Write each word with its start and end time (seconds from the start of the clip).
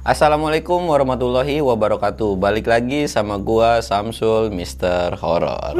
Assalamualaikum 0.00 0.88
warahmatullahi 0.88 1.60
wabarakatuh. 1.60 2.32
Balik 2.40 2.72
lagi 2.72 3.04
sama 3.04 3.36
gua 3.36 3.84
Samsul 3.84 4.48
Mister 4.48 5.12
Horror. 5.12 5.76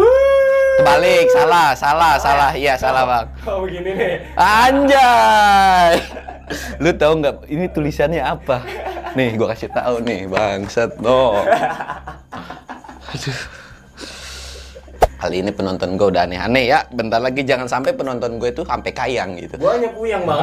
Balik, 0.85 1.33
salah, 1.33 1.73
salah, 1.73 2.21
salah. 2.21 2.53
Iya, 2.53 2.77
salah, 2.77 3.09
Bang. 3.09 3.27
Oh 3.49 3.65
begini 3.65 3.97
nih. 3.97 4.15
Anjay. 4.37 6.05
Lu 6.85 6.93
tahu 7.01 7.25
nggak 7.25 7.49
ini 7.49 7.65
tulisannya 7.73 8.21
apa? 8.21 8.61
Nih, 9.17 9.41
gua 9.41 9.57
kasih 9.57 9.73
tahu 9.73 10.05
nih, 10.05 10.29
bangsat. 10.29 11.01
No. 11.01 11.41
Aduh. 13.17 13.60
Kali 15.21 15.45
ini 15.45 15.53
penonton 15.53 16.01
gue 16.01 16.09
udah 16.09 16.25
aneh-aneh 16.25 16.65
ya. 16.65 16.81
Bentar 16.89 17.21
lagi 17.21 17.45
jangan 17.45 17.69
sampai 17.69 17.93
penonton 17.93 18.41
gue 18.41 18.57
itu 18.57 18.65
sampai 18.65 18.89
kayang 18.97 19.37
gitu. 19.37 19.61
Gua 19.61 19.77
hanya 19.77 19.93
puyang 19.93 20.25
bang. 20.25 20.41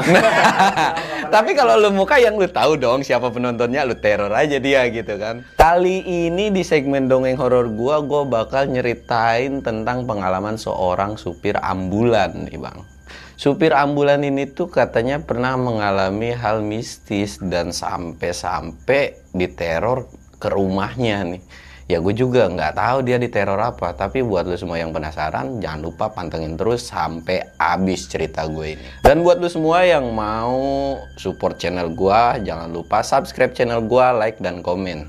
Tapi 1.34 1.58
kalau 1.58 1.82
lu 1.82 1.90
muka 1.90 2.22
yang 2.22 2.38
lu 2.38 2.46
tahu 2.46 2.78
dong 2.78 3.02
siapa 3.02 3.34
penontonnya, 3.34 3.82
lu 3.90 3.98
teror 3.98 4.30
aja 4.30 4.62
dia 4.62 4.86
gitu 4.94 5.18
kan. 5.18 5.42
Kali 5.58 6.06
ini 6.06 6.54
di 6.54 6.62
segmen 6.62 7.10
dongeng 7.10 7.42
horor 7.42 7.74
gua, 7.74 8.06
gua 8.06 8.22
bakal 8.30 8.70
nyeritain 8.70 9.66
tentang 9.66 10.06
pengalaman 10.06 10.62
seorang 10.62 11.18
supir 11.18 11.58
ambulan 11.58 12.46
nih, 12.46 12.62
Bang. 12.62 12.86
Supir 13.34 13.74
ambulan 13.74 14.22
ini 14.22 14.46
tuh 14.46 14.70
katanya 14.70 15.18
pernah 15.26 15.58
mengalami 15.58 16.38
hal 16.38 16.62
mistis 16.62 17.42
dan 17.42 17.74
sampai-sampai 17.74 19.34
diteror 19.34 20.06
ke 20.38 20.54
rumahnya 20.54 21.26
nih. 21.26 21.42
Ya 21.88 22.04
gue 22.04 22.12
juga 22.12 22.52
nggak 22.52 22.76
tahu 22.76 22.98
dia 23.08 23.16
diteror 23.16 23.56
apa, 23.64 23.96
tapi 23.96 24.20
buat 24.20 24.44
lu 24.44 24.60
semua 24.60 24.76
yang 24.76 24.92
penasaran, 24.92 25.64
jangan 25.64 25.88
lupa 25.88 26.12
pantengin 26.12 26.60
terus 26.60 26.84
sampai 26.84 27.48
habis 27.56 28.12
cerita 28.12 28.44
gue 28.44 28.76
ini. 28.76 28.88
Dan 29.00 29.24
buat 29.24 29.40
lu 29.40 29.48
semua 29.48 29.88
yang 29.88 30.12
mau 30.12 31.00
support 31.16 31.56
channel 31.56 31.96
gue, 31.96 32.44
jangan 32.44 32.68
lupa 32.76 33.08
subscribe 33.08 33.56
channel 33.56 33.80
gue, 33.88 34.06
like 34.20 34.36
dan 34.44 34.60
komen. 34.60 35.08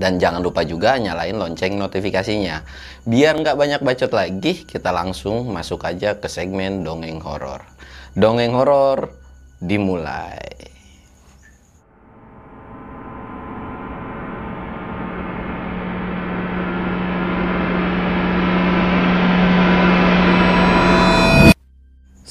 Dan 0.00 0.16
jangan 0.16 0.40
lupa 0.40 0.64
juga 0.64 0.96
nyalain 0.96 1.36
lonceng 1.36 1.76
notifikasinya. 1.76 2.64
Biar 3.04 3.36
nggak 3.36 3.60
banyak 3.60 3.80
bacot 3.84 4.16
lagi, 4.16 4.64
kita 4.64 4.96
langsung 4.96 5.52
masuk 5.52 5.84
aja 5.84 6.16
ke 6.16 6.32
segmen 6.32 6.80
dongeng 6.80 7.20
horor. 7.20 7.60
Dongeng 8.16 8.56
horor 8.56 9.12
dimulai. 9.60 10.69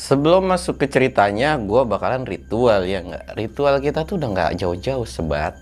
Sebelum 0.09 0.49
masuk 0.49 0.81
ke 0.81 0.89
ceritanya, 0.89 1.61
gue 1.61 1.85
bakalan 1.85 2.25
ritual 2.25 2.81
ya 2.89 3.05
nggak. 3.05 3.37
Ritual 3.37 3.77
kita 3.77 4.09
tuh 4.09 4.17
udah 4.17 4.29
nggak 4.33 4.51
jauh-jauh 4.57 5.05
sebat. 5.05 5.53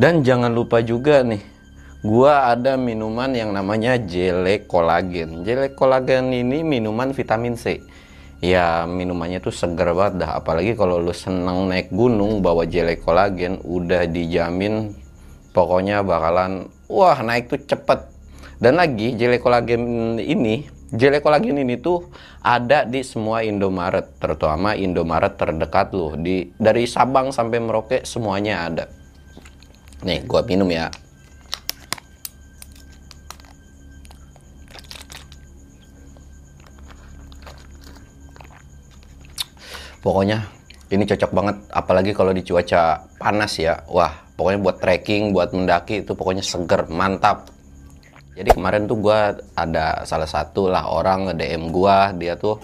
Dan 0.00 0.24
jangan 0.24 0.48
lupa 0.48 0.80
juga 0.80 1.20
nih, 1.20 1.44
gua 2.00 2.48
ada 2.54 2.80
minuman 2.80 3.36
yang 3.36 3.52
namanya 3.52 4.00
jele 4.00 4.64
kolagen. 4.64 5.44
Jele 5.44 5.76
kolagen 5.76 6.32
ini 6.32 6.64
minuman 6.64 7.12
vitamin 7.12 7.52
C. 7.52 7.84
Ya 8.40 8.88
minumannya 8.88 9.44
tuh 9.44 9.52
seger 9.52 9.92
banget 9.92 10.24
dah. 10.24 10.40
Apalagi 10.40 10.72
kalau 10.72 10.96
lu 10.96 11.12
seneng 11.12 11.68
naik 11.68 11.92
gunung 11.92 12.40
bawa 12.40 12.64
jele 12.64 12.96
kolagen, 12.96 13.60
udah 13.60 14.08
dijamin 14.08 14.96
pokoknya 15.52 16.00
bakalan 16.00 16.72
wah 16.88 17.20
naik 17.20 17.52
tuh 17.52 17.60
cepet. 17.60 18.16
Dan 18.58 18.74
lagi 18.74 19.14
jele 19.14 19.38
kolagen 19.38 20.18
ini, 20.18 20.66
jele 20.90 21.22
kolagen 21.22 21.62
ini 21.62 21.78
tuh 21.78 22.10
ada 22.42 22.82
di 22.82 23.06
semua 23.06 23.46
Indomaret, 23.46 24.18
terutama 24.18 24.74
Indomaret 24.74 25.38
terdekat 25.38 25.94
loh. 25.94 26.18
Di 26.18 26.50
dari 26.58 26.82
Sabang 26.90 27.30
sampai 27.30 27.62
Merauke 27.62 28.02
semuanya 28.02 28.66
ada. 28.66 28.84
Nih, 30.02 30.26
gua 30.26 30.42
minum 30.42 30.66
ya. 30.66 30.90
Pokoknya 40.02 40.50
ini 40.90 41.04
cocok 41.06 41.30
banget 41.30 41.56
apalagi 41.70 42.10
kalau 42.10 42.34
di 42.34 42.42
cuaca 42.42 43.06
panas 43.22 43.54
ya. 43.54 43.86
Wah, 43.86 44.14
pokoknya 44.34 44.58
buat 44.58 44.82
trekking, 44.82 45.30
buat 45.30 45.54
mendaki 45.54 46.02
itu 46.02 46.18
pokoknya 46.18 46.42
seger, 46.42 46.90
mantap. 46.90 47.57
Jadi 48.38 48.54
kemarin 48.54 48.86
tuh 48.86 49.02
gua 49.02 49.34
ada 49.58 50.06
salah 50.06 50.30
satu 50.30 50.70
lah 50.70 50.86
orang 50.86 51.26
nge-DM 51.34 51.74
gua, 51.74 52.14
dia 52.14 52.38
tuh 52.38 52.62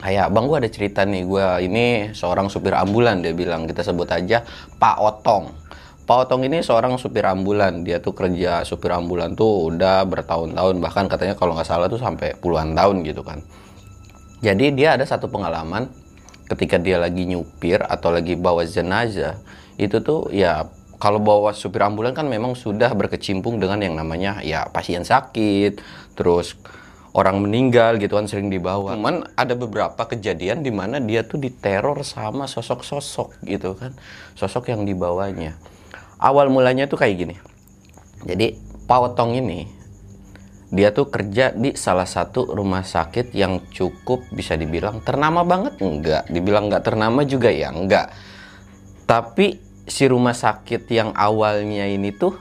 kayak 0.00 0.32
bang 0.32 0.44
gua 0.48 0.56
ada 0.64 0.70
cerita 0.72 1.04
nih 1.04 1.22
gua 1.28 1.60
ini 1.60 2.16
seorang 2.16 2.48
supir 2.48 2.72
ambulan 2.72 3.20
dia 3.20 3.36
bilang. 3.36 3.68
Kita 3.68 3.84
sebut 3.84 4.08
aja 4.08 4.40
Pak 4.80 4.96
Otong. 4.96 5.52
Pak 6.08 6.16
Otong 6.24 6.48
ini 6.48 6.64
seorang 6.64 6.96
supir 6.96 7.28
ambulan. 7.28 7.84
Dia 7.84 8.00
tuh 8.00 8.16
kerja 8.16 8.64
supir 8.64 8.88
ambulan 8.88 9.36
tuh 9.36 9.68
udah 9.68 10.08
bertahun-tahun 10.08 10.80
bahkan 10.80 11.04
katanya 11.12 11.36
kalau 11.36 11.52
nggak 11.52 11.68
salah 11.68 11.92
tuh 11.92 12.00
sampai 12.00 12.32
puluhan 12.40 12.72
tahun 12.72 13.04
gitu 13.04 13.20
kan. 13.20 13.44
Jadi 14.40 14.72
dia 14.72 14.96
ada 14.96 15.04
satu 15.04 15.28
pengalaman 15.28 15.92
ketika 16.46 16.78
dia 16.78 16.96
lagi 17.02 17.26
nyupir 17.26 17.82
atau 17.82 18.14
lagi 18.14 18.38
bawa 18.38 18.62
jenazah 18.62 19.34
itu 19.76 19.98
tuh 20.00 20.30
ya 20.30 20.64
kalau 20.96 21.20
bawa 21.20 21.52
supir 21.52 21.84
ambulan 21.84 22.16
kan 22.16 22.24
memang 22.24 22.56
sudah 22.56 22.92
berkecimpung 22.96 23.60
dengan 23.60 23.80
yang 23.84 23.94
namanya 23.96 24.40
ya 24.40 24.68
pasien 24.72 25.04
sakit 25.04 25.80
terus 26.16 26.56
orang 27.16 27.40
meninggal 27.40 27.96
gitu 27.96 28.20
kan 28.20 28.28
sering 28.28 28.52
dibawa. 28.52 28.92
Cuman 28.92 29.24
ada 29.40 29.56
beberapa 29.56 30.04
kejadian 30.04 30.60
di 30.60 30.68
mana 30.68 31.00
dia 31.00 31.24
tuh 31.24 31.40
diteror 31.40 32.04
sama 32.04 32.44
sosok-sosok 32.44 33.40
gitu 33.48 33.72
kan. 33.72 33.96
Sosok 34.36 34.68
yang 34.68 34.84
dibawanya. 34.84 35.56
Awal 36.20 36.52
mulanya 36.52 36.84
tuh 36.84 37.00
kayak 37.00 37.16
gini. 37.16 37.36
Jadi 38.28 38.60
Pak 38.84 39.18
ini 39.32 39.66
dia 40.70 40.90
tuh 40.90 41.08
kerja 41.08 41.54
di 41.54 41.78
salah 41.78 42.06
satu 42.06 42.52
rumah 42.52 42.82
sakit 42.82 43.32
yang 43.32 43.64
cukup 43.70 44.26
bisa 44.34 44.58
dibilang 44.58 44.98
ternama 44.98 45.46
banget 45.46 45.78
enggak 45.78 46.26
dibilang 46.26 46.66
enggak 46.66 46.82
ternama 46.82 47.22
juga 47.22 47.54
ya 47.54 47.70
enggak 47.70 48.10
tapi 49.06 49.62
si 49.86 50.10
rumah 50.10 50.34
sakit 50.34 50.84
yang 50.90 51.14
awalnya 51.14 51.86
ini 51.86 52.10
tuh 52.10 52.34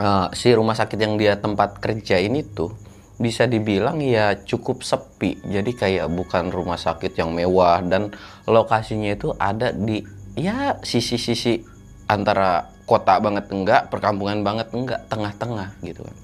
uh, 0.00 0.32
si 0.32 0.50
rumah 0.56 0.74
sakit 0.74 0.98
yang 0.98 1.14
dia 1.20 1.36
tempat 1.38 1.78
kerja 1.78 2.18
ini 2.18 2.42
tuh 2.42 2.72
bisa 3.14 3.46
dibilang 3.46 4.02
ya 4.02 4.34
cukup 4.42 4.82
sepi. 4.82 5.38
Jadi 5.46 5.70
kayak 5.76 6.10
bukan 6.10 6.50
rumah 6.50 6.80
sakit 6.80 7.14
yang 7.14 7.30
mewah 7.30 7.78
dan 7.86 8.10
lokasinya 8.48 9.14
itu 9.14 9.30
ada 9.38 9.70
di 9.70 10.02
ya 10.34 10.82
sisi-sisi 10.82 11.62
antara 12.10 12.74
kota 12.84 13.16
banget 13.22 13.48
enggak, 13.54 13.88
perkampungan 13.88 14.42
banget 14.42 14.68
enggak, 14.74 15.06
tengah-tengah 15.08 15.78
gitu 15.86 16.02
kan. 16.02 16.16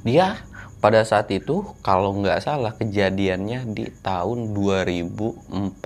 Dia 0.00 0.26
pada 0.80 1.04
saat 1.04 1.28
itu 1.28 1.76
kalau 1.84 2.16
nggak 2.16 2.40
salah 2.40 2.72
kejadiannya 2.72 3.68
di 3.76 3.92
tahun 4.00 4.56
2014. 4.56 5.76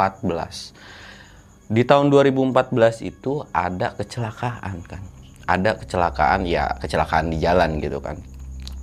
Di 1.65 1.81
tahun 1.81 2.13
2014 2.13 2.77
itu 3.09 3.41
ada 3.49 3.97
kecelakaan 3.97 4.85
kan. 4.85 5.01
Ada 5.49 5.81
kecelakaan 5.81 6.45
ya 6.45 6.77
kecelakaan 6.77 7.33
di 7.33 7.41
jalan 7.41 7.81
gitu 7.81 8.05
kan? 8.05 8.21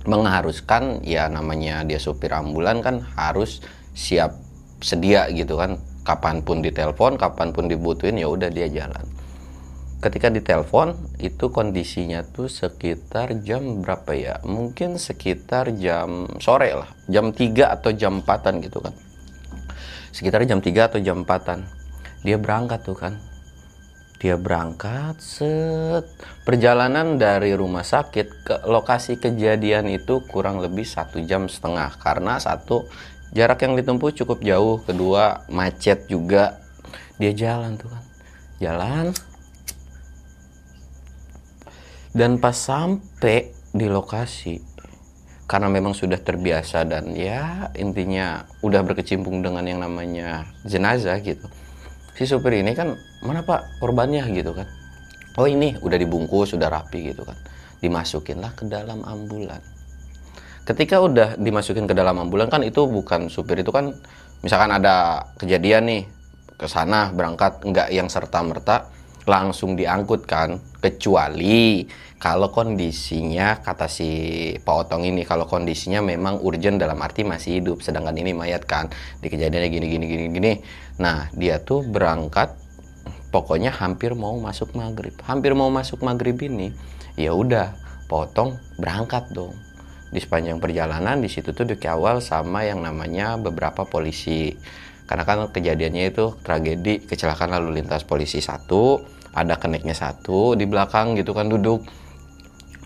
Mengharuskan 0.02 0.98
ya 1.06 1.30
namanya 1.30 1.86
dia 1.86 2.02
supir 2.02 2.34
ambulan 2.34 2.82
kan 2.82 3.06
harus 3.14 3.62
siap 3.94 4.34
sedia 4.82 5.30
gitu 5.30 5.54
kan? 5.54 5.78
Kapan 6.02 6.42
pun 6.42 6.58
ditelepon 6.58 7.22
kapan 7.22 7.54
pun 7.54 7.70
dibutuhin 7.70 8.18
ya 8.18 8.26
udah 8.26 8.50
dia 8.50 8.66
jalan. 8.66 9.06
Ketika 10.02 10.34
ditelepon 10.34 10.98
itu 11.22 11.54
kondisinya 11.54 12.26
tuh 12.26 12.50
sekitar 12.50 13.46
jam 13.46 13.78
berapa 13.86 14.10
ya? 14.10 14.34
Mungkin 14.42 14.98
sekitar 14.98 15.70
jam 15.78 16.26
sore 16.42 16.74
lah. 16.74 16.90
Jam 17.06 17.30
3 17.30 17.78
atau 17.78 17.94
jam 17.94 18.18
4an 18.26 18.58
gitu 18.58 18.82
kan? 18.82 18.90
Sekitar 20.10 20.42
jam 20.50 20.58
3 20.58 20.90
atau 20.90 20.98
jam 20.98 21.22
4an 21.22 21.81
dia 22.22 22.38
berangkat 22.38 22.86
tuh 22.86 22.94
kan. 22.94 23.18
Dia 24.22 24.38
berangkat 24.38 25.18
set. 25.18 26.06
Perjalanan 26.46 27.18
dari 27.18 27.58
rumah 27.58 27.82
sakit 27.82 28.26
ke 28.46 28.54
lokasi 28.70 29.18
kejadian 29.18 29.90
itu 29.90 30.22
kurang 30.30 30.62
lebih 30.62 30.86
satu 30.86 31.18
jam 31.26 31.50
setengah. 31.50 31.98
Karena 31.98 32.38
satu 32.38 32.86
jarak 33.34 33.66
yang 33.66 33.74
ditempuh 33.74 34.14
cukup 34.14 34.38
jauh. 34.46 34.78
Kedua 34.86 35.42
macet 35.50 36.06
juga. 36.06 36.62
Dia 37.18 37.34
jalan 37.34 37.74
tuh 37.74 37.90
kan. 37.90 38.04
Jalan. 38.62 39.06
Dan 42.14 42.38
pas 42.38 42.54
sampai 42.54 43.50
di 43.74 43.90
lokasi 43.90 44.62
karena 45.50 45.68
memang 45.68 45.92
sudah 45.92 46.16
terbiasa 46.16 46.86
dan 46.86 47.12
ya 47.12 47.72
intinya 47.76 48.48
udah 48.64 48.80
berkecimpung 48.84 49.44
dengan 49.44 49.64
yang 49.68 49.84
namanya 49.84 50.48
jenazah 50.64 51.20
gitu 51.20 51.44
si 52.16 52.28
supir 52.28 52.60
ini 52.60 52.72
kan 52.76 52.96
mana 53.24 53.44
pak? 53.44 53.80
Korbannya 53.80 54.28
gitu 54.32 54.52
kan. 54.52 54.68
Oh 55.40 55.48
ini 55.48 55.76
udah 55.80 55.96
dibungkus 55.96 56.52
sudah 56.52 56.68
rapi 56.68 57.12
gitu 57.12 57.24
kan. 57.24 57.36
Dimasukinlah 57.80 58.52
ke 58.52 58.68
dalam 58.68 59.00
ambulan. 59.02 59.60
Ketika 60.62 61.02
udah 61.02 61.34
dimasukin 61.40 61.90
ke 61.90 61.94
dalam 61.96 62.22
ambulan 62.22 62.46
kan 62.46 62.62
itu 62.62 62.86
bukan 62.86 63.26
supir 63.26 63.58
itu 63.58 63.74
kan 63.74 63.90
misalkan 64.46 64.70
ada 64.70 65.26
kejadian 65.38 65.90
nih 65.90 66.02
ke 66.54 66.70
sana 66.70 67.10
berangkat 67.10 67.58
nggak 67.66 67.90
yang 67.90 68.06
serta 68.06 68.38
merta 68.46 68.86
langsung 69.26 69.74
diangkut 69.74 70.26
kan 70.26 70.62
kecuali 70.82 71.86
kalau 72.18 72.50
kondisinya 72.54 73.62
kata 73.62 73.90
si 73.90 74.10
Pak 74.62 74.74
Otong 74.86 75.06
ini 75.06 75.22
kalau 75.26 75.46
kondisinya 75.46 75.98
memang 76.02 76.38
urgent 76.42 76.78
dalam 76.78 76.98
arti 77.02 77.26
masih 77.26 77.58
hidup. 77.58 77.82
Sedangkan 77.82 78.14
ini 78.14 78.30
mayat 78.30 78.62
kan 78.62 78.90
di 79.18 79.26
kejadiannya 79.26 79.70
gini 79.70 79.86
gini 79.90 80.04
gini 80.06 80.24
gini. 80.30 80.52
Nah 81.02 81.30
dia 81.34 81.58
tuh 81.62 81.82
berangkat 81.82 82.54
pokoknya 83.34 83.74
hampir 83.74 84.14
mau 84.14 84.38
masuk 84.38 84.74
maghrib. 84.78 85.14
Hampir 85.26 85.54
mau 85.58 85.66
masuk 85.70 86.02
maghrib 86.06 86.38
ini 86.42 86.70
ya 87.18 87.34
udah 87.34 87.74
potong 88.06 88.58
berangkat 88.78 89.30
dong. 89.34 89.54
Di 90.14 90.22
sepanjang 90.22 90.62
perjalanan 90.62 91.18
di 91.18 91.26
situ 91.26 91.50
tuh 91.50 91.66
dikawal 91.66 92.22
sama 92.22 92.62
yang 92.62 92.86
namanya 92.86 93.34
beberapa 93.34 93.82
polisi. 93.82 94.54
Karena 95.10 95.26
kan 95.26 95.50
kejadiannya 95.50 96.14
itu 96.14 96.38
tragedi 96.46 97.02
kecelakaan 97.02 97.50
lalu 97.50 97.82
lintas 97.82 98.06
polisi 98.06 98.38
satu 98.38 99.02
ada 99.32 99.56
keneknya 99.56 99.96
satu 99.96 100.52
di 100.54 100.68
belakang 100.68 101.16
gitu 101.16 101.32
kan 101.32 101.48
duduk. 101.48 101.84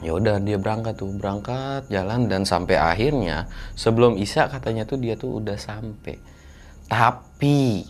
Ya 0.04 0.12
udah 0.12 0.38
dia 0.38 0.60
berangkat 0.60 1.00
tuh. 1.00 1.10
Berangkat 1.14 1.90
jalan 1.90 2.30
dan 2.30 2.46
sampai 2.46 2.78
akhirnya 2.78 3.50
sebelum 3.74 4.20
Isa 4.20 4.46
katanya 4.46 4.86
tuh 4.86 5.02
dia 5.02 5.18
tuh 5.18 5.42
udah 5.42 5.58
sampai. 5.58 6.16
Tapi 6.86 7.82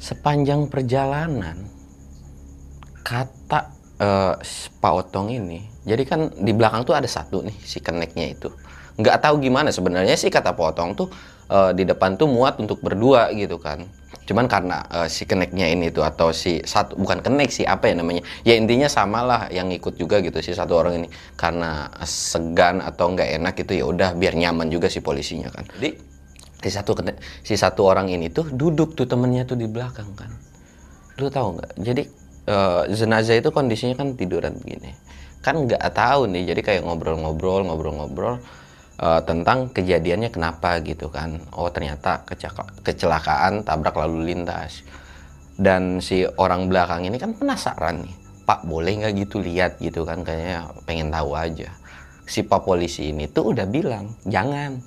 sepanjang 0.00 0.66
perjalanan 0.66 1.68
kata 3.04 3.70
uh, 4.02 4.34
Pak 4.82 4.92
Otong 4.92 5.30
ini 5.30 5.62
jadi 5.82 6.02
kan 6.06 6.30
di 6.38 6.54
belakang 6.54 6.86
tuh 6.86 6.94
ada 6.94 7.06
satu 7.06 7.42
nih 7.42 7.54
si 7.62 7.82
keneknya 7.82 8.34
itu. 8.34 8.50
Nggak 8.98 9.22
tahu 9.22 9.42
gimana 9.42 9.70
sebenarnya 9.70 10.14
sih 10.14 10.30
kata 10.30 10.54
Pak 10.54 10.74
Otong 10.74 10.90
tuh 10.94 11.08
uh, 11.50 11.70
di 11.74 11.82
depan 11.82 12.14
tuh 12.14 12.30
muat 12.30 12.58
untuk 12.62 12.80
berdua 12.80 13.30
gitu 13.34 13.58
kan 13.58 13.86
cuman 14.22 14.46
karena 14.46 14.86
uh, 14.86 15.08
si 15.10 15.26
keneknya 15.26 15.66
ini 15.66 15.90
tuh 15.90 16.06
atau 16.06 16.30
si 16.30 16.62
satu 16.62 16.94
bukan 16.94 17.20
kenek 17.20 17.50
sih 17.50 17.66
apa 17.66 17.90
ya 17.90 17.98
namanya? 17.98 18.22
Ya 18.46 18.54
intinya 18.54 18.86
samalah 18.86 19.50
yang 19.50 19.68
ikut 19.74 19.98
juga 19.98 20.22
gitu 20.22 20.38
si 20.38 20.54
satu 20.54 20.78
orang 20.78 21.02
ini. 21.02 21.08
Karena 21.34 21.90
segan 22.06 22.78
atau 22.78 23.10
nggak 23.10 23.28
enak 23.42 23.54
gitu 23.58 23.72
ya 23.82 23.84
udah 23.90 24.10
biar 24.14 24.38
nyaman 24.38 24.70
juga 24.70 24.86
si 24.86 25.02
polisinya 25.02 25.50
kan. 25.50 25.66
Jadi 25.78 25.90
si 26.62 26.70
satu 26.70 26.94
si 27.42 27.54
satu 27.58 27.82
orang 27.82 28.06
ini 28.08 28.30
tuh 28.30 28.46
duduk 28.54 28.94
tuh 28.94 29.10
temennya 29.10 29.42
tuh 29.42 29.58
di 29.58 29.66
belakang 29.66 30.14
kan. 30.14 30.30
Lu 31.18 31.26
tahu 31.26 31.58
nggak? 31.58 31.70
Jadi 31.82 32.02
uh, 32.46 32.86
jenazah 32.86 33.36
itu 33.36 33.50
kondisinya 33.50 33.98
kan 33.98 34.14
tiduran 34.14 34.54
begini. 34.62 34.94
Kan 35.42 35.66
nggak 35.66 35.82
tahu 35.90 36.30
nih 36.30 36.54
jadi 36.54 36.60
kayak 36.62 36.82
ngobrol-ngobrol 36.86 37.66
ngobrol-ngobrol 37.66 38.38
uh, 39.00 39.20
tentang 39.24 39.70
kejadiannya 39.72 40.28
kenapa 40.28 40.82
gitu 40.84 41.08
kan. 41.08 41.40
Oh 41.56 41.70
ternyata 41.72 42.26
kecelakaan 42.84 43.64
tabrak 43.64 43.96
lalu 43.96 44.34
lintas. 44.34 44.84
Dan 45.56 46.00
si 46.00 46.24
orang 46.40 46.66
belakang 46.66 47.06
ini 47.06 47.16
kan 47.20 47.36
penasaran 47.36 48.02
nih 48.02 48.14
pak 48.42 48.66
boleh 48.66 48.98
nggak 48.98 49.12
gitu 49.22 49.38
lihat? 49.38 49.78
gitu 49.78 50.02
kan 50.02 50.26
kayaknya 50.26 50.68
pengen 50.84 51.14
tahu 51.14 51.38
aja. 51.38 51.70
Si 52.26 52.42
pak 52.42 52.66
polisi 52.66 53.14
ini 53.14 53.30
tuh 53.30 53.54
udah 53.54 53.66
bilang 53.68 54.16
jangan 54.26 54.82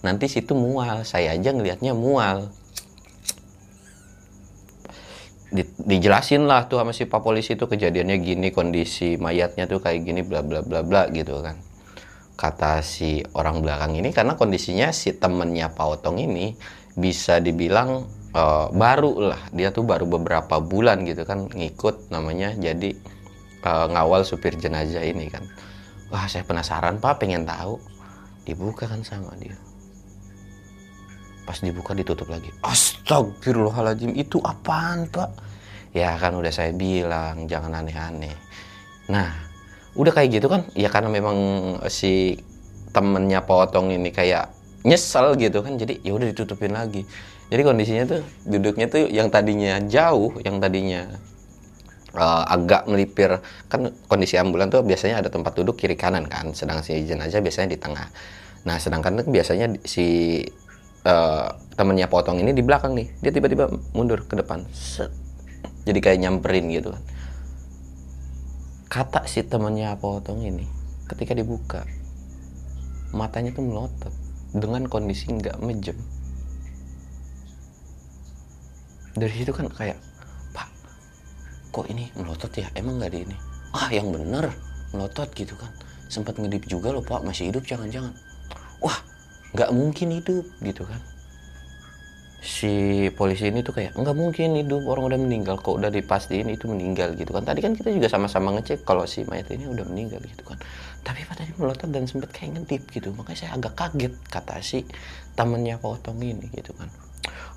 nanti 0.00 0.30
situ 0.30 0.56
mual 0.56 1.02
saya 1.04 1.34
aja 1.34 1.50
ngelihatnya 1.50 1.92
mual. 1.92 2.48
Di, 5.50 5.66
dijelasin 5.82 6.46
lah 6.46 6.70
tuh 6.70 6.78
sama 6.78 6.94
si 6.94 7.10
pak 7.10 7.26
polisi 7.26 7.58
itu 7.58 7.66
kejadiannya 7.66 8.22
gini 8.22 8.54
kondisi 8.54 9.18
mayatnya 9.18 9.66
tuh 9.66 9.82
kayak 9.82 10.06
gini 10.06 10.22
bla 10.22 10.46
bla 10.46 10.62
bla 10.62 10.86
bla 10.86 11.10
gitu 11.10 11.42
kan 11.42 11.58
kata 12.40 12.80
si 12.80 13.20
orang 13.36 13.60
belakang 13.60 14.00
ini 14.00 14.16
karena 14.16 14.32
kondisinya 14.32 14.88
si 14.96 15.12
temennya 15.12 15.68
Pak 15.76 16.00
Otong 16.00 16.16
ini 16.16 16.56
bisa 16.96 17.36
dibilang 17.36 18.08
uh, 18.32 18.72
baru 18.72 19.12
lah. 19.28 19.42
Dia 19.52 19.68
tuh 19.68 19.84
baru 19.84 20.08
beberapa 20.08 20.56
bulan 20.56 21.04
gitu 21.04 21.28
kan 21.28 21.52
ngikut 21.52 22.08
namanya 22.08 22.56
jadi 22.56 22.96
uh, 23.68 23.86
ngawal 23.92 24.24
supir 24.24 24.56
jenazah 24.56 25.04
ini 25.04 25.28
kan. 25.28 25.44
Wah 26.08 26.24
saya 26.26 26.42
penasaran 26.48 26.96
Pak. 26.96 27.20
Pengen 27.20 27.44
tahu. 27.44 27.76
Dibuka 28.48 28.88
kan 28.88 29.04
sama 29.04 29.36
dia. 29.36 29.54
Pas 31.44 31.60
dibuka 31.60 31.92
ditutup 31.92 32.26
lagi. 32.32 32.48
Astagfirullahaladzim 32.64 34.16
itu 34.16 34.40
apaan 34.40 35.06
Pak? 35.12 35.30
Ya 35.92 36.16
kan 36.16 36.34
udah 36.38 36.50
saya 36.50 36.72
bilang 36.72 37.46
jangan 37.46 37.84
aneh-aneh. 37.84 38.34
Nah 39.12 39.49
udah 39.94 40.12
kayak 40.14 40.40
gitu 40.40 40.46
kan? 40.46 40.66
Ya 40.78 40.90
karena 40.92 41.10
memang 41.10 41.36
si 41.90 42.38
temennya 42.90 43.42
potong 43.46 43.90
ini 43.94 44.10
kayak 44.10 44.50
nyesel 44.82 45.36
gitu 45.36 45.60
kan 45.60 45.76
jadi 45.76 46.00
ya 46.02 46.12
udah 46.14 46.26
ditutupin 46.30 46.74
lagi. 46.74 47.06
Jadi 47.50 47.62
kondisinya 47.66 48.04
tuh 48.06 48.20
duduknya 48.46 48.86
tuh 48.86 49.10
yang 49.10 49.26
tadinya 49.26 49.82
jauh 49.82 50.38
yang 50.46 50.62
tadinya 50.62 51.10
uh, 52.14 52.44
agak 52.46 52.86
melipir. 52.86 53.42
Kan 53.66 53.90
kondisi 54.06 54.38
ambulan 54.38 54.70
tuh 54.70 54.86
biasanya 54.86 55.22
ada 55.22 55.28
tempat 55.28 55.58
duduk 55.58 55.78
kiri 55.78 55.98
kanan 55.98 56.30
kan 56.30 56.54
sedang 56.54 56.82
si 56.86 56.94
jenazah 57.02 57.42
biasanya 57.42 57.74
di 57.74 57.78
tengah. 57.78 58.06
Nah 58.66 58.76
sedangkan 58.78 59.24
tuh 59.24 59.26
biasanya 59.34 59.74
si 59.82 60.40
uh, 61.06 61.50
temennya 61.74 62.06
potong 62.06 62.38
ini 62.38 62.54
di 62.54 62.62
belakang 62.62 62.94
nih. 62.94 63.10
Dia 63.18 63.30
tiba-tiba 63.34 63.66
mundur 63.94 64.22
ke 64.26 64.38
depan. 64.38 64.62
Set. 64.70 65.10
jadi 65.80 65.98
kayak 65.98 66.18
nyamperin 66.22 66.68
gitu 66.68 66.92
kan 66.92 67.02
kata 68.90 69.22
si 69.30 69.46
temannya 69.46 69.94
potong 70.02 70.42
ini 70.42 70.66
ketika 71.06 71.30
dibuka 71.30 71.86
matanya 73.14 73.54
tuh 73.54 73.62
melotot 73.62 74.10
dengan 74.50 74.82
kondisi 74.90 75.30
nggak 75.30 75.62
mejem. 75.62 75.94
Dari 79.14 79.30
situ 79.30 79.54
kan 79.54 79.70
kayak 79.70 79.94
pak 80.50 80.66
kok 81.70 81.86
ini 81.86 82.10
melotot 82.18 82.50
ya? 82.50 82.66
Emang 82.74 82.98
nggak 82.98 83.14
di 83.14 83.30
ini? 83.30 83.36
Ah 83.70 83.94
yang 83.94 84.10
bener 84.10 84.50
melotot 84.90 85.30
gitu 85.38 85.54
kan. 85.54 85.70
Sempat 86.10 86.42
ngedip 86.42 86.66
juga 86.66 86.90
loh 86.90 87.06
pak 87.06 87.22
masih 87.22 87.54
hidup 87.54 87.62
jangan-jangan. 87.62 88.10
Wah 88.82 88.98
nggak 89.54 89.70
mungkin 89.70 90.18
hidup 90.18 90.46
gitu 90.66 90.82
kan 90.82 90.98
si 92.40 93.06
polisi 93.12 93.52
ini 93.52 93.60
tuh 93.60 93.76
kayak 93.76 93.92
nggak 94.00 94.16
mungkin 94.16 94.56
hidup 94.56 94.88
orang 94.88 95.12
udah 95.12 95.20
meninggal 95.20 95.60
kok 95.60 95.76
udah 95.76 95.92
dipastiin 95.92 96.48
itu 96.48 96.66
meninggal 96.72 97.12
gitu 97.12 97.36
kan. 97.36 97.44
Tadi 97.44 97.60
kan 97.60 97.76
kita 97.76 97.92
juga 97.92 98.08
sama-sama 98.08 98.56
ngecek 98.56 98.88
kalau 98.88 99.04
si 99.04 99.28
mayat 99.28 99.52
ini 99.52 99.68
udah 99.68 99.84
meninggal 99.84 100.24
gitu 100.24 100.48
kan. 100.48 100.56
Tapi 101.04 101.28
tadi 101.28 101.52
melotot 101.60 101.92
dan 101.92 102.08
sempet 102.08 102.32
kayak 102.32 102.60
ngedip 102.60 102.88
gitu. 102.88 103.12
Makanya 103.12 103.38
saya 103.44 103.50
agak 103.60 103.76
kaget 103.76 104.14
kata 104.32 104.56
si 104.64 104.88
temennya 105.36 105.76
potong 105.76 106.16
ini 106.24 106.48
gitu 106.52 106.72
kan. 106.72 106.88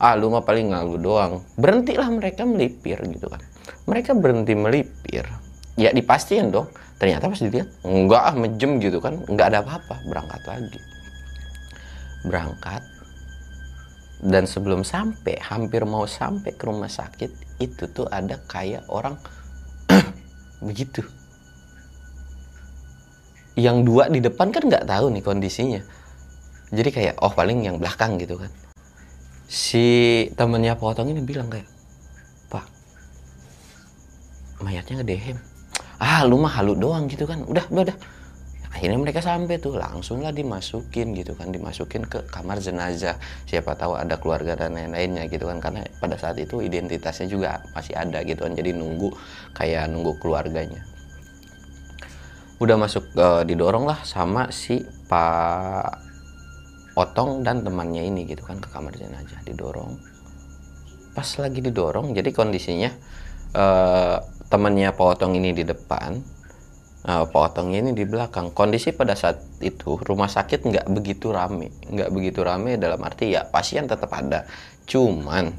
Ah 0.04 0.20
lu 0.20 0.28
mah 0.28 0.44
paling 0.44 0.76
ngalu 0.76 1.00
doang. 1.00 1.48
Berhentilah 1.56 2.12
mereka 2.12 2.44
melipir 2.44 3.00
gitu 3.08 3.32
kan. 3.32 3.40
Mereka 3.88 4.20
berhenti 4.20 4.52
melipir. 4.52 5.24
Ya 5.80 5.96
dipastiin 5.96 6.52
dong. 6.52 6.68
Ternyata 7.00 7.32
pas 7.32 7.40
dilihat 7.40 7.72
enggak 7.88 8.22
ah 8.22 8.36
mejem 8.36 8.84
gitu 8.84 9.00
kan. 9.00 9.24
Enggak 9.32 9.56
ada 9.56 9.64
apa-apa 9.64 10.04
berangkat 10.12 10.44
lagi. 10.44 10.80
Berangkat 12.28 12.84
dan 14.24 14.48
sebelum 14.48 14.88
sampai 14.88 15.36
hampir 15.44 15.84
mau 15.84 16.08
sampai 16.08 16.56
ke 16.56 16.64
rumah 16.64 16.88
sakit 16.88 17.60
itu 17.60 17.92
tuh 17.92 18.08
ada 18.08 18.40
kayak 18.48 18.88
orang 18.88 19.20
begitu. 20.68 21.04
Yang 23.60 23.78
dua 23.84 24.08
di 24.08 24.24
depan 24.24 24.50
kan 24.50 24.64
nggak 24.66 24.88
tahu 24.88 25.12
nih 25.12 25.22
kondisinya. 25.22 25.82
Jadi 26.74 26.90
kayak 26.90 27.16
oh 27.20 27.30
paling 27.36 27.68
yang 27.68 27.78
belakang 27.78 28.16
gitu 28.16 28.40
kan. 28.40 28.50
Si 29.46 30.26
temennya 30.40 30.80
potong 30.80 31.12
ini 31.12 31.22
bilang 31.22 31.52
kayak 31.52 31.68
pak 32.48 32.66
mayatnya 34.64 35.04
ngedehem. 35.04 35.38
Ah 36.00 36.24
lu 36.24 36.40
mah 36.40 36.64
halu 36.64 36.80
doang 36.80 37.12
gitu 37.12 37.28
kan. 37.28 37.44
Udah 37.44 37.68
udah, 37.70 37.92
udah 37.92 37.98
akhirnya 38.74 38.98
mereka 38.98 39.22
sampai 39.22 39.62
tuh 39.62 39.78
langsunglah 39.78 40.34
dimasukin 40.34 41.14
gitu 41.14 41.38
kan 41.38 41.54
dimasukin 41.54 42.10
ke 42.10 42.26
kamar 42.26 42.58
jenazah. 42.58 43.22
Siapa 43.46 43.78
tahu 43.78 43.94
ada 43.94 44.18
keluarga 44.18 44.58
dan 44.58 44.74
lain-lainnya 44.74 45.30
gitu 45.30 45.46
kan 45.46 45.62
karena 45.62 45.86
pada 46.02 46.18
saat 46.18 46.42
itu 46.42 46.60
identitasnya 46.60 47.30
juga 47.30 47.62
masih 47.78 47.94
ada 47.94 48.26
gitu 48.26 48.44
kan 48.44 48.58
jadi 48.58 48.74
nunggu 48.74 49.14
kayak 49.54 49.94
nunggu 49.94 50.18
keluarganya. 50.18 50.82
Udah 52.58 52.76
masuk 52.82 53.14
uh, 53.14 53.46
didorong 53.46 53.86
lah 53.86 54.02
sama 54.02 54.50
si 54.50 54.82
Pak 55.06 56.02
Otong 56.94 57.42
dan 57.42 57.66
temannya 57.66 58.06
ini 58.06 58.26
gitu 58.26 58.42
kan 58.46 58.58
ke 58.58 58.70
kamar 58.74 58.94
jenazah 58.98 59.42
didorong. 59.46 60.02
Pas 61.14 61.30
lagi 61.38 61.62
didorong 61.62 62.18
jadi 62.18 62.30
kondisinya 62.34 62.90
uh, 63.54 64.18
temannya 64.50 64.90
Pak 64.94 65.06
Otong 65.18 65.38
ini 65.38 65.54
di 65.54 65.62
depan 65.62 66.33
uh, 67.08 67.26
potongnya 67.28 67.84
ini 67.84 67.92
di 67.96 68.04
belakang. 68.08 68.52
Kondisi 68.52 68.92
pada 68.96 69.16
saat 69.16 69.40
itu 69.60 70.00
rumah 70.02 70.28
sakit 70.28 70.64
nggak 70.64 70.88
begitu 70.92 71.32
rame, 71.32 71.72
nggak 71.88 72.10
begitu 72.12 72.44
rame 72.44 72.76
dalam 72.80 73.00
arti 73.04 73.36
ya 73.36 73.48
pasien 73.48 73.88
tetap 73.88 74.12
ada, 74.12 74.48
cuman 74.88 75.52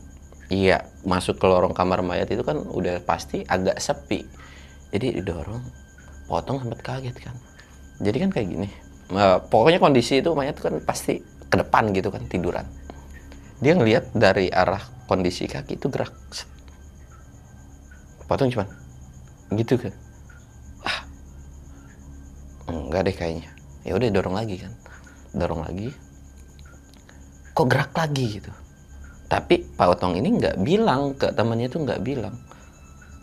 iya 0.52 0.84
masuk 1.08 1.40
ke 1.40 1.46
lorong 1.48 1.72
kamar 1.72 2.04
mayat 2.04 2.28
itu 2.28 2.44
kan 2.44 2.60
udah 2.60 3.00
pasti 3.04 3.44
agak 3.44 3.80
sepi. 3.80 4.24
Jadi 4.94 5.20
didorong, 5.20 5.62
potong 6.30 6.62
sempat 6.62 6.80
kaget 6.84 7.16
kan. 7.18 7.34
Jadi 7.98 8.16
kan 8.26 8.30
kayak 8.30 8.46
gini, 8.46 8.68
uh, 9.14 9.42
pokoknya 9.42 9.82
kondisi 9.82 10.22
itu 10.22 10.30
mayat 10.34 10.58
kan 10.58 10.78
pasti 10.82 11.22
ke 11.22 11.56
depan 11.58 11.94
gitu 11.94 12.10
kan 12.10 12.22
tiduran. 12.26 12.66
dia 13.62 13.72
ngelihat 13.72 14.10
dari 14.12 14.50
arah 14.50 14.82
kondisi 15.06 15.48
kaki 15.48 15.78
itu 15.78 15.86
gerak 15.88 16.12
potong 18.24 18.52
cuman 18.52 18.68
gitu 19.56 19.76
kan 19.76 19.92
enggak 22.94 23.10
deh 23.10 23.16
kayaknya. 23.18 23.50
Ya 23.82 23.98
udah 23.98 24.06
dorong 24.14 24.38
lagi 24.38 24.62
kan. 24.62 24.70
Dorong 25.34 25.66
lagi. 25.66 25.90
Kok 27.50 27.66
gerak 27.66 27.90
lagi 27.98 28.38
gitu? 28.38 28.54
Tapi 29.26 29.66
Pak 29.74 29.98
Otong 29.98 30.14
ini 30.14 30.38
nggak 30.38 30.62
bilang 30.62 31.18
ke 31.18 31.34
temannya 31.34 31.66
itu 31.66 31.82
nggak 31.82 32.06
bilang. 32.06 32.38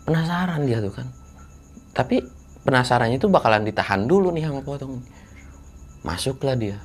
Penasaran 0.04 0.68
dia 0.68 0.84
tuh 0.84 0.92
kan. 0.92 1.08
Tapi 1.96 2.20
penasarannya 2.68 3.16
itu 3.16 3.32
bakalan 3.32 3.64
ditahan 3.64 4.04
dulu 4.04 4.28
nih 4.36 4.44
sama 4.44 4.60
Pak 4.60 4.72
Otong. 4.76 5.00
Masuklah 6.04 6.52
dia. 6.52 6.76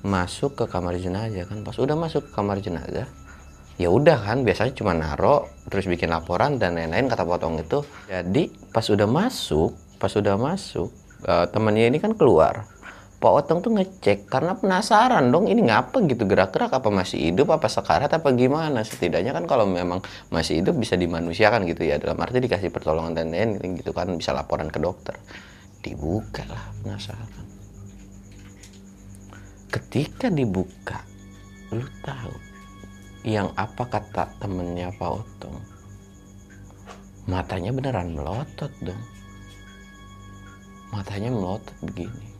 Masuk 0.00 0.56
ke 0.56 0.64
kamar 0.64 0.96
jenazah 0.96 1.44
kan. 1.44 1.60
Pas 1.60 1.76
udah 1.76 2.00
masuk 2.00 2.24
ke 2.24 2.30
kamar 2.32 2.64
jenazah 2.64 3.04
ya 3.76 3.92
udah 3.92 4.24
kan. 4.24 4.40
Biasanya 4.40 4.72
cuma 4.72 4.96
naro 4.96 5.52
terus 5.68 5.84
bikin 5.84 6.08
laporan 6.08 6.56
dan 6.56 6.80
lain-lain 6.80 7.12
kata 7.12 7.28
potong 7.28 7.60
itu. 7.60 7.84
Jadi 8.08 8.72
pas 8.72 8.88
udah 8.88 9.04
masuk 9.04 9.76
pas 10.00 10.12
udah 10.16 10.40
masuk 10.40 11.03
uh, 11.24 11.46
temannya 11.48 11.90
ini 11.90 11.98
kan 12.00 12.12
keluar. 12.14 12.68
Pak 13.24 13.32
Otong 13.32 13.64
tuh 13.64 13.72
ngecek 13.72 14.28
karena 14.28 14.52
penasaran 14.52 15.32
dong 15.32 15.48
ini 15.48 15.64
ngapa 15.64 15.96
gitu? 16.04 16.28
Gerak-gerak 16.28 16.76
apa 16.76 16.92
masih 16.92 17.32
hidup 17.32 17.56
apa 17.56 17.72
sekarat 17.72 18.12
apa 18.12 18.28
gimana? 18.36 18.84
Setidaknya 18.84 19.32
kan 19.32 19.48
kalau 19.48 19.64
memang 19.64 20.04
masih 20.28 20.60
hidup 20.60 20.76
bisa 20.76 20.92
dimanusiakan 21.00 21.64
gitu 21.64 21.88
ya. 21.88 21.96
Dalam 21.96 22.20
arti 22.20 22.44
dikasih 22.44 22.68
pertolongan 22.68 23.16
dan 23.16 23.32
lain 23.32 23.80
gitu 23.80 23.96
kan 23.96 24.12
bisa 24.12 24.36
laporan 24.36 24.68
ke 24.68 24.76
dokter. 24.76 25.16
Dibuka 25.80 26.44
lah 26.44 26.68
penasaran. 26.84 27.48
Ketika 29.72 30.28
dibuka 30.28 31.00
lu 31.72 31.88
tahu 32.04 32.34
yang 33.24 33.56
apa 33.56 33.88
kata 33.88 34.36
temennya 34.36 34.92
Pak 35.00 35.10
Otong? 35.16 35.56
Matanya 37.24 37.72
beneran 37.72 38.12
melotot 38.12 38.68
dong 38.84 39.13
matanya 40.94 41.34
melotot 41.34 41.74
begini. 41.82 42.30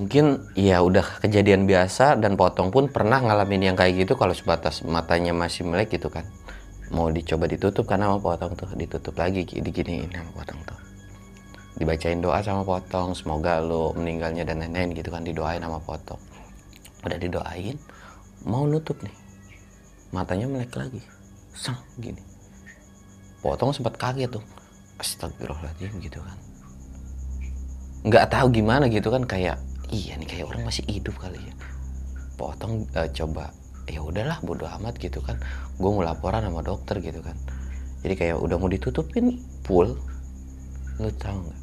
Mungkin 0.00 0.54
ya 0.56 0.80
udah 0.80 1.20
kejadian 1.20 1.68
biasa 1.68 2.16
dan 2.16 2.38
potong 2.40 2.72
pun 2.72 2.88
pernah 2.88 3.20
ngalamin 3.20 3.74
yang 3.74 3.76
kayak 3.76 4.06
gitu 4.06 4.16
kalau 4.16 4.32
sebatas 4.32 4.80
matanya 4.86 5.36
masih 5.36 5.68
melek 5.68 5.92
gitu 5.92 6.08
kan. 6.08 6.24
Mau 6.94 7.12
dicoba 7.12 7.50
ditutup 7.50 7.84
karena 7.84 8.08
mau 8.08 8.22
potong 8.22 8.56
tuh 8.56 8.70
ditutup 8.78 9.14
lagi 9.18 9.44
diginiin 9.44 10.08
sama 10.08 10.30
potong 10.40 10.60
tuh. 10.64 10.78
Dibacain 11.76 12.22
doa 12.22 12.40
sama 12.40 12.62
potong 12.64 13.12
semoga 13.12 13.60
lo 13.60 13.92
meninggalnya 13.92 14.46
dan 14.46 14.62
lain-lain 14.64 14.96
gitu 14.96 15.10
kan 15.12 15.26
didoain 15.26 15.60
sama 15.60 15.82
potong. 15.82 16.22
Udah 17.04 17.18
didoain 17.20 17.76
mau 18.46 18.64
nutup 18.64 18.96
nih. 19.04 19.14
Matanya 20.14 20.46
melek 20.48 20.74
lagi. 20.74 21.02
Sang 21.50 21.78
gini. 21.98 22.22
Potong 23.42 23.74
sempat 23.74 23.98
kaget 23.98 24.38
tuh. 24.38 24.44
Astagfirullahaladzim 25.02 25.98
gitu 25.98 26.22
kan 26.22 26.49
nggak 28.00 28.32
tahu 28.32 28.46
gimana 28.48 28.88
gitu 28.88 29.12
kan 29.12 29.28
kayak 29.28 29.60
iya 29.92 30.16
nih 30.16 30.28
kayak 30.28 30.46
orang 30.48 30.62
masih 30.64 30.84
hidup 30.88 31.16
kali 31.20 31.36
ya. 31.36 31.54
Potong 32.40 32.88
uh, 32.96 33.08
coba 33.12 33.52
ya 33.90 34.00
udahlah 34.00 34.38
bodo 34.40 34.64
amat 34.80 34.96
gitu 34.96 35.20
kan. 35.20 35.36
Gue 35.76 35.90
mau 35.90 36.04
laporan 36.04 36.46
sama 36.46 36.64
dokter 36.64 37.02
gitu 37.04 37.20
kan. 37.20 37.36
Jadi 38.00 38.14
kayak 38.16 38.36
udah 38.40 38.56
mau 38.56 38.70
ditutupin 38.70 39.36
full. 39.66 39.98
Lu 40.96 41.10
tahu 41.20 41.36
nggak? 41.44 41.60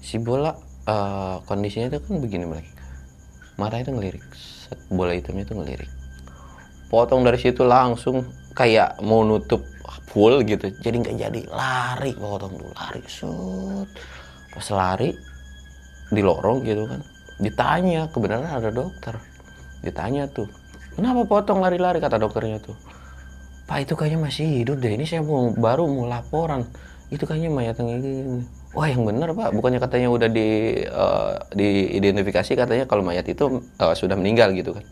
Si 0.00 0.16
bola 0.20 0.52
uh, 0.88 1.40
kondisinya 1.44 1.92
itu 1.92 2.00
kan 2.04 2.20
begini 2.20 2.44
mereka 2.44 2.80
matanya 3.60 3.88
itu 3.88 3.92
ngelirik. 3.92 4.24
Set 4.36 4.80
bola 4.88 5.12
hitamnya 5.12 5.44
itu 5.44 5.54
ngelirik. 5.56 5.90
Potong 6.88 7.22
dari 7.22 7.38
situ 7.38 7.62
langsung 7.62 8.24
kayak 8.56 8.98
mau 9.04 9.20
nutup 9.22 9.60
full 10.08 10.40
gitu. 10.48 10.72
Jadi 10.80 10.96
nggak 11.04 11.16
jadi 11.16 11.40
lari 11.52 12.12
potong 12.16 12.56
tuh 12.56 12.72
lari 12.72 13.04
set. 13.04 13.88
Pas 14.50 14.66
lari 14.74 15.29
di 16.10 16.20
lorong 16.20 16.66
gitu 16.66 16.84
kan. 16.90 17.00
Ditanya 17.40 18.10
kebenaran 18.10 18.50
ada 18.50 18.68
dokter? 18.68 19.16
Ditanya 19.80 20.28
tuh 20.28 20.50
kenapa 20.98 21.24
potong 21.24 21.62
lari-lari? 21.62 22.02
kata 22.02 22.20
dokternya 22.20 22.60
tuh. 22.60 22.76
Pak 23.64 23.86
itu 23.86 23.94
kayaknya 23.94 24.26
masih 24.26 24.66
hidup 24.66 24.82
deh. 24.82 24.92
Ini 24.92 25.06
saya 25.06 25.22
mau 25.22 25.54
baru 25.54 25.86
mau 25.86 26.04
laporan. 26.10 26.66
Itu 27.08 27.24
kayaknya 27.24 27.50
mayat 27.54 27.78
yang 27.78 27.90
ini 28.02 28.42
wah 28.74 28.90
yang 28.90 29.06
benar 29.06 29.30
pak. 29.32 29.54
Bukannya 29.54 29.78
katanya 29.78 30.08
udah 30.10 30.28
di 30.28 30.82
uh, 30.90 31.38
diidentifikasi 31.54 32.52
katanya 32.58 32.84
kalau 32.90 33.06
mayat 33.06 33.24
itu 33.30 33.62
uh, 33.78 33.94
sudah 33.94 34.18
meninggal 34.18 34.50
gitu 34.52 34.74
kan. 34.74 34.84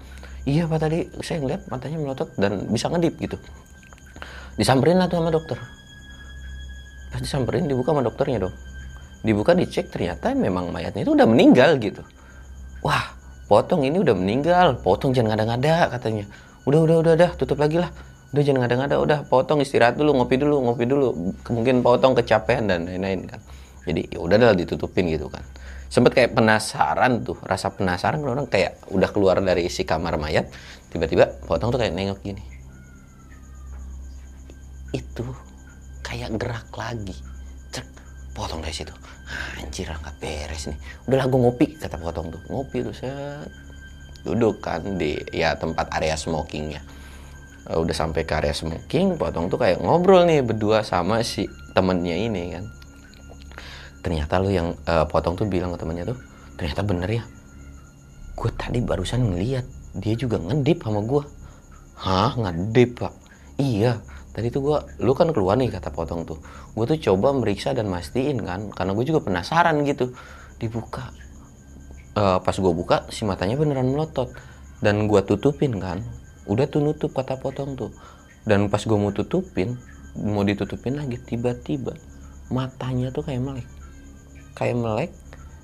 Iya 0.46 0.70
pak 0.70 0.78
tadi 0.80 1.10
saya 1.20 1.42
ngeliat 1.42 1.66
matanya 1.68 1.98
melotot 1.98 2.30
dan 2.38 2.70
bisa 2.70 2.86
ngedip 2.88 3.18
gitu. 3.18 3.36
Disamperin 4.54 4.98
lah 4.98 5.10
tuh 5.10 5.18
sama 5.18 5.30
dokter. 5.34 5.58
Pas 7.10 7.20
disamperin 7.20 7.66
dibuka 7.66 7.90
sama 7.90 8.06
dokternya 8.06 8.46
dong 8.46 8.54
dibuka 9.22 9.54
dicek 9.54 9.90
ternyata 9.90 10.30
memang 10.34 10.70
mayatnya 10.70 11.02
itu 11.02 11.12
udah 11.14 11.26
meninggal 11.26 11.78
gitu. 11.82 12.02
Wah 12.86 13.14
potong 13.50 13.82
ini 13.82 13.98
udah 13.98 14.14
meninggal. 14.14 14.78
Potong 14.78 15.10
jangan 15.10 15.34
ngada-ngada 15.34 15.90
katanya. 15.98 16.24
Udah 16.68 16.80
udah 16.84 16.96
udah 17.02 17.14
dah 17.18 17.30
tutup 17.34 17.58
lagi 17.58 17.80
lah. 17.80 17.90
Udah 18.30 18.42
jangan 18.44 18.68
ngada-ngada 18.68 19.00
udah 19.00 19.18
potong 19.26 19.64
istirahat 19.64 19.96
dulu 19.96 20.22
ngopi 20.22 20.36
dulu 20.38 20.56
ngopi 20.62 20.84
dulu. 20.86 21.08
Mungkin 21.48 21.82
potong 21.82 22.14
kecapean 22.14 22.70
dan 22.70 22.86
lain-lain 22.86 23.26
kan. 23.26 23.40
Jadi 23.88 24.12
ya 24.12 24.20
udah 24.20 24.36
dah 24.36 24.52
ditutupin 24.54 25.08
gitu 25.08 25.32
kan. 25.32 25.42
Sempet 25.88 26.12
kayak 26.12 26.36
penasaran 26.36 27.24
tuh 27.24 27.40
rasa 27.40 27.72
penasaran 27.72 28.20
orang 28.20 28.44
kayak 28.44 28.76
udah 28.92 29.08
keluar 29.08 29.40
dari 29.40 29.72
si 29.72 29.88
kamar 29.88 30.20
mayat 30.20 30.52
tiba-tiba 30.92 31.32
potong 31.48 31.72
tuh 31.72 31.80
kayak 31.80 31.96
nengok 31.96 32.20
gini. 32.20 32.44
Itu 34.92 35.24
kayak 36.04 36.36
gerak 36.36 36.68
lagi 36.76 37.16
potong 38.38 38.62
dari 38.62 38.70
situ. 38.70 38.94
Anjir 39.58 39.90
nggak 39.90 40.22
beres 40.22 40.70
nih. 40.70 40.78
Udah 41.10 41.26
gue 41.26 41.40
ngopi 41.42 41.66
kata 41.74 41.98
potong 41.98 42.30
tuh. 42.30 42.40
Ngopi 42.46 42.86
tuh 42.86 42.94
set. 42.94 43.50
Duduk 44.22 44.62
kan 44.62 44.94
di 44.94 45.18
ya 45.34 45.58
tempat 45.58 45.90
area 45.90 46.14
smokingnya 46.14 46.78
udah 47.68 47.92
sampai 47.92 48.24
ke 48.24 48.32
area 48.32 48.56
smoking 48.56 49.20
potong 49.20 49.52
tuh 49.52 49.60
kayak 49.60 49.84
ngobrol 49.84 50.24
nih 50.24 50.40
berdua 50.40 50.80
sama 50.80 51.20
si 51.20 51.44
temennya 51.76 52.16
ini 52.16 52.56
kan. 52.56 52.64
Ternyata 54.00 54.40
lu 54.40 54.48
yang 54.48 54.72
uh, 54.88 55.04
potong 55.04 55.36
tuh 55.36 55.44
bilang 55.44 55.76
ke 55.76 55.78
temannya 55.84 56.08
tuh 56.08 56.18
ternyata 56.56 56.80
bener 56.80 57.10
ya. 57.12 57.24
Gue 58.32 58.48
tadi 58.56 58.80
barusan 58.80 59.20
ngeliat 59.20 59.68
dia 60.00 60.14
juga 60.16 60.40
ngedip 60.40 60.80
sama 60.80 61.04
gue 61.04 61.22
hah? 62.00 62.32
Ngedip 62.40 63.04
pak? 63.04 63.12
Iya 63.60 64.00
tadi 64.34 64.48
tuh 64.52 64.60
gue 64.64 64.78
lu 65.02 65.12
kan 65.12 65.30
keluar 65.32 65.56
nih 65.58 65.72
kata 65.72 65.92
potong 65.92 66.24
tuh. 66.24 66.38
Gue 66.72 66.84
tuh 66.84 66.98
coba 67.10 67.34
meriksa 67.34 67.74
dan 67.74 67.90
mastiin 67.90 68.40
kan 68.42 68.72
karena 68.72 68.92
gue 68.94 69.04
juga 69.04 69.20
penasaran 69.24 69.82
gitu. 69.84 70.12
Dibuka. 70.58 71.10
Uh, 72.18 72.42
pas 72.42 72.54
gue 72.54 72.72
buka 72.74 73.06
si 73.12 73.22
matanya 73.28 73.58
beneran 73.58 73.88
melotot. 73.88 74.30
Dan 74.78 75.10
gue 75.10 75.20
tutupin 75.26 75.76
kan 75.82 76.02
udah 76.48 76.64
tuh 76.70 76.80
nutup 76.80 77.12
kata 77.12 77.38
potong 77.38 77.74
tuh. 77.74 77.90
Dan 78.48 78.72
pas 78.72 78.80
gue 78.80 78.98
mau 78.98 79.12
tutupin 79.12 79.76
mau 80.18 80.42
ditutupin 80.42 80.98
lagi 80.98 81.20
tiba-tiba 81.22 81.94
matanya 82.50 83.12
tuh 83.12 83.22
kayak 83.22 83.42
melek. 83.44 83.68
Kayak 84.56 84.76
melek 84.80 85.10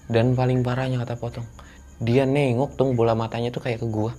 dan 0.09 0.37
paling 0.37 0.61
parahnya 0.61 1.01
kata 1.03 1.17
potong. 1.17 1.47
Dia 2.03 2.29
nengok 2.29 2.77
tuh 2.77 2.93
bola 2.93 3.17
matanya 3.17 3.49
tuh 3.55 3.65
kayak 3.65 3.81
ke 3.83 3.89
gua 3.89 4.13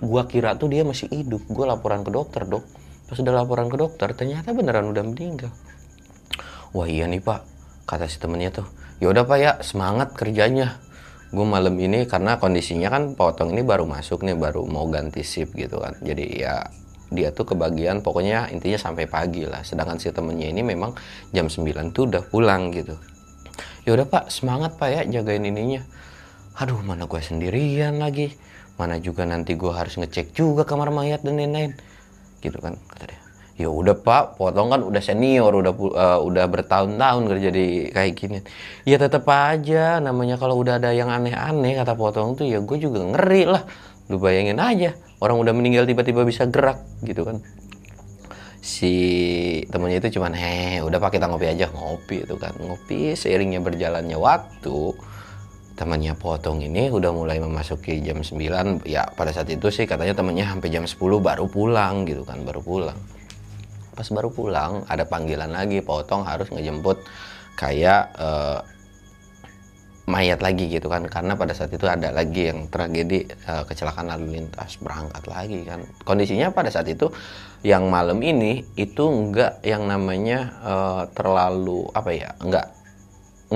gua 0.00 0.24
kira 0.24 0.56
tuh 0.56 0.72
dia 0.72 0.82
masih 0.86 1.10
hidup. 1.12 1.44
Gua 1.50 1.74
laporan 1.76 2.04
ke 2.04 2.10
dokter 2.12 2.44
dok. 2.48 2.64
Pas 3.04 3.20
udah 3.20 3.34
laporan 3.36 3.68
ke 3.68 3.76
dokter 3.76 4.08
ternyata 4.16 4.56
beneran 4.56 4.88
udah 4.88 5.04
meninggal. 5.04 5.52
Wah 6.74 6.90
iya 6.90 7.06
nih 7.06 7.22
pak 7.22 7.46
kata 7.86 8.08
si 8.10 8.18
temennya 8.18 8.50
tuh. 8.50 8.66
Ya 8.98 9.12
udah 9.12 9.22
pak 9.28 9.38
ya 9.38 9.52
semangat 9.60 10.16
kerjanya. 10.16 10.80
Gue 11.34 11.42
malam 11.42 11.74
ini 11.82 12.06
karena 12.06 12.38
kondisinya 12.38 12.90
kan 12.94 13.18
potong 13.18 13.50
ini 13.54 13.66
baru 13.66 13.90
masuk 13.90 14.22
nih 14.22 14.38
baru 14.38 14.66
mau 14.70 14.86
ganti 14.86 15.26
shift 15.26 15.54
gitu 15.54 15.82
kan. 15.82 15.94
Jadi 16.02 16.42
ya 16.42 16.62
dia 17.10 17.30
tuh 17.30 17.46
kebagian 17.54 18.02
pokoknya 18.02 18.50
intinya 18.50 18.78
sampai 18.78 19.06
pagi 19.10 19.46
lah. 19.46 19.62
Sedangkan 19.66 19.98
si 19.98 20.14
temennya 20.14 20.50
ini 20.50 20.62
memang 20.62 20.94
jam 21.34 21.50
9 21.50 21.94
tuh 21.94 22.10
udah 22.10 22.22
pulang 22.26 22.70
gitu. 22.70 22.94
Ya 23.86 23.94
udah 23.94 24.06
pak 24.06 24.30
semangat 24.30 24.78
pak 24.78 24.88
ya 24.90 25.00
jagain 25.20 25.42
ininya. 25.42 25.82
Aduh 26.58 26.78
mana 26.86 27.10
gue 27.10 27.18
sendirian 27.22 27.98
lagi 27.98 28.30
mana 28.74 28.98
juga 28.98 29.22
nanti 29.22 29.54
gue 29.54 29.70
harus 29.70 29.94
ngecek 29.94 30.34
juga 30.34 30.66
kamar 30.66 30.90
mayat 30.90 31.22
dan 31.22 31.38
lain-lain. 31.38 31.74
Gitu 32.42 32.58
kan 32.58 32.74
kata 32.90 33.10
dia. 33.10 33.20
Ya 33.54 33.70
udah 33.70 33.94
pak 33.94 34.34
potong 34.34 34.66
kan 34.66 34.82
udah 34.82 34.98
senior 34.98 35.54
udah 35.54 35.70
uh, 35.78 36.18
udah 36.26 36.44
bertahun-tahun 36.50 37.22
kerja 37.30 37.48
di 37.54 37.86
kayak 37.94 38.12
gini. 38.18 38.38
Ya 38.82 38.98
tetap 38.98 39.30
aja 39.30 40.02
namanya 40.02 40.42
kalau 40.42 40.58
udah 40.58 40.82
ada 40.82 40.90
yang 40.90 41.06
aneh-aneh 41.06 41.78
kata 41.78 41.94
potong 41.94 42.34
tuh 42.34 42.50
ya 42.50 42.58
gue 42.58 42.78
juga 42.82 43.06
ngeri 43.06 43.46
lah. 43.46 43.62
Lu 44.10 44.18
bayangin 44.18 44.58
aja 44.58 44.98
orang 45.22 45.38
udah 45.38 45.54
meninggal 45.54 45.86
tiba-tiba 45.86 46.26
bisa 46.26 46.50
gerak 46.50 46.82
gitu 47.06 47.22
kan. 47.22 47.38
Si 48.58 48.90
temennya 49.70 50.02
itu 50.02 50.18
cuman 50.18 50.34
heh 50.34 50.82
udah 50.82 50.98
pak 50.98 51.14
kita 51.14 51.30
ngopi 51.30 51.46
aja 51.54 51.70
ngopi 51.70 52.26
itu 52.26 52.34
kan. 52.34 52.58
Ngopi 52.58 53.14
seiringnya 53.14 53.62
berjalannya 53.62 54.18
waktu 54.18 54.98
temannya 55.74 56.14
potong 56.14 56.62
ini 56.62 56.86
udah 56.86 57.10
mulai 57.10 57.42
memasuki 57.42 57.98
jam 57.98 58.22
9 58.22 58.86
ya 58.86 59.02
pada 59.18 59.34
saat 59.34 59.50
itu 59.50 59.66
sih 59.74 59.90
katanya 59.90 60.14
temannya 60.14 60.46
sampai 60.46 60.70
jam 60.70 60.86
10 60.86 60.98
baru 61.18 61.50
pulang 61.50 62.06
gitu 62.06 62.22
kan 62.22 62.42
baru 62.46 62.62
pulang. 62.62 62.98
Pas 63.94 64.06
baru 64.10 64.30
pulang 64.30 64.86
ada 64.86 65.06
panggilan 65.06 65.50
lagi 65.50 65.82
potong 65.82 66.22
harus 66.22 66.50
ngejemput 66.50 67.02
kayak 67.58 68.10
uh, 68.18 68.62
mayat 70.06 70.38
lagi 70.42 70.70
gitu 70.70 70.86
kan. 70.86 71.10
Karena 71.10 71.34
pada 71.34 71.54
saat 71.54 71.74
itu 71.74 71.86
ada 71.90 72.14
lagi 72.14 72.54
yang 72.54 72.70
tragedi 72.70 73.26
uh, 73.50 73.66
kecelakaan 73.66 74.14
lalu 74.14 74.38
lintas. 74.38 74.78
Berangkat 74.78 75.26
lagi 75.26 75.62
kan. 75.66 75.82
Kondisinya 76.06 76.54
pada 76.54 76.70
saat 76.70 76.86
itu 76.86 77.10
yang 77.66 77.90
malam 77.90 78.22
ini 78.22 78.62
itu 78.78 79.10
enggak 79.10 79.58
yang 79.66 79.90
namanya 79.90 80.54
uh, 80.62 81.02
terlalu 81.10 81.90
apa 81.94 82.10
ya 82.14 82.30
enggak 82.38 82.83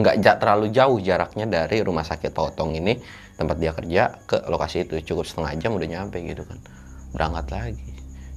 nggak 0.00 0.38
terlalu 0.38 0.70
jauh 0.70 0.98
jaraknya 1.02 1.46
dari 1.48 1.82
rumah 1.82 2.06
sakit 2.06 2.30
potong 2.30 2.74
ini 2.76 2.98
tempat 3.34 3.56
dia 3.58 3.72
kerja 3.74 4.02
ke 4.26 4.46
lokasi 4.50 4.86
itu. 4.86 5.02
Cukup 5.02 5.26
setengah 5.26 5.52
jam 5.58 5.74
udah 5.74 5.88
nyampe 5.88 6.18
gitu 6.22 6.42
kan. 6.46 6.58
Berangkat 7.14 7.46
lagi. 7.50 7.88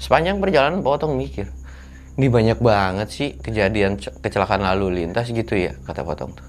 Sepanjang 0.02 0.42
perjalanan 0.42 0.82
potong 0.82 1.14
mikir 1.14 1.50
ini 2.20 2.28
banyak 2.28 2.60
banget 2.60 3.08
sih 3.08 3.30
kejadian 3.40 3.96
kecelakaan 3.96 4.68
lalu 4.68 5.00
lintas 5.04 5.32
gitu 5.32 5.56
ya 5.56 5.72
kata 5.88 6.04
potong 6.04 6.36
tuh. 6.36 6.44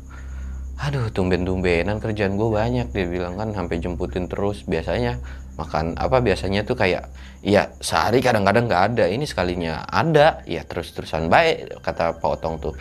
Aduh 0.83 1.07
tumben-tumbenan 1.15 2.03
kerjaan 2.03 2.35
gue 2.35 2.49
banyak 2.51 2.91
dia 2.91 3.07
bilang 3.07 3.39
kan 3.39 3.55
sampai 3.55 3.79
jemputin 3.79 4.27
terus. 4.27 4.67
Biasanya 4.67 5.23
makan 5.55 5.95
apa 5.95 6.19
biasanya 6.19 6.67
tuh 6.67 6.75
kayak 6.75 7.07
ya 7.47 7.71
sehari 7.79 8.19
kadang-kadang 8.19 8.67
nggak 8.67 8.83
ada. 8.91 9.05
Ini 9.07 9.23
sekalinya 9.23 9.87
ada. 9.87 10.43
Ya 10.51 10.67
terus-terusan 10.67 11.31
baik 11.31 11.79
kata 11.79 12.19
potong 12.19 12.59
tuh 12.59 12.75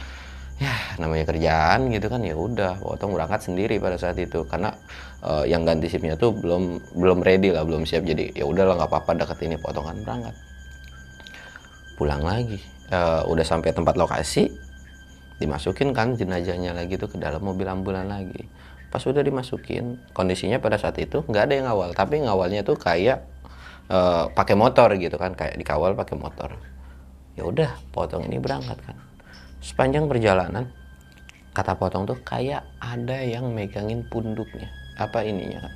ya 0.62 0.78
namanya 1.02 1.26
kerjaan 1.26 1.90
gitu 1.90 2.06
kan 2.06 2.22
ya 2.22 2.38
udah 2.38 2.78
potong 2.78 3.18
berangkat 3.18 3.50
sendiri 3.50 3.82
pada 3.82 3.98
saat 3.98 4.14
itu. 4.22 4.46
Karena 4.46 4.70
uh, 5.26 5.42
yang 5.50 5.66
ganti 5.66 5.90
sipnya 5.90 6.14
tuh 6.14 6.38
belum 6.38 6.94
belum 6.94 7.26
ready 7.26 7.50
lah 7.50 7.66
belum 7.66 7.90
siap. 7.90 8.06
Jadi 8.06 8.38
ya 8.38 8.46
udahlah 8.46 8.78
nggak 8.78 8.90
apa-apa 8.94 9.26
deket 9.26 9.42
ini 9.50 9.58
potongan 9.58 9.98
berangkat. 10.06 10.38
Pulang 11.98 12.22
lagi. 12.22 12.62
Uh, 12.94 13.26
udah 13.26 13.42
sampai 13.42 13.74
tempat 13.74 13.98
lokasi 13.98 14.54
dimasukin 15.42 15.96
kan 15.98 16.14
jenazahnya 16.14 16.78
lagi 16.78 17.02
tuh 17.02 17.10
ke 17.10 17.18
dalam 17.18 17.42
mobil 17.42 17.66
ambulan 17.66 18.06
lagi. 18.06 18.46
Pas 18.94 19.02
udah 19.02 19.26
dimasukin 19.26 19.98
kondisinya 20.14 20.62
pada 20.62 20.78
saat 20.78 21.02
itu 21.02 21.26
nggak 21.26 21.44
ada 21.50 21.54
yang 21.58 21.66
ngawal. 21.74 21.90
Tapi 21.98 22.22
ngawalnya 22.22 22.62
tuh 22.62 22.78
kayak 22.78 23.26
uh, 23.90 24.30
pakai 24.30 24.54
motor 24.54 24.94
gitu 24.94 25.18
kan. 25.18 25.34
Kayak 25.34 25.58
dikawal 25.58 25.98
pakai 25.98 26.22
motor. 26.22 26.54
Ya 27.34 27.50
udah 27.50 27.74
potong 27.90 28.30
ini 28.30 28.38
berangkat 28.38 28.78
kan 28.86 29.11
sepanjang 29.62 30.10
perjalanan 30.10 30.66
kata 31.54 31.78
potong 31.78 32.10
tuh 32.10 32.18
kayak 32.26 32.66
ada 32.82 33.22
yang 33.22 33.54
megangin 33.54 34.04
punduknya. 34.10 34.68
Apa 34.98 35.24
ininya 35.24 35.64
kan 35.64 35.74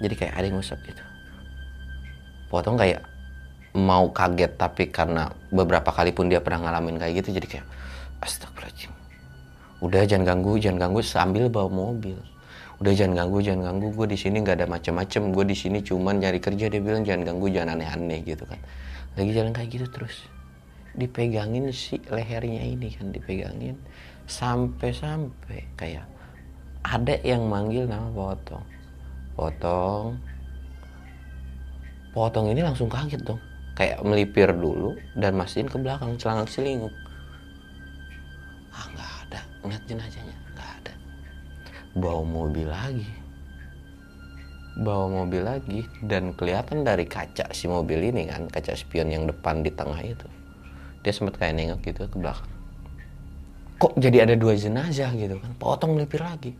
jadi 0.00 0.14
kayak 0.14 0.32
ada 0.36 0.44
yang 0.48 0.56
ngusap 0.60 0.78
gitu. 0.84 1.04
Potong 2.52 2.76
kayak 2.76 3.02
mau 3.76 4.08
kaget 4.12 4.56
tapi 4.56 4.88
karena 4.88 5.28
beberapa 5.52 5.92
kali 5.92 6.12
pun 6.12 6.28
dia 6.32 6.40
pernah 6.40 6.68
ngalamin 6.68 6.96
kayak 6.96 7.24
gitu 7.24 7.36
jadi 7.36 7.46
kayak 7.58 7.66
astagfirullahaladzim. 8.24 8.92
Udah 9.84 10.02
jangan 10.08 10.24
ganggu 10.36 10.56
jangan 10.56 10.88
ganggu. 10.88 11.00
Sambil 11.04 11.52
bawa 11.52 11.68
mobil. 11.68 12.16
Udah 12.80 12.92
jangan 12.92 13.24
ganggu 13.24 13.38
jangan 13.44 13.72
ganggu. 13.72 13.88
Gue 13.92 14.06
di 14.08 14.18
sini 14.20 14.40
nggak 14.40 14.64
ada 14.64 14.66
macam-macam 14.68 15.22
gue 15.32 15.44
di 15.52 15.56
sini 15.56 15.78
cuman 15.84 16.20
nyari 16.20 16.40
kerja. 16.40 16.68
Dia 16.72 16.80
bilang 16.80 17.04
jangan 17.04 17.32
ganggu 17.32 17.46
jangan 17.52 17.76
aneh-aneh 17.76 18.20
gitu 18.24 18.44
kan. 18.48 18.60
Lagi 19.16 19.30
jalan 19.32 19.52
kayak 19.52 19.68
gitu 19.72 19.86
terus 19.88 20.28
dipegangin 20.96 21.68
si 21.70 22.00
lehernya 22.08 22.64
ini 22.64 22.88
kan 22.96 23.12
dipegangin. 23.12 23.76
Sampai-sampai 24.26 25.76
kayak 25.78 26.08
ada 26.82 27.14
yang 27.22 27.46
manggil 27.46 27.84
nama 27.86 28.08
potong. 28.10 28.64
Potong. 29.36 30.16
Potong 32.16 32.46
ini 32.50 32.64
langsung 32.64 32.88
kaget 32.88 33.22
dong. 33.22 33.38
Kayak 33.76 34.00
melipir 34.02 34.48
dulu 34.56 34.96
dan 35.20 35.36
masihin 35.36 35.68
ke 35.68 35.76
belakang 35.76 36.16
celana 36.16 36.48
selingkuh. 36.48 36.90
Ah 38.72 38.88
nggak 38.96 39.10
ada. 39.28 39.40
Ngeliat 39.62 39.84
jenazahnya. 39.84 40.36
Nggak 40.56 40.70
ada. 40.80 40.92
Bawa 41.92 42.24
mobil 42.24 42.66
lagi. 42.66 43.08
Bawa 44.80 45.06
mobil 45.24 45.44
lagi 45.44 45.80
dan 46.04 46.32
kelihatan 46.32 46.84
dari 46.84 47.04
kaca 47.04 47.52
si 47.52 47.68
mobil 47.68 48.00
ini 48.00 48.28
kan 48.28 48.48
kaca 48.48 48.72
spion 48.76 49.12
yang 49.12 49.24
depan 49.24 49.64
di 49.64 49.72
tengah 49.72 50.00
itu 50.04 50.28
dia 51.06 51.14
sempat 51.14 51.38
kayak 51.38 51.54
nengok 51.54 51.86
gitu 51.86 52.02
ke 52.10 52.16
belakang. 52.18 52.50
Kok 53.78 53.94
jadi 53.94 54.26
ada 54.26 54.34
dua 54.34 54.58
jenazah 54.58 55.14
gitu 55.14 55.38
kan? 55.38 55.54
Potong 55.54 55.94
melipir 55.94 56.18
lagi. 56.18 56.50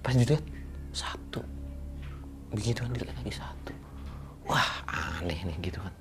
Pas 0.00 0.16
dilihat 0.16 0.40
satu. 0.96 1.44
Begitu 2.56 2.80
kan 2.80 2.88
dilihat 2.96 3.12
lagi 3.20 3.36
satu. 3.36 3.76
Wah 4.48 4.80
aneh 5.20 5.36
nih 5.44 5.56
gitu 5.60 5.76
kan. 5.76 5.92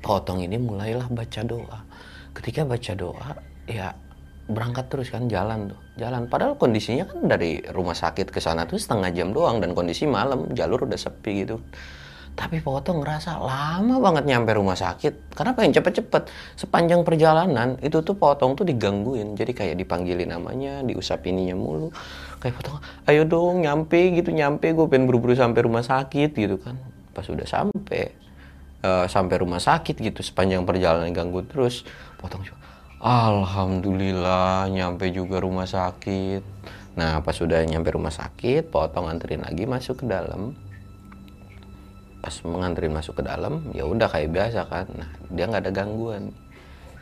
Potong 0.00 0.40
ini 0.40 0.56
mulailah 0.56 1.04
baca 1.12 1.44
doa. 1.44 1.84
Ketika 2.32 2.64
baca 2.64 2.96
doa 2.96 3.28
ya 3.68 3.92
berangkat 4.48 4.88
terus 4.88 5.12
kan 5.12 5.28
jalan 5.28 5.68
tuh. 5.68 5.80
Jalan. 6.00 6.32
Padahal 6.32 6.56
kondisinya 6.56 7.04
kan 7.04 7.28
dari 7.28 7.60
rumah 7.76 7.92
sakit 7.92 8.32
ke 8.32 8.40
sana 8.40 8.64
tuh 8.64 8.80
setengah 8.80 9.12
jam 9.12 9.36
doang. 9.36 9.60
Dan 9.60 9.76
kondisi 9.76 10.08
malam 10.08 10.48
jalur 10.56 10.88
udah 10.88 10.96
sepi 10.96 11.44
gitu 11.44 11.60
tapi 12.38 12.62
potong 12.62 13.02
ngerasa 13.02 13.34
lama 13.42 13.98
banget 13.98 14.30
nyampe 14.30 14.54
rumah 14.54 14.78
sakit. 14.78 15.34
Karena 15.34 15.58
pengen 15.58 15.74
cepet-cepet. 15.74 16.30
Sepanjang 16.54 17.02
perjalanan 17.02 17.74
itu 17.82 17.98
tuh 18.06 18.14
potong 18.14 18.54
tuh 18.54 18.62
digangguin. 18.62 19.34
Jadi 19.34 19.50
kayak 19.50 19.74
dipanggilin 19.74 20.30
namanya 20.30 20.86
diusap 20.86 21.26
ininya 21.26 21.58
mulu. 21.58 21.90
Kayak 22.38 22.62
potong 22.62 22.78
ayo 23.10 23.26
dong 23.26 23.66
nyampe 23.66 24.14
gitu 24.14 24.30
nyampe 24.30 24.70
gue 24.70 24.86
pengen 24.86 25.10
buru-buru 25.10 25.34
sampai 25.34 25.66
rumah 25.66 25.82
sakit 25.82 26.30
gitu 26.30 26.62
kan. 26.62 26.78
Pas 27.10 27.26
udah 27.26 27.42
sampai 27.42 28.14
uh, 28.86 29.10
sampai 29.10 29.36
rumah 29.42 29.58
sakit 29.58 29.98
gitu 29.98 30.22
sepanjang 30.22 30.62
perjalanan 30.62 31.10
ganggu 31.10 31.42
terus 31.42 31.82
potong 32.22 32.46
juga 32.46 32.62
Alhamdulillah 32.98 34.66
nyampe 34.70 35.10
juga 35.14 35.38
rumah 35.38 35.66
sakit. 35.66 36.42
Nah 36.98 37.22
pas 37.22 37.34
udah 37.34 37.62
nyampe 37.66 37.94
rumah 37.94 38.14
sakit 38.14 38.70
potong 38.70 39.10
anterin 39.10 39.42
lagi 39.42 39.66
masuk 39.66 40.02
ke 40.02 40.06
dalam 40.06 40.54
pas 42.18 42.34
menganterin 42.42 42.92
masuk 42.92 43.18
ke 43.18 43.22
dalam 43.22 43.70
ya 43.72 43.86
udah 43.86 44.10
kayak 44.10 44.30
biasa 44.34 44.66
kan. 44.66 44.86
Nah 44.94 45.10
dia 45.30 45.44
nggak 45.46 45.62
ada 45.68 45.72
gangguan. 45.72 46.34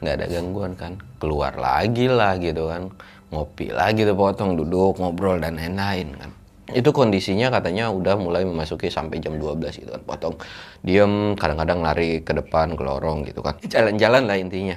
Nggak 0.01 0.15
ada 0.21 0.27
gangguan 0.29 0.73
kan. 0.77 0.93
Keluar 1.19 1.57
lagi 1.57 2.07
lah 2.07 2.37
gitu 2.37 2.69
kan. 2.69 2.93
Ngopi 3.33 3.75
lagi 3.75 4.07
tuh 4.07 4.15
potong 4.15 4.55
duduk 4.55 5.01
ngobrol 5.01 5.41
dan 5.41 5.57
lain-lain 5.59 6.15
kan. 6.15 6.31
Itu 6.71 6.91
kondisinya 6.91 7.49
katanya 7.49 7.95
udah 7.95 8.19
mulai 8.19 8.43
memasuki 8.43 8.91
sampai 8.91 9.23
jam 9.23 9.39
12 9.39 9.83
gitu 9.83 9.91
kan. 9.91 10.03
Potong 10.03 10.35
diem 10.83 11.35
kadang-kadang 11.39 11.81
lari 11.81 12.21
ke 12.23 12.35
depan 12.35 12.75
ke 12.75 12.83
lorong 12.83 13.27
gitu 13.27 13.41
kan. 13.43 13.57
Jalan-jalan 13.63 14.27
lah 14.27 14.37
intinya 14.37 14.77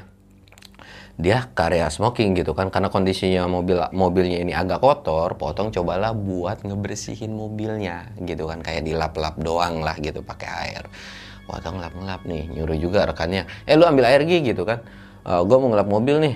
dia 1.20 1.52
karya 1.52 1.92
smoking 1.92 2.32
gitu 2.32 2.56
kan 2.56 2.72
karena 2.72 2.88
kondisinya 2.88 3.44
mobil 3.44 3.76
mobilnya 3.92 4.40
ini 4.40 4.56
agak 4.56 4.80
kotor 4.80 5.36
potong 5.36 5.68
cobalah 5.68 6.16
buat 6.16 6.64
ngebersihin 6.64 7.36
mobilnya 7.36 8.16
gitu 8.24 8.48
kan 8.48 8.64
kayak 8.64 8.88
dilap-lap 8.88 9.36
doang 9.36 9.84
lah 9.84 10.00
gitu 10.00 10.24
pakai 10.24 10.48
air. 10.48 10.88
Potong 11.44 11.84
lap-lap 11.84 12.24
nih 12.24 12.48
nyuruh 12.48 12.80
juga 12.80 13.04
rekannya 13.04 13.44
eh 13.68 13.76
lu 13.76 13.84
ambil 13.84 14.08
air 14.08 14.24
gitu 14.24 14.64
kan. 14.64 14.80
E, 15.28 15.32
eh, 15.36 15.42
gue 15.44 15.58
mau 15.60 15.68
ngelap 15.68 15.92
mobil 15.92 16.16
nih. 16.24 16.36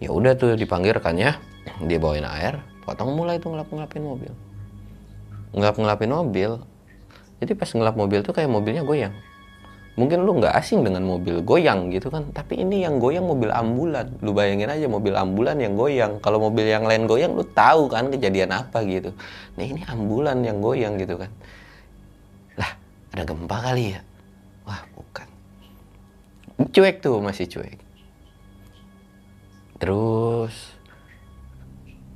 Ya 0.00 0.10
udah 0.16 0.32
tuh 0.32 0.56
dipanggil 0.56 0.96
rekannya 0.96 1.36
dia 1.84 1.98
bawain 2.00 2.24
air 2.24 2.64
potong 2.88 3.12
mulai 3.12 3.36
tuh 3.36 3.52
ngelap-ngelapin 3.52 4.00
mobil. 4.00 4.32
Ngelap-ngelapin 5.52 6.08
mobil 6.08 6.50
jadi 7.44 7.52
pas 7.52 7.68
ngelap 7.68 8.00
mobil 8.00 8.24
tuh 8.24 8.32
kayak 8.32 8.48
mobilnya 8.48 8.80
goyang 8.80 9.12
mungkin 9.94 10.26
lu 10.26 10.42
nggak 10.42 10.54
asing 10.58 10.82
dengan 10.82 11.06
mobil 11.06 11.38
goyang 11.42 11.90
gitu 11.94 12.10
kan. 12.10 12.26
Tapi 12.34 12.66
ini 12.66 12.82
yang 12.82 12.98
goyang 12.98 13.26
mobil 13.26 13.50
ambulan. 13.54 14.10
Lu 14.20 14.34
bayangin 14.34 14.70
aja 14.70 14.86
mobil 14.90 15.14
ambulan 15.14 15.56
yang 15.62 15.78
goyang. 15.78 16.18
Kalau 16.18 16.42
mobil 16.42 16.66
yang 16.66 16.82
lain 16.82 17.06
goyang 17.06 17.38
lu 17.38 17.46
tahu 17.46 17.86
kan 17.86 18.10
kejadian 18.10 18.50
apa 18.50 18.82
gitu. 18.82 19.14
Nah 19.54 19.64
ini 19.64 19.86
ambulan 19.86 20.42
yang 20.42 20.58
goyang 20.58 20.98
gitu 20.98 21.14
kan. 21.14 21.30
Lah 22.58 22.70
ada 23.14 23.22
gempa 23.22 23.56
kali 23.62 23.94
ya? 23.94 24.00
Wah 24.66 24.82
bukan. 24.98 25.28
Cuek 26.74 26.98
tuh 26.98 27.22
masih 27.22 27.46
cuek. 27.46 27.78
Terus 29.78 30.74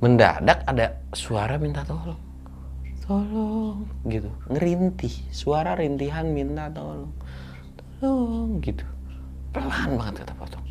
mendadak 0.03 0.67
ada 0.67 0.99
suara 1.15 1.55
minta 1.55 1.87
tolong. 1.87 2.19
Tolong 3.07 3.87
gitu. 4.03 4.27
Ngerintih. 4.51 5.31
Suara 5.31 5.79
rintihan 5.79 6.27
minta 6.27 6.67
tolong 6.67 7.28
oh 8.03 8.47
gitu. 8.61 8.85
Pelan 9.49 9.97
banget 9.97 10.25
kata 10.25 10.33
potong. 10.37 10.65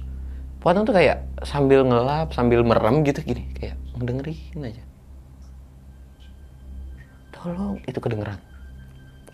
Potong 0.58 0.84
tuh 0.86 0.94
kayak 0.94 1.22
sambil 1.42 1.82
ngelap 1.86 2.30
sambil 2.34 2.62
merem 2.62 3.02
gitu 3.02 3.20
gini. 3.22 3.46
Kayak 3.54 3.76
ngedengerin 3.98 4.60
aja. 4.62 4.84
Tolong 7.34 7.78
itu 7.86 7.98
kedengeran. 7.98 8.38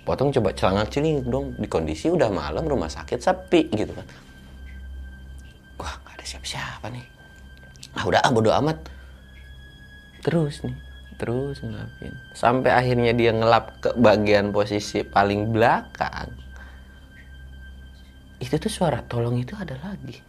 Potong 0.05 0.29
coba 0.33 0.53
celana 0.53 0.85
ciling 0.89 1.25
dong. 1.29 1.57
Di 1.57 1.69
kondisi 1.69 2.13
udah 2.13 2.29
malam 2.29 2.65
rumah 2.69 2.89
sakit 2.89 3.21
sepi 3.21 3.73
gitu 3.73 3.93
kan. 3.97 4.07
Wah 5.81 5.95
gak 6.05 6.21
ada 6.21 6.25
siapa-siapa 6.25 6.87
nih. 6.93 7.07
Ah 7.97 8.05
udah 8.05 8.21
ah 8.21 8.33
bodo 8.33 8.53
amat. 8.53 8.79
Terus 10.25 10.65
nih 10.65 10.77
terus 11.15 11.63
ngelapin. 11.63 12.13
Sampai 12.35 12.75
akhirnya 12.75 13.15
dia 13.15 13.31
ngelap 13.31 13.81
ke 13.81 13.91
bagian 13.97 14.51
posisi 14.51 15.07
paling 15.07 15.55
belakang 15.55 16.44
itu 18.45 18.61
tuh 18.61 18.69
suara 18.69 19.01
tolong 19.01 19.41
itu 19.41 19.57
ada 19.57 19.75
lagi. 19.81 20.21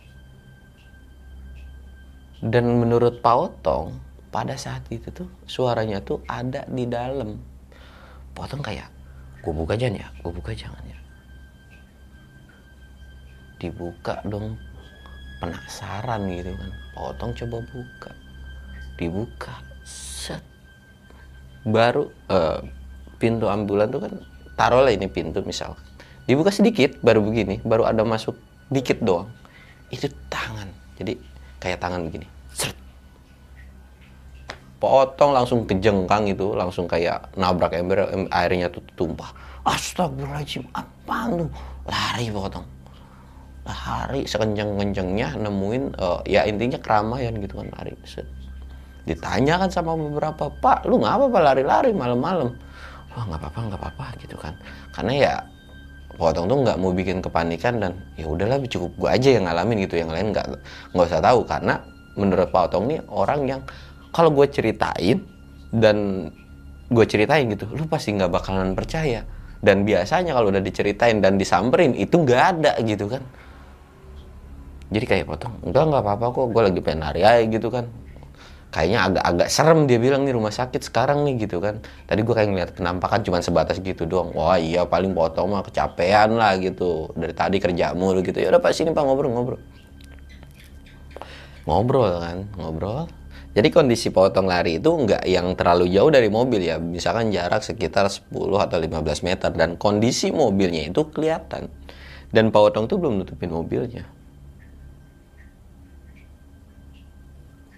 Dan 2.39 2.79
menurut 2.79 3.19
Pak 3.19 3.35
Otong 3.35 3.99
pada 4.31 4.55
saat 4.55 4.83
itu 4.87 5.11
tuh 5.11 5.27
suaranya 5.43 5.99
tuh 5.99 6.23
ada 6.31 6.63
di 6.71 6.87
dalam. 6.87 7.35
Pak 8.35 8.41
kayak 8.63 8.87
gue 9.43 9.53
buka 9.53 9.75
jangan 9.75 9.99
ya 9.99 10.07
gue 10.23 10.31
buka 10.31 10.51
jangan 10.55 10.83
ya. 10.87 10.99
Dibuka 13.59 14.23
dong 14.27 14.55
penasaran 15.43 16.27
gitu 16.31 16.51
kan. 16.55 16.71
Pak 16.95 17.05
coba 17.35 17.57
buka. 17.67 18.11
Dibuka 18.95 19.55
set. 19.83 20.43
Baru 21.67 22.11
uh, 22.31 22.61
pintu 23.19 23.47
ambulan 23.49 23.89
tuh 23.89 24.01
kan 24.05 24.13
taruhlah 24.55 24.91
ini 24.91 25.07
pintu 25.11 25.43
misal 25.43 25.75
dibuka 26.25 26.49
sedikit 26.49 26.97
baru 27.01 27.21
begini 27.21 27.61
baru 27.61 27.85
ada 27.89 28.01
masuk 28.05 28.37
dikit 28.69 29.01
doang. 29.01 29.29
Itu 29.93 30.09
tangan. 30.29 30.67
Jadi 30.97 31.17
kayak 31.61 31.79
tangan 31.81 32.05
begini. 32.05 32.25
Seret. 32.53 32.77
Potong 34.81 35.31
langsung 35.33 35.69
kejengkang 35.69 36.29
itu 36.29 36.53
langsung 36.57 36.89
kayak 36.89 37.29
nabrak 37.37 37.73
ember 37.77 38.09
airnya 38.33 38.69
tuh 38.69 38.81
tumpah. 38.97 39.29
Astagfirullahaladzim 39.65 40.61
apa 40.77 41.17
lu 41.33 41.49
lari 41.89 42.29
potong 42.29 42.75
lari 43.65 44.29
sekencang-kencangnya 44.29 45.41
nemuin 45.41 45.97
uh, 45.97 46.21
ya 46.29 46.45
intinya 46.45 46.77
keramaian 46.77 47.33
gitu 47.41 47.57
kan 47.57 47.67
lari 47.73 47.97
set. 48.05 48.29
Ditanyakan 49.09 49.69
sama 49.73 49.97
beberapa 49.97 50.53
pak 50.61 50.85
lu 50.85 51.01
nggak 51.01 51.13
apa-apa 51.17 51.39
lari-lari 51.41 51.91
malam-malam. 51.93 52.53
Wah 53.13 53.23
nggak 53.25 53.41
apa-apa 53.41 53.59
nggak 53.73 53.81
apa-apa 53.81 54.05
gitu 54.21 54.37
kan. 54.37 54.53
Karena 54.93 55.13
ya 55.17 55.33
potong 56.15 56.47
tuh 56.47 56.57
nggak 56.63 56.77
mau 56.79 56.91
bikin 56.95 57.19
kepanikan 57.19 57.77
dan 57.77 57.91
ya 58.15 58.25
udahlah 58.25 58.57
cukup 58.65 58.91
gue 58.95 59.09
aja 59.11 59.29
yang 59.35 59.45
ngalamin 59.45 59.83
gitu. 59.85 59.99
Yang 59.99 60.11
lain 60.15 60.27
nggak 60.31 60.45
nggak 60.95 61.05
usah 61.05 61.21
tahu. 61.21 61.39
Karena 61.43 61.75
menurut 62.15 62.49
potong 62.49 62.87
nih 62.87 62.99
orang 63.11 63.41
yang 63.45 63.61
kalau 64.15 64.31
gue 64.31 64.47
ceritain 64.47 65.19
dan 65.75 66.29
gue 66.87 67.05
ceritain 67.09 67.45
gitu 67.51 67.67
lu 67.75 67.83
pasti 67.85 68.15
nggak 68.15 68.31
bakalan 68.31 68.71
percaya. 68.73 69.27
Dan 69.59 69.83
biasanya 69.83 70.37
kalau 70.37 70.53
udah 70.53 70.61
diceritain 70.61 71.19
dan 71.19 71.35
disamperin 71.35 71.91
itu 71.97 72.15
nggak 72.15 72.41
ada 72.57 72.71
gitu 72.85 73.11
kan. 73.11 73.23
Jadi 74.89 75.05
kayak 75.09 75.25
potong 75.27 75.57
enggak 75.65 75.83
nggak 75.91 76.03
apa-apa 76.05 76.25
kok. 76.31 76.47
Gue 76.53 76.61
lagi 76.63 76.79
pengen 76.79 77.01
lari 77.03 77.21
aja 77.25 77.43
gitu 77.43 77.67
kan 77.67 78.04
kayaknya 78.75 79.07
agak-agak 79.07 79.47
serem 79.47 79.87
dia 79.87 79.95
bilang 79.95 80.27
nih 80.27 80.35
rumah 80.35 80.51
sakit 80.51 80.83
sekarang 80.83 81.23
nih 81.23 81.47
gitu 81.47 81.63
kan. 81.63 81.79
Tadi 82.03 82.19
gue 82.27 82.35
kayak 82.35 82.49
ngeliat 82.51 82.71
penampakan 82.75 83.23
cuma 83.23 83.39
sebatas 83.39 83.79
gitu 83.79 84.03
doang. 84.03 84.35
Wah 84.35 84.59
iya 84.59 84.83
paling 84.83 85.15
potong 85.15 85.55
mah 85.55 85.63
kecapean 85.63 86.35
lah 86.35 86.59
gitu. 86.59 87.07
Dari 87.15 87.31
tadi 87.31 87.63
kerja 87.63 87.95
mulu 87.95 88.19
gitu. 88.19 88.35
Ya 88.35 88.51
udah 88.51 88.59
pas 88.59 88.75
sini 88.75 88.91
pak 88.91 89.07
ngobrol 89.07 89.31
ngobrol. 89.31 89.61
Ngobrol 91.63 92.19
kan? 92.19 92.37
Ngobrol. 92.59 93.07
Jadi 93.55 93.71
kondisi 93.71 94.11
potong 94.11 94.51
lari 94.51 94.83
itu 94.83 94.91
nggak 94.91 95.23
yang 95.23 95.55
terlalu 95.55 95.87
jauh 95.87 96.11
dari 96.11 96.27
mobil 96.27 96.59
ya. 96.59 96.75
Misalkan 96.75 97.31
jarak 97.31 97.63
sekitar 97.63 98.11
10 98.11 98.27
atau 98.59 98.75
15 98.75 99.23
meter. 99.23 99.55
Dan 99.55 99.79
kondisi 99.79 100.35
mobilnya 100.35 100.91
itu 100.91 101.07
kelihatan. 101.07 101.71
Dan 102.27 102.51
potong 102.51 102.91
tuh 102.91 102.99
belum 102.99 103.23
nutupin 103.23 103.55
mobilnya 103.55 104.14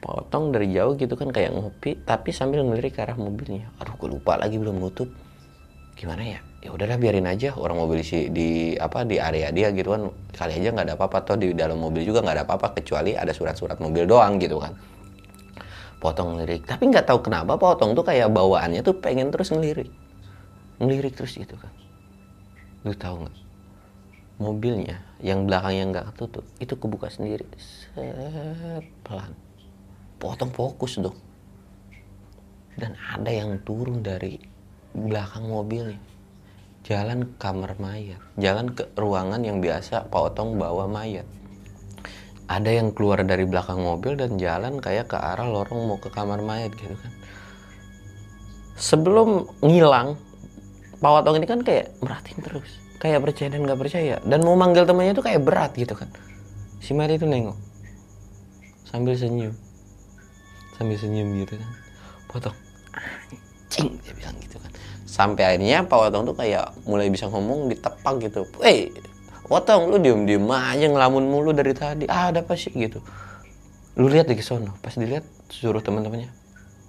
potong 0.07 0.55
dari 0.55 0.71
jauh 0.71 0.95
gitu 0.95 1.19
kan 1.19 1.35
kayak 1.35 1.51
ngopi 1.51 1.99
tapi 2.07 2.31
sambil 2.31 2.63
ngelirik 2.63 2.95
ke 2.95 3.03
arah 3.03 3.19
mobilnya. 3.19 3.67
Aduh 3.83 3.99
gue 3.99 4.15
lupa 4.15 4.39
lagi 4.39 4.55
belum 4.55 4.79
nutup. 4.79 5.11
Gimana 5.99 6.23
ya? 6.23 6.39
Ya 6.63 6.71
udahlah 6.71 6.95
biarin 6.95 7.27
aja. 7.27 7.51
Orang 7.59 7.75
mobil 7.75 7.99
si 8.07 8.31
di 8.31 8.79
apa 8.79 9.03
di 9.03 9.19
area 9.19 9.51
dia 9.51 9.67
gitu 9.75 9.91
kan 9.91 10.07
kali 10.31 10.63
aja 10.63 10.71
nggak 10.71 10.87
ada 10.87 10.95
apa-apa. 10.95 11.27
Toh 11.27 11.35
di 11.35 11.51
dalam 11.51 11.83
mobil 11.83 12.07
juga 12.07 12.23
nggak 12.23 12.35
ada 12.39 12.43
apa-apa 12.47 12.79
kecuali 12.79 13.19
ada 13.19 13.35
surat-surat 13.35 13.75
mobil 13.83 14.07
doang 14.07 14.39
gitu 14.39 14.63
kan. 14.63 14.79
Potong 15.99 16.39
ngelirik. 16.39 16.63
Tapi 16.63 16.87
nggak 16.87 17.03
tahu 17.03 17.27
kenapa 17.27 17.59
potong 17.59 17.91
tuh 17.91 18.07
kayak 18.07 18.31
bawaannya 18.31 18.79
tuh 18.87 18.95
pengen 18.95 19.27
terus 19.27 19.51
ngelirik. 19.51 19.91
Ngelirik 20.79 21.19
terus 21.19 21.35
gitu 21.35 21.59
kan. 21.59 21.73
Lu 22.87 22.95
tahu 22.95 23.27
nggak? 23.27 23.37
Mobilnya 24.39 25.03
yang 25.19 25.43
belakangnya 25.43 25.83
nggak 25.91 26.05
ketutup 26.15 26.47
itu 26.63 26.73
kebuka 26.79 27.11
sendiri. 27.11 27.43
Set 27.59 28.87
pelan 29.03 29.35
potong 30.17 30.49
fokus 30.49 30.97
dong. 30.97 31.17
Dan 32.77 32.93
ada 32.93 33.29
yang 33.33 33.57
turun 33.65 34.05
dari 34.05 34.37
belakang 34.93 35.49
mobilnya. 35.49 35.97
Jalan 36.85 37.25
ke 37.25 37.35
kamar 37.41 37.73
mayat. 37.81 38.21
Jalan 38.37 38.73
ke 38.73 38.85
ruangan 38.93 39.41
yang 39.41 39.59
biasa 39.59 40.07
Pak 40.07 40.21
Otong 40.33 40.61
bawa 40.61 40.85
mayat. 40.85 41.25
Ada 42.47 42.79
yang 42.79 42.95
keluar 42.95 43.25
dari 43.27 43.43
belakang 43.43 43.81
mobil 43.81 44.15
dan 44.15 44.39
jalan 44.39 44.79
kayak 44.79 45.11
ke 45.11 45.17
arah 45.19 45.49
lorong 45.49 45.83
mau 45.83 45.99
ke 45.99 46.07
kamar 46.07 46.39
mayat 46.39 46.71
gitu 46.79 46.95
kan. 46.95 47.11
Sebelum 48.77 49.49
ngilang 49.65 50.15
Pak 51.01 51.11
Otong 51.11 51.41
ini 51.41 51.49
kan 51.49 51.65
kayak 51.65 51.97
merhatiin 51.99 52.39
terus. 52.45 52.71
Kayak 52.97 53.25
percaya 53.25 53.51
dan 53.51 53.61
nggak 53.67 53.79
percaya. 53.81 54.15
Dan 54.23 54.39
mau 54.47 54.55
manggil 54.55 54.87
temannya 54.87 55.17
tuh 55.17 55.25
kayak 55.27 55.43
berat 55.43 55.75
gitu 55.75 55.97
kan. 55.97 56.07
Si 56.79 56.95
Mari 56.95 57.19
itu 57.19 57.27
nengok. 57.27 57.57
Sambil 58.87 59.19
senyum 59.19 59.66
sambil 60.77 60.97
senyum 61.01 61.33
gitu 61.41 61.57
kan. 61.57 61.69
Potong. 62.29 62.57
Anjing 63.67 63.99
dia 64.01 64.13
bilang 64.17 64.37
gitu 64.41 64.57
kan. 64.57 64.71
Sampai 65.05 65.43
akhirnya 65.53 65.85
Pak 65.85 65.97
Potong 66.07 66.23
tuh 66.33 66.35
kayak 66.37 66.73
mulai 66.89 67.11
bisa 67.13 67.29
ngomong 67.29 67.69
ditepak 67.69 68.15
gitu. 68.25 68.47
Eh 68.65 68.89
Potong 69.45 69.93
lu 69.93 70.01
diem 70.01 70.25
diem 70.25 70.43
aja 70.49 70.85
ngelamun 70.89 71.29
mulu 71.29 71.53
dari 71.53 71.71
tadi. 71.77 72.05
Ah 72.09 72.33
ada 72.33 72.41
apa 72.41 72.57
sih? 72.57 72.73
gitu. 72.73 72.99
Lu 73.97 74.09
lihat 74.09 74.29
di 74.29 74.37
sono. 74.41 74.77
Pas 74.81 74.93
dilihat 74.93 75.25
suruh 75.53 75.81
teman-temannya 75.81 76.29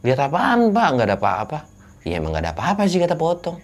lihat 0.06 0.30
apaan 0.30 0.70
pak? 0.70 0.88
Nggak 0.94 1.06
ada 1.10 1.16
apa-apa. 1.18 1.58
Iya 2.06 2.22
emang 2.22 2.32
nggak 2.32 2.44
ada 2.48 2.52
apa-apa 2.54 2.86
sih 2.86 3.02
kata 3.02 3.18
Potong 3.18 3.58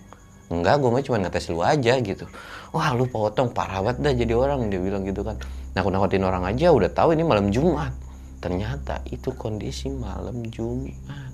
enggak 0.52 0.76
gue 0.76 0.90
mah 0.92 1.00
cuma 1.00 1.16
ngetes 1.24 1.48
lu 1.48 1.64
aja 1.64 1.96
gitu. 2.04 2.28
Wah 2.76 2.92
lu 2.92 3.08
potong 3.08 3.48
parah 3.50 3.80
banget 3.80 4.04
dah 4.04 4.12
jadi 4.12 4.34
orang 4.36 4.68
dia 4.68 4.76
bilang 4.76 5.02
gitu 5.08 5.24
kan. 5.24 5.40
Nakut-nakutin 5.72 6.20
orang 6.20 6.44
aja 6.44 6.68
udah 6.70 6.92
tahu 6.92 7.16
ini 7.16 7.24
malam 7.24 7.48
Jumat 7.48 8.03
ternyata 8.44 9.00
itu 9.08 9.32
kondisi 9.32 9.88
malam 9.88 10.44
Jumat. 10.52 11.32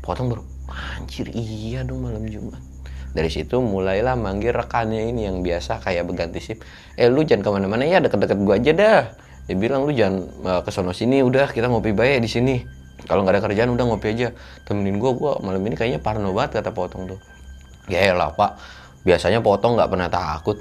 Potong 0.00 0.32
baru 0.32 0.42
anjir 0.96 1.28
iya 1.36 1.84
dong 1.84 2.08
malam 2.08 2.24
Jumat. 2.24 2.64
Dari 3.12 3.28
situ 3.28 3.60
mulailah 3.60 4.16
manggil 4.16 4.56
rekannya 4.56 5.12
ini 5.12 5.28
yang 5.28 5.44
biasa 5.44 5.84
kayak 5.84 6.08
berganti 6.08 6.40
sip 6.40 6.64
eh 6.96 7.12
lu 7.12 7.28
jangan 7.28 7.44
ke 7.44 7.50
mana-mana 7.52 7.84
ya 7.84 8.00
deket-deket 8.00 8.40
gua 8.40 8.56
aja 8.56 8.72
dah. 8.72 9.02
Dia 9.44 9.56
bilang 9.60 9.84
lu 9.84 9.92
jangan 9.92 10.32
uh, 10.48 10.60
ke 10.64 10.72
sono 10.72 10.96
sini 10.96 11.20
udah 11.20 11.52
kita 11.52 11.68
ngopi 11.68 11.92
baik 11.92 12.24
di 12.24 12.30
sini. 12.32 12.56
Kalau 13.04 13.20
nggak 13.20 13.36
ada 13.36 13.42
kerjaan 13.44 13.68
udah 13.76 13.84
ngopi 13.92 14.16
aja. 14.16 14.32
Temenin 14.64 14.96
gua 14.96 15.12
gua 15.12 15.32
malam 15.44 15.60
ini 15.60 15.76
kayaknya 15.76 16.00
parno 16.00 16.32
banget 16.32 16.64
kata 16.64 16.72
potong 16.72 17.04
tuh. 17.04 17.20
Ya 17.92 18.16
lah 18.16 18.32
pak. 18.32 18.56
Biasanya 19.04 19.44
potong 19.44 19.76
nggak 19.76 19.92
pernah 19.92 20.08
takut 20.08 20.56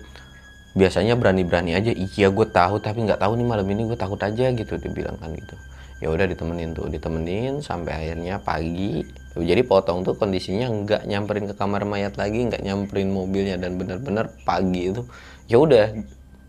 biasanya 0.72 1.20
berani-berani 1.20 1.76
aja 1.76 1.92
iya 1.92 2.32
gue 2.32 2.48
tahu 2.48 2.80
tapi 2.80 3.04
nggak 3.04 3.20
tahu 3.20 3.36
nih 3.36 3.48
malam 3.48 3.68
ini 3.68 3.92
gue 3.92 4.00
takut 4.00 4.20
aja 4.24 4.52
gitu 4.56 4.80
dibilang 4.80 5.20
kan 5.20 5.36
gitu. 5.36 5.56
Ya 6.02 6.10
udah 6.10 6.26
ditemenin 6.26 6.74
tuh 6.74 6.90
ditemenin 6.90 7.62
sampai 7.62 7.94
akhirnya 7.94 8.42
pagi. 8.42 9.06
Jadi 9.38 9.62
potong 9.64 10.02
tuh 10.02 10.18
kondisinya 10.18 10.68
nggak 10.68 11.02
nyamperin 11.06 11.46
ke 11.46 11.56
kamar 11.56 11.86
mayat 11.86 12.18
lagi 12.18 12.42
nggak 12.48 12.64
nyamperin 12.66 13.14
mobilnya 13.14 13.56
dan 13.60 13.78
benar-benar 13.78 14.34
pagi 14.48 14.90
itu. 14.90 15.06
Ya 15.46 15.62
udah 15.62 15.94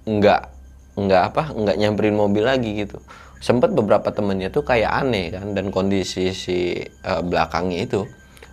nggak 0.09 0.41
nggak 0.93 1.23
apa 1.35 1.43
nggak 1.53 1.77
nyamperin 1.79 2.17
mobil 2.17 2.45
lagi 2.47 2.87
gitu. 2.87 3.03
Sempet 3.43 3.75
beberapa 3.75 4.15
temennya 4.15 4.55
tuh 4.55 4.63
kayak 4.63 5.03
aneh 5.03 5.35
kan 5.35 5.51
dan 5.53 5.75
kondisi 5.75 6.31
si 6.31 6.79
uh, 7.03 7.21
belakangnya 7.27 7.91
itu 7.91 8.01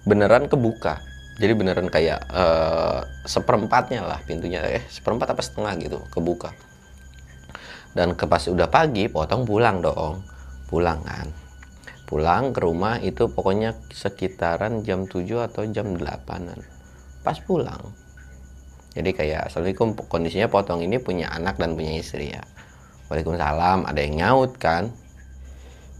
beneran 0.03 0.49
kebuka 0.49 1.08
jadi 1.39 1.55
beneran 1.55 1.87
kayak 1.87 2.19
uh, 2.35 3.07
seperempatnya 3.23 4.03
lah 4.03 4.19
pintunya 4.27 4.59
eh 4.59 4.83
seperempat 4.91 5.31
apa 5.31 5.39
setengah 5.39 5.73
gitu 5.79 5.97
kebuka. 6.11 6.51
Dan 7.95 8.13
ke 8.19 8.27
pas 8.27 8.43
udah 8.43 8.67
pagi 8.67 9.07
potong 9.07 9.47
pulang 9.47 9.79
dong. 9.79 10.19
Pulang 10.67 10.99
kan. 11.07 11.31
Pulang 12.03 12.51
ke 12.51 12.59
rumah 12.59 12.99
itu 12.99 13.31
pokoknya 13.31 13.71
sekitaran 13.87 14.83
jam 14.83 15.07
7 15.07 15.25
atau 15.47 15.63
jam 15.71 15.95
8an 15.95 16.59
pas 17.23 17.39
pulang. 17.39 17.81
Jadi 18.91 19.15
kayak 19.15 19.47
assalamualaikum 19.47 19.95
kondisinya 20.11 20.51
potong. 20.51 20.83
Ini 20.83 20.99
punya 20.99 21.31
anak 21.31 21.55
dan 21.55 21.79
punya 21.79 21.95
istri 21.95 22.35
ya. 22.35 22.43
Waalaikumsalam. 23.07 23.87
Ada 23.87 23.99
yang 24.03 24.15
nyaut 24.19 24.59
kan 24.59 24.91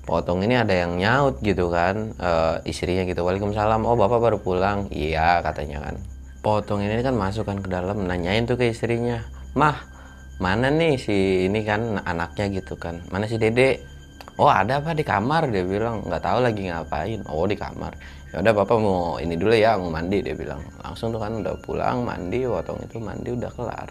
potong 0.10 0.42
ini 0.42 0.58
ada 0.58 0.74
yang 0.74 0.98
nyaut 0.98 1.38
gitu 1.46 1.70
kan 1.70 2.18
uh, 2.18 2.58
istrinya 2.66 3.06
gitu 3.06 3.22
waalaikumsalam 3.22 3.86
oh 3.86 3.94
bapak 3.94 4.20
baru 4.20 4.38
pulang. 4.42 4.90
Iya 4.90 5.46
katanya 5.46 5.86
kan. 5.86 5.96
Potong 6.42 6.82
ini 6.82 7.06
kan 7.06 7.14
masuk 7.14 7.46
kan 7.46 7.62
ke 7.62 7.70
dalam 7.70 8.10
nanyain 8.10 8.50
tuh 8.50 8.58
ke 8.58 8.74
istrinya 8.74 9.22
mah 9.54 9.78
mana 10.42 10.74
nih 10.74 10.98
si 10.98 11.46
ini 11.46 11.62
kan 11.62 12.02
anaknya 12.02 12.50
gitu 12.58 12.74
kan? 12.74 13.06
Mana 13.14 13.30
si 13.30 13.38
dede? 13.38 13.86
Oh 14.42 14.50
ada 14.50 14.82
apa 14.82 14.98
di 14.98 15.06
kamar 15.06 15.54
dia 15.54 15.62
bilang. 15.62 16.02
Nggak 16.02 16.24
tahu 16.26 16.40
lagi 16.42 16.62
ngapain. 16.66 17.22
Oh 17.30 17.46
di 17.46 17.54
kamar. 17.54 17.94
Ya 18.34 18.42
udah 18.42 18.54
bapak 18.58 18.78
mau 18.82 19.22
ini 19.22 19.38
dulu 19.38 19.54
ya 19.54 19.78
mau 19.78 19.94
mandi 19.94 20.26
dia 20.26 20.34
bilang. 20.34 20.66
Langsung 20.82 21.14
tuh 21.14 21.22
kan 21.22 21.38
udah 21.38 21.54
pulang 21.62 22.02
mandi 22.02 22.50
potong 22.50 22.82
itu 22.82 22.98
mandi 22.98 23.30
udah 23.38 23.52
kelar 23.54 23.90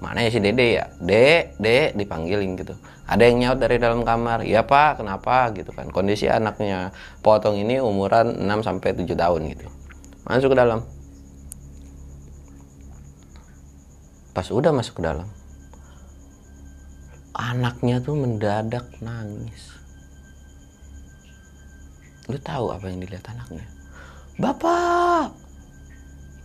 mana 0.00 0.24
ya 0.24 0.32
si 0.32 0.40
dede 0.40 0.80
ya? 0.80 0.84
Dek 0.98 1.94
dipanggilin 1.94 2.56
gitu. 2.56 2.74
Ada 3.04 3.22
yang 3.28 3.36
nyaut 3.38 3.58
dari 3.60 3.76
dalam 3.76 4.02
kamar. 4.02 4.42
Ya 4.48 4.64
pak 4.64 5.04
kenapa? 5.04 5.52
Gitu 5.52 5.70
kan. 5.76 5.92
Kondisi 5.92 6.26
anaknya 6.26 6.90
potong 7.20 7.60
ini 7.60 7.78
umuran 7.78 8.34
6 8.34 8.66
sampai 8.66 8.96
7 8.96 9.12
tahun 9.12 9.40
gitu. 9.52 9.66
Masuk 10.24 10.52
ke 10.52 10.58
dalam. 10.58 10.80
Pas 14.32 14.46
udah 14.48 14.72
masuk 14.72 14.98
ke 14.98 15.02
dalam 15.04 15.28
anaknya 17.40 18.04
tuh 18.04 18.14
mendadak 18.14 18.84
nangis. 19.00 19.80
Lu 22.28 22.36
tahu 22.38 22.70
apa 22.70 22.86
yang 22.86 23.00
dilihat 23.00 23.26
anaknya? 23.32 23.66
Bapak 24.36 25.49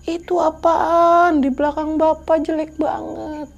itu 0.05 0.33
apaan? 0.37 1.41
Di 1.41 1.49
belakang 1.49 1.97
bapak 1.97 2.45
jelek 2.45 2.77
banget. 2.77 3.49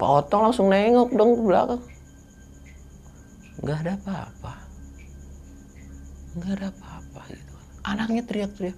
Pak 0.00 0.10
Otong 0.26 0.50
langsung 0.50 0.66
nengok 0.72 1.12
dong 1.14 1.30
ke 1.38 1.42
belakang. 1.44 1.82
Nggak 3.62 3.78
ada 3.86 3.92
apa-apa. 4.00 4.54
Nggak 6.34 6.52
ada 6.58 6.66
apa-apa 6.72 7.20
gitu. 7.30 7.54
Anaknya 7.84 8.22
teriak-teriak 8.24 8.76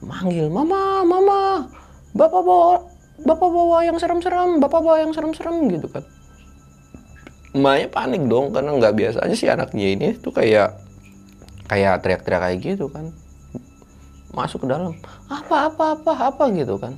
manggil 0.00 0.46
mama 0.48 1.02
mama. 1.02 1.68
Bapak 2.16 2.40
bawa 2.40 2.86
bapak 3.20 3.50
bawa 3.50 3.78
yang 3.84 3.98
serem-serem 3.98 4.62
bapak 4.62 4.80
bawa 4.80 5.02
yang 5.02 5.12
serem-serem 5.12 5.68
gitu 5.74 5.90
kan. 5.90 6.06
Emaknya 7.52 7.88
panik 7.92 8.22
dong 8.24 8.54
karena 8.54 8.76
nggak 8.76 8.94
biasa 8.96 9.18
aja 9.26 9.34
sih 9.36 9.48
anaknya 9.48 9.86
ini 9.92 10.08
tuh 10.16 10.32
kayak 10.32 10.76
kayak 11.66 12.00
teriak-teriak 12.04 12.40
kayak 12.40 12.58
gitu 12.62 12.86
kan 12.88 13.10
masuk 14.36 14.62
ke 14.62 14.68
dalam. 14.68 14.92
Apa 15.32 15.72
apa 15.72 15.96
apa 15.96 16.12
apa 16.12 16.44
gitu 16.52 16.76
kan. 16.76 16.92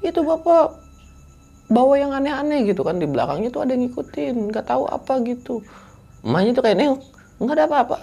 Itu 0.00 0.24
bapak 0.24 0.72
bawa 1.68 1.94
yang 2.00 2.16
aneh-aneh 2.16 2.64
gitu 2.72 2.80
kan. 2.80 2.96
Di 2.96 3.04
belakangnya 3.04 3.52
tuh 3.52 3.68
ada 3.68 3.76
yang 3.76 3.84
ngikutin 3.86 4.50
nggak 4.50 4.64
tahu 4.64 4.88
apa 4.88 5.20
gitu. 5.28 5.60
Emaknya 6.24 6.56
tuh 6.56 6.64
kayak 6.64 6.76
nengok 6.80 7.00
nggak 7.44 7.54
ada 7.60 7.64
apa-apa. 7.68 7.98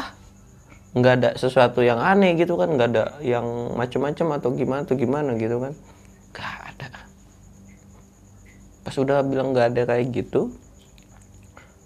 Nggak 0.94 1.13
ada 1.18 1.30
sesuatu 1.34 1.82
yang 1.82 1.98
aneh 1.98 2.38
gitu 2.38 2.54
kan. 2.54 2.70
Nggak 2.70 2.88
ada 2.94 3.04
yang 3.26 3.74
macem-macem 3.74 4.30
atau 4.38 4.54
gimana 4.54 4.86
tuh 4.86 4.96
gimana 5.02 5.34
gitu 5.42 5.58
kan. 5.58 5.74
Nggak 6.32 6.56
ada. 6.70 6.89
Pas 8.86 8.96
udah 9.02 9.26
bilang 9.26 9.50
nggak 9.52 9.68
ada 9.74 9.82
kayak 9.89 10.13
gitu 10.13 10.54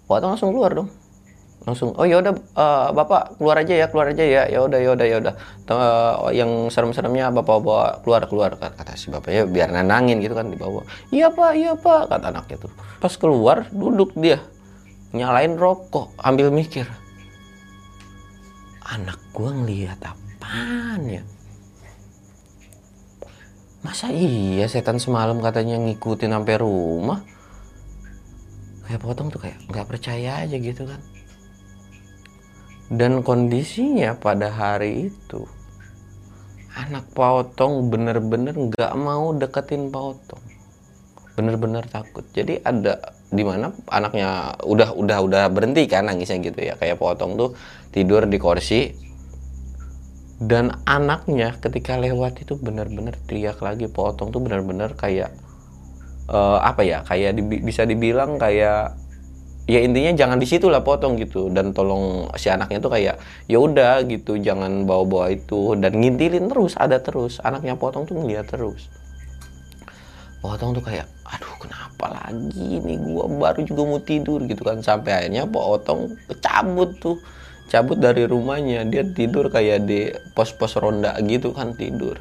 waktu 0.08 0.24
langsung 0.24 0.56
keluar 0.56 0.72
dong 0.72 0.88
langsung 1.68 1.92
oh 2.00 2.08
ya 2.08 2.24
udah 2.24 2.32
uh, 2.56 2.88
bapak 2.96 3.36
keluar 3.36 3.60
aja 3.60 3.76
ya 3.76 3.86
keluar 3.92 4.08
aja 4.08 4.24
ya. 4.24 4.42
Ya 4.48 4.64
udah 4.64 4.80
ya 4.80 4.90
udah 4.96 5.06
ya 5.06 5.16
udah. 5.20 5.34
Uh, 5.68 6.32
yang 6.32 6.72
serem-seremnya 6.72 7.28
bapak 7.28 7.60
bawa 7.60 8.00
keluar 8.00 8.24
keluar 8.24 8.50
kata 8.56 8.96
si 8.96 9.12
bapak. 9.12 9.28
Ya 9.28 9.44
biar 9.44 9.68
nenangin 9.68 10.24
gitu 10.24 10.32
kan 10.32 10.48
dibawa. 10.48 10.88
Iya 11.12 11.28
pak 11.28 11.52
iya 11.60 11.76
pak 11.76 12.08
kata 12.08 12.32
anaknya 12.32 12.56
tuh. 12.64 12.72
Pas 13.04 13.12
keluar 13.20 13.68
duduk 13.68 14.16
dia 14.16 14.40
nyalain 15.12 15.60
rokok 15.60 16.16
ambil 16.24 16.48
mikir. 16.48 16.88
Anak 18.88 19.20
gua 19.36 19.52
ngelihat 19.52 20.00
apaan 20.00 21.04
ya? 21.04 21.22
Masa 23.84 24.08
iya 24.08 24.64
setan 24.64 24.96
semalam 24.96 25.36
katanya 25.44 25.76
ngikutin 25.76 26.32
sampai 26.32 26.56
rumah? 26.56 27.20
Kayak 28.88 29.04
potong 29.04 29.28
tuh 29.28 29.44
kayak 29.44 29.60
nggak 29.68 29.84
percaya 29.84 30.40
aja 30.40 30.56
gitu 30.56 30.88
kan 30.88 30.96
dan 32.88 33.20
kondisinya 33.20 34.16
pada 34.16 34.48
hari 34.48 35.12
itu 35.12 35.44
anak 36.78 37.04
potong 37.12 37.90
bener-bener 37.92 38.54
nggak 38.54 38.92
mau 38.96 39.34
deketin 39.34 39.92
potong 39.92 40.40
bener-bener 41.38 41.86
takut. 41.86 42.26
Jadi 42.34 42.58
ada 42.66 43.14
di 43.30 43.46
mana 43.46 43.70
anaknya 43.86 44.58
udah 44.66 44.90
udah 44.98 45.18
udah 45.22 45.44
berhenti 45.54 45.86
kan 45.86 46.10
nangisnya 46.10 46.42
gitu 46.42 46.58
ya. 46.58 46.74
Kayak 46.74 46.98
potong 46.98 47.38
tuh 47.38 47.54
tidur 47.94 48.26
di 48.26 48.42
kursi. 48.42 48.90
Dan 50.38 50.74
anaknya 50.86 51.54
ketika 51.62 51.94
lewat 51.94 52.42
itu 52.42 52.58
bener-bener 52.58 53.14
teriak 53.30 53.62
lagi. 53.62 53.86
Potong 53.86 54.34
tuh 54.34 54.42
bener-bener 54.42 54.98
kayak 54.98 55.30
uh, 56.26 56.58
apa 56.58 56.82
ya 56.82 57.06
kayak 57.06 57.38
di, 57.38 57.42
bisa 57.62 57.86
dibilang 57.86 58.34
kayak 58.42 58.98
ya 59.68 59.84
intinya 59.84 60.16
jangan 60.16 60.40
di 60.40 60.48
situ 60.48 60.72
lah 60.72 60.80
potong 60.80 61.20
gitu. 61.20 61.52
Dan 61.52 61.76
tolong 61.76 62.32
si 62.40 62.48
anaknya 62.48 62.80
tuh 62.80 62.88
kayak 62.88 63.20
ya 63.46 63.58
udah 63.60 64.02
gitu. 64.08 64.40
Jangan 64.40 64.88
bawa-bawa 64.88 65.30
itu. 65.36 65.76
Dan 65.76 66.00
ngintilin 66.00 66.48
terus 66.48 66.72
ada 66.80 66.96
terus. 66.98 67.38
Anaknya 67.44 67.76
potong 67.76 68.08
tuh 68.08 68.16
ngeliat 68.16 68.48
terus. 68.48 68.88
Potong 70.40 70.72
tuh 70.72 70.80
kayak 70.80 71.04
aduh 71.28 71.54
kenapa 71.60 72.24
lagi 72.24 72.80
nih 72.80 72.96
gua? 73.04 73.28
Baru 73.28 73.60
juga 73.68 73.82
mau 73.84 74.00
tidur 74.00 74.40
gitu 74.48 74.64
kan. 74.64 74.80
Sampai 74.80 75.12
akhirnya 75.12 75.44
potong 75.44 76.16
cabut 76.40 76.96
tuh. 76.96 77.20
Cabut 77.68 78.00
dari 78.00 78.24
rumahnya. 78.24 78.88
Dia 78.88 79.04
tidur 79.04 79.52
kayak 79.52 79.84
di 79.84 80.08
pos-pos 80.32 80.80
ronda 80.80 81.12
gitu 81.20 81.52
kan 81.52 81.76
tidur. 81.76 82.16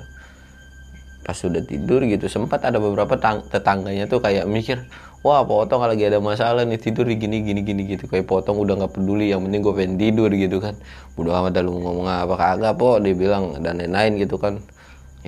Pas 1.23 1.36
sudah 1.36 1.60
tidur 1.60 2.03
gitu 2.07 2.27
sempat 2.31 2.63
ada 2.63 2.79
beberapa 2.79 3.19
tetangganya 3.51 4.07
tuh 4.07 4.23
kayak 4.23 4.47
mikir 4.47 4.83
wah 5.27 5.43
potong 5.43 5.83
kalau 5.83 5.91
lagi 5.91 6.07
ada 6.07 6.23
masalah 6.23 6.63
nih 6.63 6.79
tidur 6.79 7.03
gini 7.03 7.43
gini 7.43 7.59
gini 7.67 7.83
gitu. 7.83 8.07
Kayak 8.07 8.31
potong 8.31 8.63
udah 8.63 8.79
nggak 8.79 8.95
peduli 8.95 9.27
yang 9.27 9.43
penting 9.43 9.59
gue 9.59 9.73
pengen 9.75 9.95
tidur 9.99 10.31
gitu 10.31 10.63
kan. 10.63 10.79
Udah 11.19 11.43
amat 11.43 11.59
lu 11.59 11.75
ngomong 11.75 12.07
apa 12.07 12.35
kagak 12.39 12.79
po. 12.79 12.95
Dia 13.03 13.11
bilang 13.11 13.59
dan 13.59 13.83
lain-lain 13.83 14.15
gitu 14.23 14.39
kan. 14.39 14.63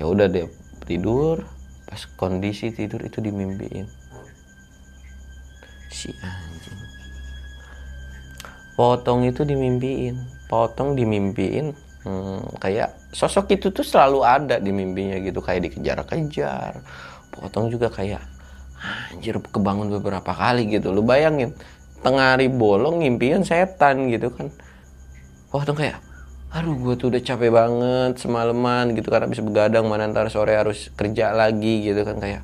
Ya 0.00 0.08
udah 0.08 0.32
dia 0.32 0.48
tidur 0.88 1.44
pas 1.84 2.00
kondisi 2.16 2.72
tidur 2.72 3.04
itu 3.04 3.20
dimimpiin. 3.20 3.84
Si 5.92 6.08
anjing. 6.24 6.80
Potong 8.80 9.28
itu 9.28 9.44
dimimpiin. 9.44 10.16
Potong 10.48 10.96
dimimpiin 10.96 11.76
hmm, 12.08 12.56
kayak 12.56 12.96
sosok 13.12 13.52
itu 13.52 13.68
tuh 13.68 13.84
selalu 13.84 14.24
ada 14.24 14.56
di 14.56 14.72
mimpinya 14.72 15.20
gitu. 15.20 15.44
Kayak 15.44 15.68
dikejar-kejar. 15.68 16.80
Potong 17.36 17.68
juga 17.68 17.92
kayak 17.92 18.29
anjir 19.12 19.36
kebangun 19.38 19.92
beberapa 20.00 20.32
kali 20.32 20.68
gitu. 20.72 20.90
Lu 20.90 21.04
bayangin 21.04 21.52
tengah 22.00 22.36
hari 22.36 22.48
bolong 22.48 23.04
ngimpiin 23.04 23.44
setan 23.44 24.08
gitu 24.08 24.32
kan. 24.32 24.48
Wah 25.52 25.64
tuh 25.64 25.76
kayak 25.76 26.00
aduh 26.50 26.74
gue 26.74 26.94
tuh 26.98 27.14
udah 27.14 27.22
capek 27.22 27.50
banget 27.54 28.12
semalaman 28.18 28.90
gitu 28.98 29.06
karena 29.06 29.30
bisa 29.30 29.44
begadang 29.44 29.86
mana 29.86 30.10
ntar 30.10 30.26
sore 30.34 30.58
harus 30.58 30.90
kerja 30.96 31.30
lagi 31.36 31.84
gitu 31.86 32.02
kan. 32.02 32.16
Kayak 32.18 32.42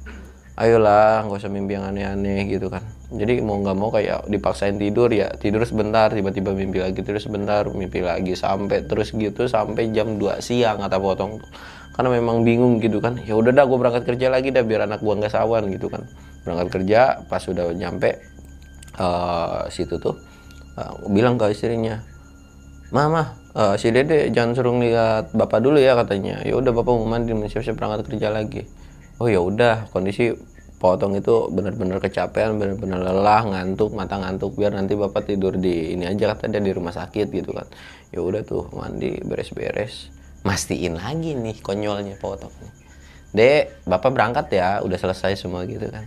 ayolah 0.57 1.27
nggak 1.27 1.41
usah 1.41 1.53
mimpi 1.53 1.77
yang 1.77 1.89
aneh-aneh 1.89 2.47
gitu 2.49 2.69
kan. 2.69 2.85
Jadi 3.07 3.39
mau 3.39 3.63
nggak 3.63 3.77
mau 3.79 3.95
kayak 3.95 4.27
dipaksain 4.27 4.83
tidur 4.83 5.07
ya 5.15 5.31
tidur 5.39 5.63
sebentar 5.63 6.11
tiba-tiba 6.11 6.51
mimpi 6.51 6.83
lagi 6.83 7.07
terus 7.07 7.31
sebentar 7.31 7.63
mimpi 7.71 8.03
lagi 8.03 8.35
sampai 8.35 8.83
terus 8.83 9.15
gitu 9.15 9.47
sampai 9.47 9.95
jam 9.95 10.19
2 10.19 10.43
siang 10.43 10.83
kata 10.83 10.99
potong 10.99 11.39
karena 11.97 12.13
memang 12.13 12.45
bingung 12.45 12.79
gitu 12.79 13.01
kan. 13.01 13.17
Ya 13.25 13.35
udah 13.35 13.57
dah 13.57 13.65
gue 13.65 13.79
berangkat 13.81 14.05
kerja 14.05 14.29
lagi 14.29 14.53
dah 14.53 14.63
biar 14.63 14.85
anak 14.85 15.01
gue 15.01 15.15
nggak 15.17 15.33
sawan 15.33 15.73
gitu 15.73 15.89
kan. 15.89 16.05
Berangkat 16.45 16.69
kerja 16.79 17.25
pas 17.27 17.41
sudah 17.41 17.73
nyampe 17.73 18.21
uh, 19.01 19.67
situ 19.73 19.97
tuh 19.97 20.15
uh, 20.77 20.93
bilang 21.09 21.41
ke 21.41 21.51
istrinya 21.51 22.05
mama 22.95 23.35
uh, 23.59 23.75
si 23.75 23.91
dede 23.91 24.31
jangan 24.31 24.55
suruh 24.55 24.77
lihat 24.79 25.35
bapak 25.35 25.59
dulu 25.65 25.81
ya 25.81 25.97
katanya. 25.99 26.45
Ya 26.45 26.55
udah 26.55 26.71
bapak 26.71 26.93
mau 26.93 27.09
mandi 27.09 27.35
siap-siap 27.51 27.75
berangkat 27.81 28.13
kerja 28.13 28.29
lagi. 28.31 28.63
Oh 29.17 29.27
ya 29.27 29.41
udah 29.41 29.89
kondisi 29.91 30.37
potong 30.77 31.17
itu 31.17 31.49
benar-benar 31.49 32.05
kecapean 32.05 32.61
benar-benar 32.61 33.01
lelah 33.01 33.49
ngantuk 33.49 33.97
mata 33.97 34.21
ngantuk 34.21 34.61
biar 34.61 34.77
nanti 34.77 34.93
bapak 34.93 35.25
tidur 35.25 35.57
di 35.57 35.97
ini 35.97 36.05
aja 36.05 36.37
kata 36.37 36.53
dia 36.53 36.61
di 36.61 36.71
rumah 36.77 36.93
sakit 36.93 37.27
gitu 37.33 37.57
kan. 37.57 37.65
Ya 38.13 38.21
udah 38.21 38.45
tuh 38.45 38.69
mandi 38.77 39.19
beres-beres 39.25 40.13
mastiin 40.47 40.95
lagi 40.95 41.35
nih 41.35 41.59
konyolnya 41.59 42.15
potong 42.23 42.55
dek 43.35 43.83
bapak 43.83 44.15
berangkat 44.15 44.47
ya 44.55 44.81
udah 44.87 44.97
selesai 44.97 45.35
semua 45.35 45.67
gitu 45.67 45.91
kan. 45.91 46.07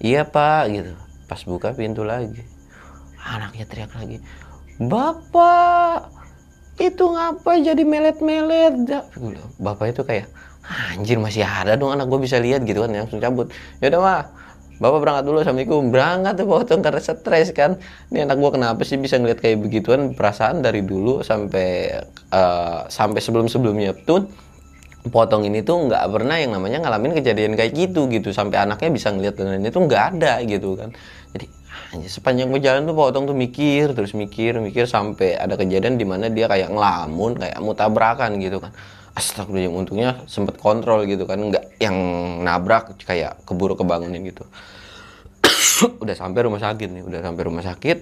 Iya 0.00 0.24
pak 0.26 0.64
gitu. 0.72 0.92
Pas 1.28 1.40
buka 1.46 1.72
pintu 1.76 2.02
lagi. 2.02 2.42
Anaknya 3.20 3.64
teriak 3.68 3.92
lagi 3.94 4.18
bapak 4.76 6.12
itu 6.76 7.04
ngapa 7.08 7.52
jadi 7.64 7.82
melet-melet? 7.88 8.74
Bapak 9.56 9.96
itu 9.96 10.04
kayak 10.04 10.28
anjir 10.92 11.16
masih 11.16 11.46
ada 11.46 11.78
dong 11.78 11.94
anak 11.94 12.10
gue 12.10 12.20
bisa 12.20 12.36
lihat 12.36 12.66
gitu 12.68 12.84
kan 12.84 12.92
langsung 12.92 13.20
cabut. 13.22 13.48
Ya 13.80 13.88
udah 13.88 14.00
mah 14.00 14.22
Bapak 14.76 14.98
berangkat 15.00 15.24
dulu 15.24 15.40
Assalamualaikum. 15.40 15.88
Berangkat 15.88 16.34
tuh 16.36 16.46
potong 16.48 16.80
karena 16.84 17.00
stres 17.00 17.48
kan. 17.56 17.80
Ini 18.12 18.28
anak 18.28 18.36
gua 18.36 18.52
kenapa 18.52 18.84
sih 18.84 19.00
bisa 19.00 19.16
ngeliat 19.16 19.40
kayak 19.40 19.64
begituan? 19.64 20.12
Perasaan 20.12 20.60
dari 20.60 20.84
dulu 20.84 21.24
sampai 21.24 21.96
uh, 22.28 22.84
sampai 22.84 23.20
sebelum 23.24 23.48
sebelumnya 23.48 23.96
tuh 23.96 24.28
potong 25.08 25.48
ini 25.48 25.64
tuh 25.64 25.88
nggak 25.88 26.04
pernah 26.12 26.36
yang 26.36 26.52
namanya 26.52 26.84
ngalamin 26.84 27.16
kejadian 27.16 27.56
kayak 27.56 27.72
gitu 27.72 28.04
gitu. 28.12 28.36
Sampai 28.36 28.60
anaknya 28.60 28.92
bisa 28.92 29.08
ngeliat 29.16 29.40
dan 29.40 29.64
itu 29.64 29.80
nggak 29.80 30.02
ada 30.20 30.44
gitu 30.44 30.76
kan. 30.76 30.92
Jadi 31.32 31.46
Hanya 31.92 32.08
sepanjang 32.12 32.48
berjalan 32.52 32.84
tuh 32.84 32.96
Pak 32.96 33.04
Otong 33.14 33.24
tuh 33.30 33.36
mikir 33.36 33.96
terus 33.96 34.12
mikir 34.12 34.58
mikir 34.60 34.84
sampai 34.88 35.38
ada 35.38 35.56
kejadian 35.56 35.96
di 35.96 36.04
mana 36.08 36.28
dia 36.28 36.48
kayak 36.50 36.72
ngelamun 36.72 37.36
kayak 37.36 37.56
mau 37.64 37.72
tabrakan 37.72 38.36
gitu 38.44 38.60
kan. 38.60 38.76
Astagfirullah 39.16 39.72
untungnya 39.72 40.20
sempet 40.28 40.60
kontrol 40.60 41.08
gitu 41.08 41.24
kan. 41.24 41.40
Nggak 41.40 41.65
yang 41.76 41.96
nabrak 42.42 42.96
kayak 43.04 43.44
keburu 43.44 43.76
kebangunin 43.76 44.24
gitu. 44.24 44.44
Udah 46.02 46.16
sampai 46.16 46.46
rumah 46.48 46.60
sakit 46.60 46.88
nih 46.88 47.04
udah 47.04 47.20
sampai 47.20 47.42
rumah 47.44 47.64
sakit. 47.64 47.98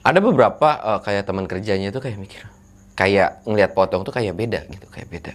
Ada 0.00 0.18
beberapa 0.22 0.68
uh, 0.80 1.00
kayak 1.04 1.28
teman 1.28 1.44
kerjanya 1.44 1.92
itu 1.92 2.00
kayak 2.00 2.16
mikir 2.16 2.42
kayak 2.96 3.44
ngelihat 3.48 3.72
potong 3.72 4.04
tuh 4.04 4.12
kayak 4.12 4.32
beda 4.36 4.64
gitu 4.70 4.86
kayak 4.88 5.08
beda. 5.10 5.32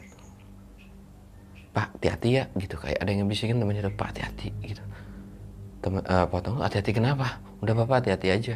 Pak 1.75 1.99
hati-hati 1.99 2.29
ya 2.31 2.43
gitu. 2.55 2.79
Kayak 2.79 3.03
ada 3.03 3.09
yang 3.11 3.27
bisikin 3.27 3.59
temannya 3.59 3.91
pak 3.93 4.15
hati-hati 4.15 4.55
gitu. 4.63 4.83
Teman 5.83 6.01
uh, 6.07 6.25
potong 6.31 6.63
hati-hati 6.63 6.95
kenapa? 6.95 7.43
Udah 7.59 7.75
bapak 7.75 8.05
hati-hati 8.05 8.27
aja. 8.31 8.55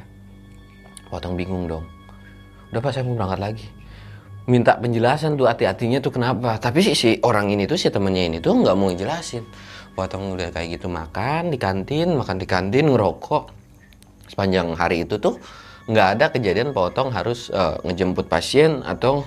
Potong 1.11 1.35
bingung 1.35 1.67
dong. 1.67 1.85
Udah 2.71 2.79
pak 2.81 2.95
saya 2.95 3.03
mau 3.03 3.19
berangkat 3.19 3.41
lagi 3.41 3.67
minta 4.49 4.73
penjelasan 4.81 5.37
tuh 5.37 5.45
hati-hatinya 5.45 6.01
tuh 6.01 6.09
kenapa. 6.17 6.57
Tapi 6.57 6.81
si, 6.81 6.91
si 6.97 7.09
orang 7.21 7.53
ini 7.53 7.69
tuh 7.69 7.77
si 7.77 7.93
temennya 7.93 8.25
ini 8.25 8.37
tuh 8.41 8.57
nggak 8.57 8.73
mau 8.73 8.89
ngejelasin. 8.89 9.45
Potong 9.93 10.33
udah 10.33 10.49
kayak 10.49 10.81
gitu 10.81 10.89
makan 10.89 11.53
di 11.53 11.57
kantin 11.61 12.17
makan 12.17 12.41
di 12.41 12.49
kantin 12.49 12.89
ngerokok. 12.89 13.53
Sepanjang 14.25 14.73
hari 14.73 15.05
itu 15.05 15.21
tuh 15.21 15.37
nggak 15.85 16.07
ada 16.17 16.25
kejadian 16.33 16.73
potong 16.73 17.13
harus 17.13 17.53
uh, 17.53 17.77
ngejemput 17.85 18.25
pasien 18.25 18.81
atau 18.81 19.25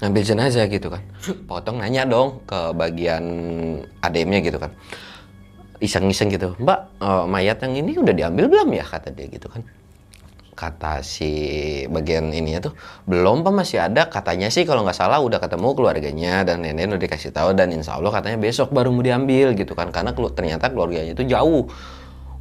ngambil 0.00 0.22
jenazah 0.24 0.64
gitu 0.72 0.88
kan. 0.88 1.04
Potong 1.44 1.76
nanya 1.84 2.08
dong 2.08 2.40
ke 2.48 2.72
bagian 2.72 3.24
ademnya 4.00 4.40
gitu 4.40 4.56
kan. 4.56 4.72
Iseng-iseng 5.84 6.32
gitu. 6.32 6.56
Mbak 6.56 6.80
uh, 7.04 7.24
mayat 7.28 7.60
yang 7.60 7.76
ini 7.76 8.00
udah 8.00 8.14
diambil 8.16 8.48
belum 8.48 8.68
ya? 8.72 8.84
kata 8.88 9.12
dia 9.12 9.28
gitu 9.28 9.52
kan 9.52 9.60
kata 10.52 11.00
si 11.00 11.32
bagian 11.88 12.28
ininya 12.28 12.68
tuh 12.68 12.74
belum 13.08 13.40
pak 13.42 13.52
masih 13.52 13.78
ada. 13.80 14.08
Katanya 14.12 14.52
sih 14.52 14.68
kalau 14.68 14.84
nggak 14.84 14.96
salah 14.96 15.18
udah 15.24 15.40
ketemu 15.40 15.68
keluarganya 15.72 16.44
dan 16.44 16.60
nenek 16.60 16.92
udah 16.92 17.00
dikasih 17.00 17.32
tahu 17.32 17.56
dan 17.56 17.72
insya 17.72 17.96
Allah 17.96 18.12
katanya 18.12 18.38
besok 18.38 18.70
baru 18.70 18.92
mau 18.92 19.00
diambil 19.00 19.56
gitu 19.56 19.72
kan 19.72 19.88
karena 19.88 20.12
ternyata 20.12 20.68
keluarganya 20.68 21.16
itu 21.16 21.24
jauh. 21.24 21.68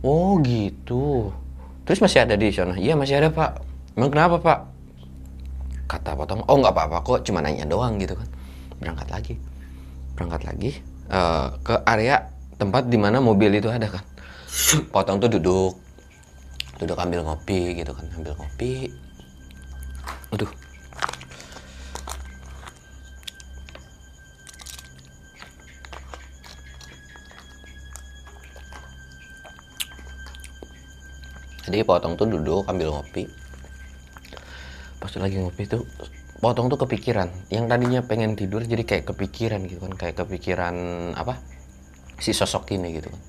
Oh 0.04 0.38
gitu. 0.44 1.32
Terus 1.88 2.00
masih 2.04 2.20
ada 2.28 2.36
di 2.36 2.52
sana? 2.52 2.76
Iya 2.76 3.00
masih 3.00 3.20
ada 3.24 3.30
pak. 3.32 3.64
Emang 3.96 4.12
kenapa 4.12 4.36
pak? 4.40 4.60
Kata 5.88 6.16
potong 6.16 6.44
oh 6.48 6.56
nggak 6.60 6.72
apa-apa 6.72 6.98
kok 7.04 7.20
cuma 7.28 7.40
nanya 7.40 7.64
doang 7.68 7.96
gitu 8.00 8.16
kan. 8.16 8.28
Berangkat 8.80 9.08
lagi. 9.08 9.34
Berangkat 10.16 10.42
lagi 10.46 10.72
uh, 11.12 11.56
ke 11.64 11.76
area 11.88 12.28
tempat 12.60 12.88
di 12.88 12.98
mana 13.00 13.24
mobil 13.24 13.56
itu 13.56 13.72
ada 13.72 13.88
kan. 13.88 14.04
Potong 14.92 15.20
tuh 15.24 15.32
duduk 15.32 15.91
duduk 16.82 16.98
ambil 16.98 17.22
ngopi 17.22 17.78
gitu 17.78 17.94
kan 17.94 18.10
ambil 18.18 18.34
ngopi. 18.34 18.90
Aduh. 20.34 20.50
Jadi 31.70 31.86
potong 31.86 32.18
tuh 32.18 32.26
duduk 32.26 32.66
ambil 32.66 32.98
ngopi. 32.98 33.30
Pas 34.98 35.14
lagi 35.22 35.38
ngopi 35.38 35.70
tuh 35.70 35.86
potong 36.42 36.66
tuh 36.66 36.82
kepikiran. 36.82 37.30
Yang 37.54 37.66
tadinya 37.70 38.02
pengen 38.02 38.34
tidur 38.34 38.66
jadi 38.66 38.82
kayak 38.82 39.14
kepikiran 39.14 39.70
gitu 39.70 39.86
kan 39.86 39.94
kayak 39.94 40.18
kepikiran 40.18 40.74
apa 41.14 41.38
si 42.18 42.34
sosok 42.34 42.74
ini 42.74 42.98
gitu 42.98 43.14
kan 43.14 43.22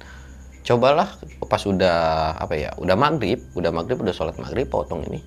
cobalah 0.63 1.19
pas 1.51 1.63
udah 1.67 1.99
apa 2.39 2.55
ya 2.55 2.71
udah 2.79 2.95
maghrib 2.95 3.43
udah 3.59 3.75
maghrib 3.75 3.99
udah 3.99 4.15
sholat 4.15 4.39
maghrib 4.39 4.71
potong 4.71 5.03
ini. 5.11 5.21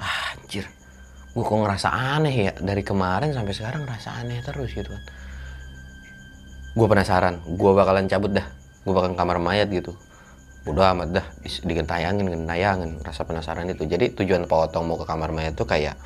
Ah, 0.00 0.36
anjir. 0.36 0.68
Gue 1.30 1.44
kok 1.46 1.56
ngerasa 1.56 1.88
aneh 2.18 2.50
ya 2.50 2.52
dari 2.58 2.82
kemarin 2.82 3.30
sampai 3.32 3.54
sekarang 3.54 3.86
ngerasa 3.86 4.08
aneh 4.20 4.38
terus 4.44 4.70
gitu 4.72 4.90
kan. 4.92 5.02
Gue 6.76 6.86
penasaran 6.86 7.40
gue 7.44 7.70
bakalan 7.72 8.06
cabut 8.06 8.32
dah. 8.36 8.46
Gue 8.84 8.92
bakalan 8.92 9.16
kamar 9.16 9.38
mayat 9.40 9.68
gitu. 9.72 9.96
Udah 10.68 10.92
amat 10.92 11.08
dah 11.16 11.26
digentayangin 11.40 12.28
gentayangin 12.28 13.00
rasa 13.00 13.24
penasaran 13.24 13.64
itu. 13.72 13.88
Jadi 13.88 14.12
tujuan 14.12 14.44
potong 14.44 14.84
mau 14.84 15.00
ke 15.00 15.08
kamar 15.08 15.32
mayat 15.32 15.56
tuh 15.56 15.64
kayak 15.64 15.96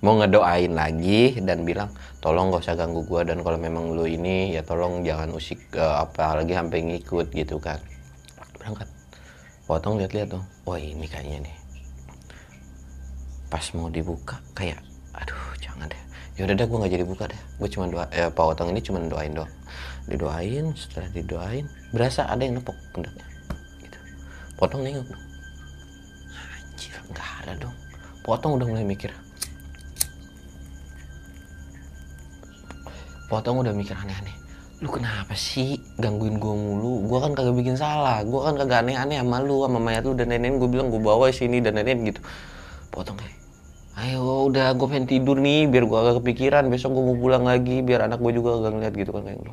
mau 0.00 0.16
ngedoain 0.16 0.72
lagi 0.72 1.36
dan 1.44 1.68
bilang 1.68 1.92
tolong 2.24 2.48
gak 2.48 2.64
usah 2.64 2.76
ganggu 2.76 3.04
gue 3.04 3.20
dan 3.28 3.44
kalau 3.44 3.60
memang 3.60 3.92
lu 3.92 4.08
ini 4.08 4.56
ya 4.56 4.64
tolong 4.64 5.04
jangan 5.04 5.28
usik 5.36 5.60
uh, 5.76 6.08
apa 6.08 6.40
lagi 6.40 6.56
sampai 6.56 6.80
ngikut 6.88 7.28
gitu 7.36 7.60
kan. 7.60 7.76
Berangkat. 8.56 8.88
Potong 9.68 10.00
lihat-lihat 10.00 10.32
dong 10.32 10.44
oh 10.64 10.76
ini 10.80 11.04
kayaknya 11.04 11.44
nih. 11.44 11.56
Pas 13.52 13.64
mau 13.76 13.92
dibuka 13.92 14.40
kayak 14.56 14.80
aduh 15.12 15.44
jangan 15.60 15.84
deh. 15.84 16.02
Ya 16.40 16.48
udah 16.48 16.56
deh 16.56 16.64
gue 16.64 16.78
nggak 16.80 16.92
jadi 16.96 17.04
buka 17.04 17.24
deh. 17.28 17.40
Gue 17.60 17.68
cuma 17.68 17.84
doa 17.92 18.08
eh, 18.08 18.32
potong 18.32 18.72
ini 18.72 18.80
cuma 18.80 19.04
doain 19.04 19.36
doang. 19.36 19.52
Didoain 20.08 20.72
setelah 20.80 21.12
didoain 21.12 21.68
berasa 21.92 22.24
ada 22.24 22.40
yang 22.40 22.56
nepok 22.56 22.74
pundaknya 22.96 23.26
gitu. 23.84 23.98
Potong 24.56 24.80
nengok 24.80 25.12
dong 25.12 25.24
anjir 26.72 26.96
nggak 27.12 27.28
ada 27.44 27.52
dong. 27.68 27.76
Potong 28.24 28.56
udah 28.56 28.64
mulai 28.64 28.88
mikir 28.88 29.12
potong 33.30 33.62
udah 33.62 33.70
mikir 33.70 33.94
aneh-aneh 33.94 34.34
lu 34.80 34.88
kenapa 34.88 35.36
sih 35.36 35.76
gangguin 36.00 36.40
gue 36.40 36.54
mulu? 36.56 37.04
Gue 37.04 37.20
kan 37.20 37.36
kagak 37.36 37.52
bikin 37.52 37.76
salah. 37.76 38.24
Gue 38.24 38.40
kan 38.40 38.56
kagak 38.56 38.80
aneh-aneh 38.80 39.20
sama 39.20 39.44
lu 39.44 39.60
sama 39.68 39.76
mayat 39.76 40.08
lu. 40.08 40.16
Dan 40.16 40.32
nenek 40.32 40.56
gue 40.56 40.68
bilang 40.72 40.88
gue 40.88 40.96
bawa 40.96 41.28
sini 41.28 41.60
dan 41.60 41.76
nenek 41.76 42.00
gitu. 42.00 42.24
Potong 42.88 43.20
kayak 43.20 43.36
ayo 44.00 44.48
udah 44.48 44.72
gue 44.72 44.86
pengen 44.88 45.04
tidur 45.04 45.36
nih 45.36 45.68
biar 45.68 45.84
gue 45.84 45.98
agak 46.00 46.24
kepikiran. 46.24 46.72
Besok 46.72 46.96
gue 46.96 47.04
mau 47.12 47.16
pulang 47.20 47.44
lagi 47.44 47.84
biar 47.84 48.08
anak 48.08 48.24
gue 48.24 48.32
juga 48.32 48.56
agak 48.56 48.72
ngeliat 48.72 48.94
gitu 48.96 49.10
kan 49.12 49.22
kayak 49.28 49.38
gitu. 49.44 49.52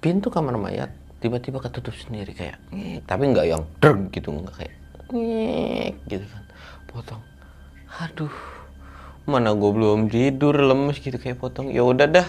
Pintu 0.00 0.28
kamar 0.32 0.56
mayat 0.56 0.88
tiba-tiba 1.20 1.60
ketutup 1.60 1.92
sendiri 1.92 2.32
kayak 2.32 2.56
tapi 3.04 3.28
nggak 3.28 3.44
yang 3.44 3.60
dreng 3.76 4.08
gitu 4.08 4.32
nggak 4.32 4.56
kayak 4.56 4.72
gitu 6.08 6.24
kan. 6.32 6.44
Potong 6.88 7.20
aduh 8.00 8.32
mana 9.22 9.54
gue 9.54 9.70
belum 9.70 10.10
tidur 10.10 10.54
lemes 10.58 10.98
gitu 10.98 11.14
kayak 11.14 11.38
potong. 11.38 11.70
Ya 11.70 11.86
udah 11.86 12.10
dah 12.10 12.28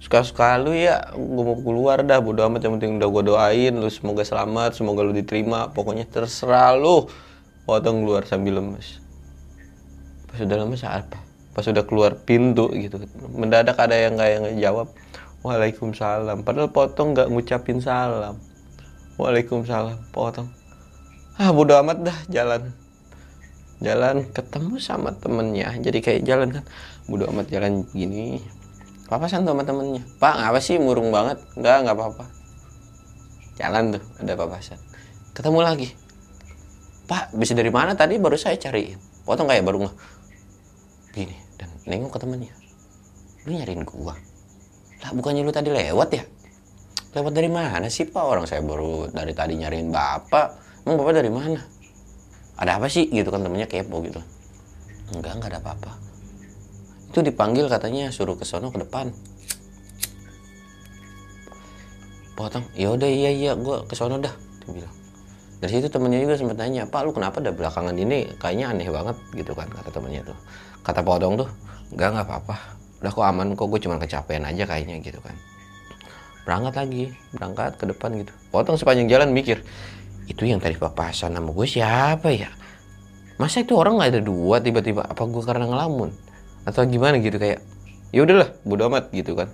suka-suka 0.00 0.60
lu 0.60 0.76
ya. 0.76 1.12
Gue 1.16 1.42
mau 1.44 1.56
keluar 1.56 2.04
dah 2.04 2.20
bodo 2.20 2.44
amat. 2.44 2.68
Yang 2.68 2.72
penting 2.80 2.92
udah 3.00 3.08
gue 3.08 3.22
doain 3.24 3.72
lu 3.72 3.88
semoga 3.88 4.20
selamat 4.20 4.76
semoga 4.76 5.00
lu 5.00 5.16
diterima. 5.16 5.72
Pokoknya 5.72 6.04
terserah 6.04 6.76
lu. 6.76 7.08
Potong 7.64 8.04
keluar 8.04 8.28
sambil 8.28 8.60
lemes. 8.60 9.00
Pas 10.28 10.44
udah 10.44 10.56
lemes 10.60 10.84
apa? 10.84 11.16
Pas 11.56 11.64
udah 11.64 11.84
keluar 11.88 12.20
pintu 12.28 12.68
gitu. 12.76 13.00
Mendadak 13.32 13.80
ada 13.80 13.96
yang 13.96 14.20
kayak 14.20 14.44
ngejawab 14.44 14.92
waalaikumsalam. 15.40 16.44
Padahal 16.44 16.68
potong 16.68 17.16
nggak 17.16 17.32
ngucapin 17.32 17.80
salam. 17.80 18.36
Waalaikumsalam. 19.16 20.12
Potong. 20.12 20.52
Ah 21.40 21.50
bodo 21.56 21.72
amat 21.80 22.04
dah 22.04 22.18
jalan 22.28 22.83
jalan 23.84 24.24
ketemu 24.32 24.80
sama 24.80 25.12
temennya. 25.12 25.76
Jadi 25.76 26.00
kayak 26.00 26.24
jalan 26.24 26.48
kan 26.56 26.64
bodo 27.04 27.28
amat 27.28 27.52
jalan 27.52 27.84
gini. 27.92 28.40
Papasan 29.04 29.44
tuh 29.44 29.52
sama 29.52 29.68
temennya. 29.68 30.00
Pak 30.16 30.34
ngapa 30.40 30.58
sih? 30.64 30.80
Murung 30.80 31.12
banget. 31.12 31.38
Enggak 31.54 31.84
nggak 31.84 31.96
apa-apa. 32.00 32.24
Jalan 33.60 33.94
tuh 33.94 34.02
ada 34.24 34.32
papasan 34.34 34.80
ketemu 35.34 35.60
lagi. 35.60 35.88
Pak 37.04 37.36
bisa 37.36 37.52
dari 37.52 37.68
mana? 37.68 37.92
Tadi 37.92 38.16
baru 38.16 38.38
saya 38.38 38.56
cariin 38.56 38.96
potong 39.26 39.50
kayak 39.50 39.66
baru 39.66 39.84
nggak? 39.84 39.96
Gini 41.12 41.36
dan 41.60 41.68
nengok 41.84 42.16
ke 42.16 42.18
temennya. 42.22 42.54
Lu 43.44 43.52
nyariin 43.52 43.84
gua? 43.84 44.16
Lah 45.04 45.10
bukannya 45.12 45.44
lu 45.44 45.52
tadi 45.52 45.68
lewat 45.68 46.08
ya? 46.16 46.24
Lewat 47.12 47.32
dari 47.36 47.50
mana 47.52 47.92
sih 47.92 48.08
pak? 48.08 48.24
Orang 48.24 48.48
saya 48.48 48.64
baru 48.64 49.12
dari 49.12 49.36
tadi 49.36 49.58
nyariin 49.58 49.92
bapak. 49.92 50.46
Emang 50.86 50.96
bapak 51.02 51.12
dari 51.20 51.28
mana 51.28 51.73
ada 52.54 52.78
apa 52.78 52.86
sih? 52.86 53.10
Gitu 53.10 53.28
kan 53.30 53.42
temennya 53.42 53.66
kepo 53.66 54.02
gitu. 54.06 54.20
Enggak 55.14 55.38
enggak 55.38 55.50
ada 55.54 55.58
apa-apa. 55.60 55.92
Itu 57.10 57.22
dipanggil 57.22 57.70
katanya 57.70 58.10
suruh 58.10 58.34
ke 58.34 58.42
sono 58.42 58.74
ke 58.74 58.78
depan. 58.82 59.14
Potong. 62.34 62.66
Ya 62.74 62.90
udah 62.90 63.06
iya 63.06 63.30
iya 63.30 63.52
gue 63.54 63.86
ke 63.86 63.94
sono 63.94 64.18
dah 64.18 64.34
dia 64.66 64.70
bilang. 64.82 64.94
Dari 65.62 65.70
situ 65.80 65.86
temennya 65.86 66.20
juga 66.20 66.34
sempat 66.34 66.58
tanya 66.60 66.84
pak 66.84 67.06
lu 67.06 67.14
kenapa 67.14 67.38
dah 67.38 67.54
belakangan 67.54 67.94
ini? 67.94 68.34
Kayaknya 68.42 68.74
aneh 68.74 68.88
banget 68.90 69.16
gitu 69.38 69.54
kan 69.54 69.70
kata 69.70 69.94
temennya 69.94 70.26
tuh. 70.26 70.38
Kata 70.82 71.00
potong 71.06 71.38
tuh 71.38 71.48
enggak 71.94 72.08
nggak 72.18 72.26
apa-apa. 72.26 72.56
Udah 73.00 73.12
kok 73.14 73.24
aman 73.24 73.46
kok 73.54 73.66
gue 73.70 73.80
cuma 73.80 73.96
kecapean 74.02 74.42
aja 74.44 74.66
kayaknya 74.66 74.98
gitu 74.98 75.22
kan. 75.22 75.38
Berangkat 76.44 76.74
lagi 76.76 77.04
berangkat 77.32 77.78
ke 77.78 77.84
depan 77.88 78.10
gitu. 78.18 78.32
Potong 78.50 78.76
sepanjang 78.76 79.08
jalan 79.08 79.30
mikir 79.30 79.62
itu 80.24 80.48
yang 80.48 80.60
tadi 80.60 80.76
papasan 80.80 81.36
sama 81.36 81.50
gue 81.52 81.66
siapa 81.68 82.28
ya? 82.32 82.48
Masa 83.36 83.60
itu 83.60 83.74
orang 83.76 83.98
nggak 84.00 84.10
ada 84.14 84.22
dua 84.22 84.62
tiba-tiba? 84.62 85.04
Apa 85.04 85.26
gue 85.26 85.42
karena 85.42 85.68
ngelamun? 85.68 86.14
Atau 86.64 86.86
gimana 86.88 87.20
gitu 87.20 87.36
kayak 87.36 87.60
ya 88.14 88.20
udahlah 88.24 88.48
bodo 88.64 88.88
amat 88.88 89.12
gitu 89.12 89.36
kan. 89.36 89.52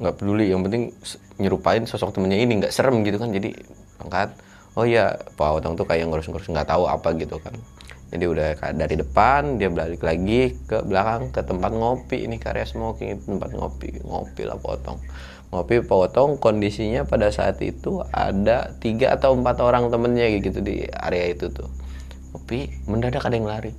Nggak 0.00 0.14
peduli 0.16 0.48
yang 0.48 0.64
penting 0.64 0.94
nyerupain 1.36 1.84
sosok 1.84 2.16
temennya 2.16 2.40
ini 2.40 2.62
nggak 2.64 2.72
serem 2.72 3.04
gitu 3.04 3.20
kan. 3.20 3.34
Jadi 3.34 3.52
angkat. 4.00 4.32
Oh 4.76 4.84
iya 4.84 5.16
Pak 5.36 5.60
Otong 5.60 5.76
tuh 5.76 5.88
kayak 5.88 6.08
ngurus-ngurus 6.08 6.48
nggak 6.52 6.68
tahu 6.68 6.88
apa 6.88 7.12
gitu 7.16 7.36
kan. 7.40 7.52
Jadi 8.06 8.22
udah 8.22 8.54
dari 8.76 8.94
depan 8.96 9.58
dia 9.58 9.66
balik 9.66 10.06
lagi 10.06 10.54
ke 10.64 10.78
belakang 10.86 11.34
ke 11.34 11.42
tempat 11.42 11.74
ngopi. 11.74 12.24
Ini 12.24 12.38
karya 12.38 12.64
smoking 12.64 13.24
tempat 13.24 13.50
ngopi 13.52 13.98
ngopi 14.04 14.46
lah 14.46 14.56
potong 14.56 15.02
ngopi 15.54 15.78
potong 15.82 16.36
kondisinya 16.42 17.06
pada 17.06 17.30
saat 17.30 17.62
itu 17.62 18.02
ada 18.10 18.74
tiga 18.82 19.14
atau 19.14 19.32
empat 19.38 19.62
orang 19.62 19.88
temennya 19.88 20.26
gitu 20.42 20.58
di 20.58 20.84
area 20.90 21.30
itu 21.30 21.46
tuh. 21.48 21.70
Ngopi 22.34 22.86
mendadak 22.90 23.22
ada 23.24 23.36
yang 23.38 23.46
lari. 23.46 23.70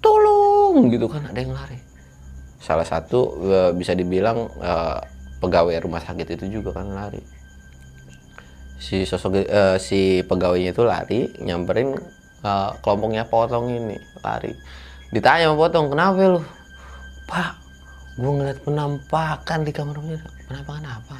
Tolong! 0.00 0.88
Gitu 0.88 1.06
kan 1.06 1.28
ada 1.28 1.38
yang 1.38 1.52
lari. 1.52 1.76
Salah 2.58 2.88
satu 2.88 3.38
eh, 3.44 3.70
bisa 3.76 3.94
dibilang 3.94 4.50
uh, 4.58 4.98
pegawai 5.38 5.78
rumah 5.78 6.02
sakit 6.02 6.34
itu 6.34 6.58
juga 6.58 6.82
kan 6.82 6.90
lari. 6.90 7.22
Si 8.78 9.02
sosok 9.06 9.44
uh, 9.46 9.76
si 9.78 10.22
pegawainya 10.26 10.70
itu 10.74 10.82
lari 10.86 11.20
nyamperin 11.42 11.94
uh, 12.42 12.70
kelompoknya 12.82 13.28
potong 13.28 13.70
ini 13.70 13.98
lari. 14.24 14.54
Ditanya 15.14 15.50
sama 15.50 15.56
potong 15.68 15.92
kenapa 15.92 16.38
lu? 16.38 16.42
Pak 17.28 17.67
gue 18.18 18.32
ngeliat 18.34 18.66
penampakan 18.66 19.62
di 19.62 19.70
kamar 19.70 20.02
jenazah 20.02 20.34
penampakan 20.50 20.84
apa? 20.90 21.16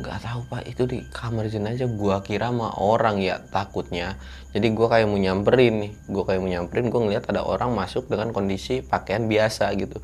Nggak 0.00 0.18
tahu 0.24 0.40
pak. 0.48 0.62
Itu 0.64 0.88
di 0.88 1.04
kamar 1.12 1.44
jenazah 1.52 1.84
gue 1.84 2.16
kira 2.24 2.48
sama 2.48 2.72
orang 2.80 3.20
ya 3.20 3.36
takutnya. 3.52 4.16
Jadi 4.56 4.72
gue 4.72 4.86
kayak 4.88 5.12
mau 5.12 5.20
nyamperin 5.20 5.74
nih. 5.84 5.92
Gue 6.08 6.24
kayak 6.24 6.40
mau 6.40 6.48
nyamperin 6.48 6.88
gue 6.88 7.00
ngeliat 7.04 7.28
ada 7.28 7.44
orang 7.44 7.76
masuk 7.76 8.08
dengan 8.08 8.32
kondisi 8.32 8.80
pakaian 8.80 9.28
biasa 9.28 9.76
gitu. 9.76 10.00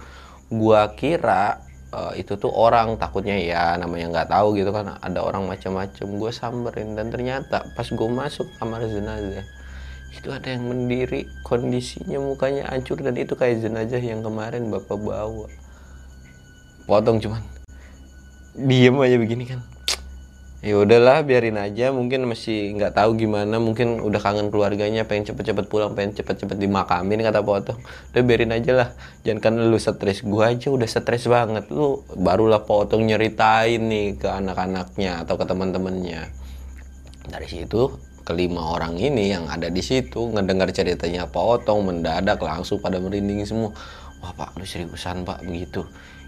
Gue 0.53 0.80
kira 1.01 1.64
uh, 1.97 2.12
itu 2.12 2.36
tuh 2.36 2.53
orang. 2.53 3.01
Takutnya 3.01 3.40
ya 3.40 3.80
namanya 3.80 4.12
nggak 4.12 4.28
tahu 4.28 4.61
gitu 4.61 4.68
kan. 4.68 5.01
Ada 5.01 5.24
orang 5.24 5.49
macam-macam. 5.49 6.07
Gue 6.20 6.28
samberin 6.28 6.92
dan 6.92 7.09
ternyata 7.09 7.64
pas 7.72 7.88
gue 7.88 8.09
masuk 8.12 8.45
kamar 8.61 8.84
jenazah 8.84 9.49
itu 10.12 10.28
ada 10.28 10.53
yang 10.53 10.68
mendiri. 10.68 11.24
Kondisinya 11.40 12.20
mukanya 12.20 12.68
hancur. 12.68 13.01
Dan 13.01 13.16
itu 13.16 13.32
kayak 13.32 13.64
jenazah 13.64 14.03
yang 14.05 14.20
kemarin 14.20 14.68
bapak 14.68 15.01
bawa 15.01 15.63
potong 16.85 17.20
cuman. 17.20 17.43
Diem 18.55 18.95
aja 19.03 19.16
begini 19.18 19.45
kan. 19.51 19.61
Ya 20.64 20.80
udahlah 20.80 21.20
biarin 21.28 21.61
aja. 21.61 21.93
Mungkin 21.93 22.24
masih 22.24 22.72
nggak 22.80 22.97
tahu 22.97 23.20
gimana. 23.20 23.61
Mungkin 23.61 24.01
udah 24.01 24.16
kangen 24.16 24.49
keluarganya 24.49 25.05
pengen 25.05 25.28
cepet-cepet 25.28 25.68
pulang 25.68 25.93
pengen 25.93 26.16
cepet-cepet 26.16 26.57
dimakamin 26.57 27.20
kata 27.20 27.45
potong. 27.45 27.76
Udah 28.16 28.22
biarin 28.24 28.49
aja 28.49 28.72
lah. 28.72 28.89
Jangan 29.28 29.45
kan 29.45 29.53
lu 29.61 29.76
stres 29.76 30.24
gua 30.24 30.57
aja 30.57 30.72
udah 30.72 30.89
stres 30.89 31.28
banget. 31.28 31.68
Lu 31.68 32.01
barulah 32.16 32.64
potong 32.64 33.05
nyeritain 33.05 33.76
nih 33.76 34.16
ke 34.16 34.24
anak-anaknya 34.24 35.28
atau 35.28 35.37
ke 35.37 35.45
teman-temannya. 35.45 36.32
Dari 37.28 37.49
situ 37.49 37.93
kelima 38.24 38.72
orang 38.72 38.97
ini 38.97 39.37
yang 39.37 39.53
ada 39.53 39.68
di 39.68 39.85
situ 39.85 40.32
ngedengar 40.32 40.72
ceritanya 40.72 41.28
potong 41.28 41.85
mendadak 41.85 42.41
langsung 42.41 42.80
pada 42.80 42.97
merinding 42.97 43.45
semua. 43.45 43.76
Wah 44.24 44.32
pak 44.32 44.57
lu 44.57 44.64
seriusan 44.64 45.28
pak? 45.28 45.45
Begitu 45.45 45.85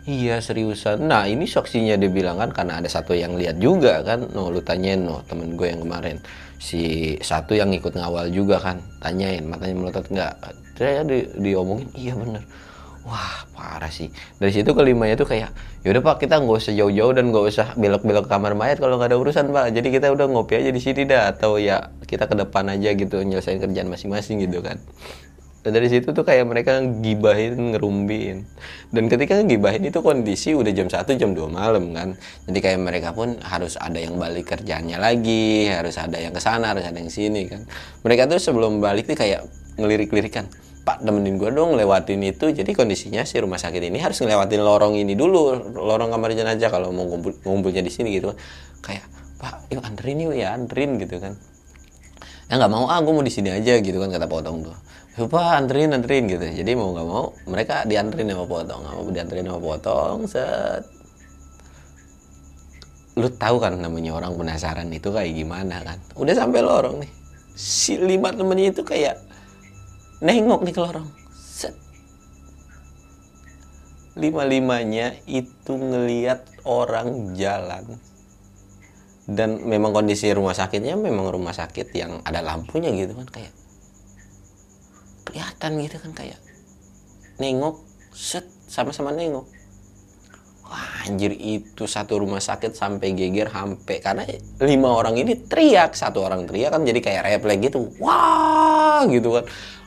Iya 0.07 0.39
seriusan. 0.39 1.11
Nah 1.11 1.27
ini 1.27 1.51
saksinya 1.51 1.99
dia 1.99 2.07
bilang 2.07 2.39
kan 2.39 2.55
karena 2.55 2.79
ada 2.79 2.87
satu 2.87 3.11
yang 3.11 3.35
lihat 3.35 3.59
juga 3.59 4.07
kan. 4.07 4.31
No 4.31 4.55
lu 4.55 4.63
tanyain 4.63 5.03
no 5.03 5.19
temen 5.27 5.59
gue 5.59 5.67
yang 5.67 5.83
kemarin. 5.83 6.23
Si 6.63 7.15
satu 7.19 7.59
yang 7.59 7.75
ikut 7.75 7.91
ngawal 7.91 8.31
juga 8.31 8.63
kan. 8.63 8.79
Tanyain 9.03 9.43
matanya 9.43 9.75
melotot 9.75 10.07
nggak. 10.07 10.35
Saya 10.79 11.03
di, 11.03 11.27
diomongin 11.43 11.91
iya 11.99 12.15
bener. 12.15 12.47
Wah 13.03 13.51
parah 13.51 13.91
sih. 13.91 14.07
Dari 14.39 14.55
situ 14.55 14.71
kelimanya 14.79 15.19
tuh 15.19 15.27
kayak 15.27 15.51
yaudah 15.83 16.03
pak 16.03 16.23
kita 16.23 16.39
nggak 16.39 16.55
usah 16.55 16.75
jauh-jauh 16.79 17.11
dan 17.11 17.25
nggak 17.35 17.45
usah 17.51 17.67
belok-belok 17.75 18.31
kamar 18.31 18.55
mayat 18.55 18.79
kalau 18.79 19.03
nggak 19.03 19.11
ada 19.11 19.19
urusan 19.19 19.51
pak. 19.51 19.75
Jadi 19.75 19.91
kita 19.91 20.15
udah 20.15 20.31
ngopi 20.31 20.55
aja 20.55 20.71
di 20.71 20.79
sini 20.79 21.03
dah 21.03 21.35
atau 21.35 21.59
ya 21.59 21.91
kita 22.07 22.31
ke 22.31 22.39
depan 22.39 22.71
aja 22.71 22.95
gitu 22.95 23.27
nyelesain 23.27 23.59
kerjaan 23.59 23.91
masing-masing 23.91 24.39
gitu 24.39 24.63
kan 24.63 24.79
dan 25.67 25.75
dari 25.75 25.91
situ 25.91 26.15
tuh 26.15 26.23
kayak 26.23 26.47
mereka 26.47 26.79
gibahin 26.79 27.75
ngerumbiin. 27.75 28.47
Dan 28.95 29.11
ketika 29.11 29.35
ngibahin 29.43 29.83
itu 29.91 29.99
kondisi 29.99 30.55
udah 30.55 30.71
jam 30.71 30.87
1 30.87 31.03
jam 31.19 31.35
2 31.35 31.43
malam 31.51 31.91
kan. 31.91 32.15
Jadi 32.47 32.59
kayak 32.63 32.79
mereka 32.87 33.11
pun 33.11 33.35
harus 33.43 33.75
ada 33.75 33.99
yang 33.99 34.15
balik 34.15 34.47
kerjanya 34.47 35.03
lagi 35.03 35.67
harus 35.67 35.99
ada 35.99 36.23
yang 36.23 36.31
ke 36.31 36.39
sana 36.39 36.71
harus 36.71 36.87
ada 36.87 36.95
yang 36.95 37.11
sini 37.11 37.51
kan. 37.51 37.67
Mereka 38.07 38.31
tuh 38.31 38.39
sebelum 38.39 38.79
balik 38.79 39.11
tuh 39.11 39.19
kayak 39.19 39.43
ngelirik-lirikan 39.75 40.47
Pak 40.87 41.03
temenin 41.03 41.35
gue 41.35 41.51
dong 41.51 41.75
lewatin 41.75 42.23
itu. 42.23 42.47
Jadi 42.55 42.71
kondisinya 42.71 43.27
si 43.27 43.35
rumah 43.43 43.59
sakit 43.59 43.91
ini 43.91 43.99
harus 43.99 44.23
ngelewatin 44.23 44.63
lorong 44.63 44.95
ini 44.95 45.19
dulu 45.19 45.67
lorong 45.75 46.15
kamar 46.15 46.31
jenazah 46.31 46.71
kalau 46.71 46.95
mau 46.95 47.11
ngumpul 47.11 47.43
ngumpulnya 47.43 47.83
di 47.83 47.91
sini 47.91 48.15
gitu 48.15 48.31
kan. 48.31 48.39
Kayak 48.87 49.11
Pak 49.43 49.67
yuk 49.75 49.83
anterin 49.83 50.31
yuk 50.31 50.39
ya 50.39 50.55
anterin 50.55 50.95
gitu 51.03 51.19
kan. 51.19 51.35
Ya 52.47 52.55
nggak 52.55 52.71
mau 52.71 52.87
ah 52.87 53.03
gue 53.03 53.11
mau 53.11 53.27
di 53.27 53.35
sini 53.35 53.51
aja 53.51 53.83
gitu 53.83 53.99
kan 53.99 54.15
kata 54.15 54.31
potong 54.31 54.63
tuh 54.63 54.87
lupa 55.17 55.57
anterin 55.57 55.97
anterin 55.97 56.29
gitu. 56.29 56.45
Jadi 56.45 56.71
mau 56.77 56.93
nggak 56.93 57.09
mau 57.09 57.33
mereka 57.49 57.89
dianterin 57.89 58.37
sama 58.37 58.45
potong. 58.45 58.81
Nggak 58.85 58.95
mau 58.95 59.09
dianterin 59.09 59.47
sama 59.49 59.61
potong 59.65 60.19
set. 60.29 60.85
Lu 63.17 63.33
tahu 63.33 63.57
kan 63.57 63.81
namanya 63.81 64.13
orang 64.13 64.37
penasaran 64.37 64.93
itu 64.93 65.09
kayak 65.09 65.33
gimana 65.33 65.81
kan? 65.81 65.97
Udah 66.21 66.37
sampai 66.37 66.61
lorong 66.61 67.01
nih. 67.01 67.13
Si 67.57 67.97
lima 67.97 68.29
temennya 68.29 68.77
itu 68.77 68.85
kayak 68.85 69.17
nengok 70.21 70.61
nih 70.69 70.75
ke 70.77 70.81
lorong. 70.85 71.09
Set. 71.33 71.73
Lima 74.21 74.45
limanya 74.45 75.17
itu 75.25 75.73
ngeliat 75.73 76.45
orang 76.69 77.33
jalan. 77.33 77.97
Dan 79.25 79.65
memang 79.65 79.97
kondisi 79.97 80.29
rumah 80.37 80.53
sakitnya 80.53 80.95
memang 80.95 81.33
rumah 81.33 81.57
sakit 81.57 81.89
yang 81.97 82.21
ada 82.21 82.45
lampunya 82.45 82.93
gitu 82.93 83.17
kan 83.17 83.27
kayak 83.33 83.56
kelihatan 85.27 85.83
gitu 85.83 85.99
kan 85.99 86.13
kayak 86.15 86.39
nengok 87.43 87.83
set 88.15 88.47
sama-sama 88.71 89.13
nengok. 89.13 89.45
Wah, 90.67 91.07
anjir 91.07 91.31
itu 91.31 91.87
satu 91.87 92.19
rumah 92.19 92.43
sakit 92.43 92.75
sampai 92.75 93.15
geger 93.15 93.47
sampai 93.47 94.03
karena 94.03 94.27
lima 94.59 94.99
orang 94.99 95.15
ini 95.15 95.39
teriak 95.47 95.95
satu 95.95 96.27
orang 96.27 96.43
teriak 96.43 96.75
kan 96.75 96.83
jadi 96.83 96.99
kayak 96.99 97.23
refleks 97.23 97.71
gitu. 97.71 97.81
Wah 98.03 99.07
gitu 99.07 99.39
kan. 99.39 99.45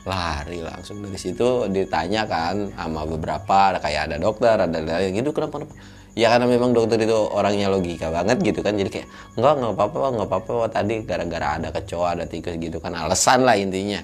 Lari 0.08 0.64
langsung 0.64 1.04
dari 1.04 1.20
situ 1.20 1.68
ditanya 1.68 2.24
kan 2.24 2.72
sama 2.72 3.04
beberapa 3.04 3.76
kayak 3.76 4.08
ada 4.08 4.16
dokter 4.16 4.56
ada 4.56 4.80
lain 4.80 5.12
gitu 5.12 5.36
kenapa, 5.36 5.60
kenapa? 5.60 5.74
Ya 6.16 6.32
karena 6.32 6.48
memang 6.48 6.72
dokter 6.72 6.96
itu 6.96 7.12
orangnya 7.12 7.68
logika 7.68 8.08
banget 8.08 8.40
gitu 8.40 8.64
kan 8.64 8.80
jadi 8.80 8.88
kayak 8.88 9.08
enggak 9.36 9.52
nggak 9.60 9.72
apa-apa 9.76 10.08
nggak 10.16 10.28
apa-apa 10.32 10.54
tadi 10.72 10.94
gara-gara 11.04 11.60
ada 11.60 11.68
kecoa 11.68 12.16
ada 12.16 12.24
tikus 12.24 12.56
gitu 12.56 12.80
kan 12.80 12.96
alasan 12.96 13.44
lah 13.44 13.54
intinya 13.60 14.00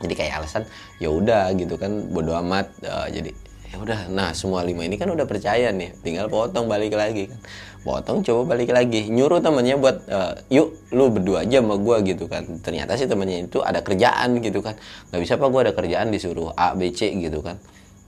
jadi 0.00 0.14
kayak 0.16 0.32
alasan 0.40 0.64
ya 0.98 1.12
udah 1.12 1.52
gitu 1.54 1.76
kan 1.76 2.08
bodo 2.08 2.32
amat. 2.40 2.72
Uh, 2.80 3.06
jadi 3.12 3.30
ya 3.70 3.76
udah 3.78 4.10
nah 4.10 4.34
semua 4.34 4.66
lima 4.66 4.82
ini 4.82 4.98
kan 4.98 5.06
udah 5.06 5.30
percaya 5.30 5.70
nih 5.70 5.94
tinggal 6.02 6.26
potong 6.26 6.66
balik 6.66 6.96
lagi 6.96 7.30
kan. 7.30 7.38
Potong 7.80 8.20
coba 8.20 8.56
balik 8.56 8.74
lagi. 8.74 9.08
Nyuruh 9.08 9.40
temennya 9.40 9.80
buat 9.80 10.04
uh, 10.10 10.36
yuk 10.52 10.76
lu 10.92 11.08
berdua 11.08 11.48
aja 11.48 11.64
sama 11.64 11.80
gue 11.80 11.96
gitu 12.12 12.28
kan. 12.28 12.44
Ternyata 12.60 12.98
sih 12.98 13.08
temennya 13.08 13.46
itu 13.46 13.64
ada 13.64 13.80
kerjaan 13.80 14.40
gitu 14.44 14.60
kan. 14.60 14.76
Nggak 15.12 15.20
bisa 15.22 15.32
apa 15.40 15.46
gue 15.48 15.60
ada 15.64 15.72
kerjaan 15.72 16.12
disuruh 16.12 16.52
A 16.56 16.76
B 16.76 16.92
C 16.92 17.08
gitu 17.16 17.40
kan. 17.40 17.56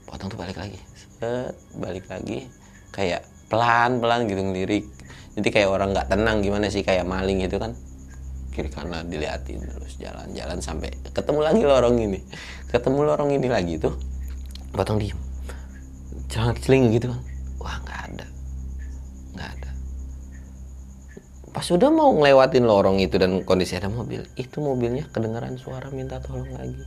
Potong 0.05 0.29
tuh 0.29 0.37
balik 0.37 0.57
lagi. 0.61 0.77
Set 0.93 1.57
balik 1.77 2.05
lagi. 2.11 2.51
Kayak 2.93 3.25
pelan 3.49 3.97
pelan 3.97 4.29
gitu 4.29 4.41
ngelirik. 4.45 4.85
Jadi 5.33 5.49
kayak 5.49 5.69
orang 5.73 5.97
nggak 5.97 6.13
tenang 6.13 6.45
gimana 6.45 6.69
sih 6.69 6.85
kayak 6.85 7.09
maling 7.09 7.41
gitu 7.41 7.57
kan 7.57 7.73
kiri 8.53 8.69
kanan 8.69 9.09
diliatin 9.09 9.65
terus 9.65 9.97
jalan-jalan 9.97 10.61
sampai 10.61 10.93
ketemu 11.09 11.39
lagi 11.41 11.61
lorong 11.65 11.97
ini. 11.97 12.21
Ketemu 12.69 12.99
lorong 13.01 13.33
ini 13.33 13.47
lagi 13.49 13.81
tuh 13.81 13.97
potong 14.69 15.01
diem. 15.01 15.17
Jangan 16.29 16.53
celing 16.61 16.93
gitu 16.93 17.09
kan. 17.09 17.21
Wah 17.57 17.77
nggak 17.81 17.99
ada. 18.13 18.25
Nggak 19.33 19.49
ada. 19.57 19.69
Pas 21.53 21.65
sudah 21.65 21.89
mau 21.89 22.13
ngelewatin 22.13 22.65
lorong 22.65 23.01
itu 23.01 23.17
dan 23.17 23.41
kondisi 23.41 23.73
ada 23.73 23.89
mobil 23.89 24.21
itu 24.37 24.57
mobilnya 24.61 25.09
kedengaran 25.09 25.57
suara 25.57 25.89
minta 25.89 26.21
tolong 26.21 26.49
lagi. 26.53 26.81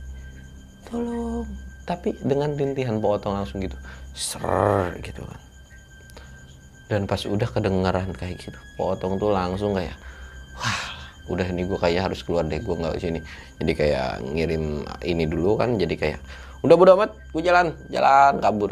Tolong. 0.87 1.47
Tapi 1.87 2.15
dengan 2.23 2.55
rintihan 2.55 2.99
potong 2.99 3.35
langsung 3.35 3.63
gitu. 3.63 3.75
Ser 4.15 4.95
gitu 5.03 5.23
kan. 5.23 5.39
Dan 6.87 7.03
pas 7.03 7.19
udah 7.27 7.47
kedengaran 7.51 8.15
kayak 8.15 8.39
gitu 8.39 8.59
potong 8.79 9.19
tuh 9.19 9.31
langsung 9.35 9.75
kayak 9.75 9.95
wah 10.55 10.96
udah 11.27 11.47
ini 11.47 11.67
gue 11.67 11.79
kayak 11.79 12.11
harus 12.11 12.23
keluar 12.23 12.47
deh 12.47 12.59
gue 12.59 12.75
nggak 12.75 12.99
sini. 12.99 13.19
Jadi 13.59 13.71
kayak 13.75 14.23
ngirim 14.23 14.83
ini 15.03 15.23
dulu 15.27 15.59
kan 15.59 15.75
jadi 15.75 15.95
kayak 15.95 16.19
udah 16.65 16.75
bodo 16.75 16.91
amat 16.97 17.11
gue 17.35 17.41
jalan 17.43 17.75
jalan 17.91 18.39
kabur. 18.39 18.71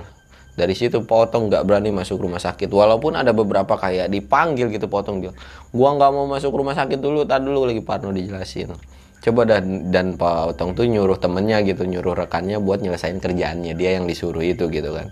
Dari 0.56 0.72
situ 0.72 1.04
potong 1.04 1.52
nggak 1.52 1.68
berani 1.68 1.92
masuk 1.92 2.24
rumah 2.24 2.40
sakit. 2.40 2.72
Walaupun 2.72 3.20
ada 3.20 3.36
beberapa 3.36 3.76
kayak 3.76 4.08
dipanggil 4.08 4.72
gitu 4.72 4.88
potong 4.88 5.20
dia 5.20 5.36
gua 5.76 6.00
nggak 6.00 6.12
mau 6.16 6.24
masuk 6.32 6.56
rumah 6.56 6.72
sakit 6.72 7.04
dulu 7.04 7.28
tadi 7.28 7.44
dulu 7.44 7.68
lagi 7.68 7.84
Parno 7.84 8.16
dijelasin. 8.16 8.72
Coba 9.20 9.44
dan 9.44 9.92
dan 9.92 10.16
potong 10.16 10.78
tuh 10.78 10.88
nyuruh 10.88 11.20
temennya 11.20 11.60
gitu 11.66 11.84
nyuruh 11.84 12.14
rekannya 12.14 12.62
buat 12.62 12.80
nyelesain 12.80 13.20
kerjaannya 13.20 13.74
dia 13.74 14.00
yang 14.00 14.06
disuruh 14.08 14.46
itu 14.46 14.70
gitu 14.70 14.94
kan 14.94 15.10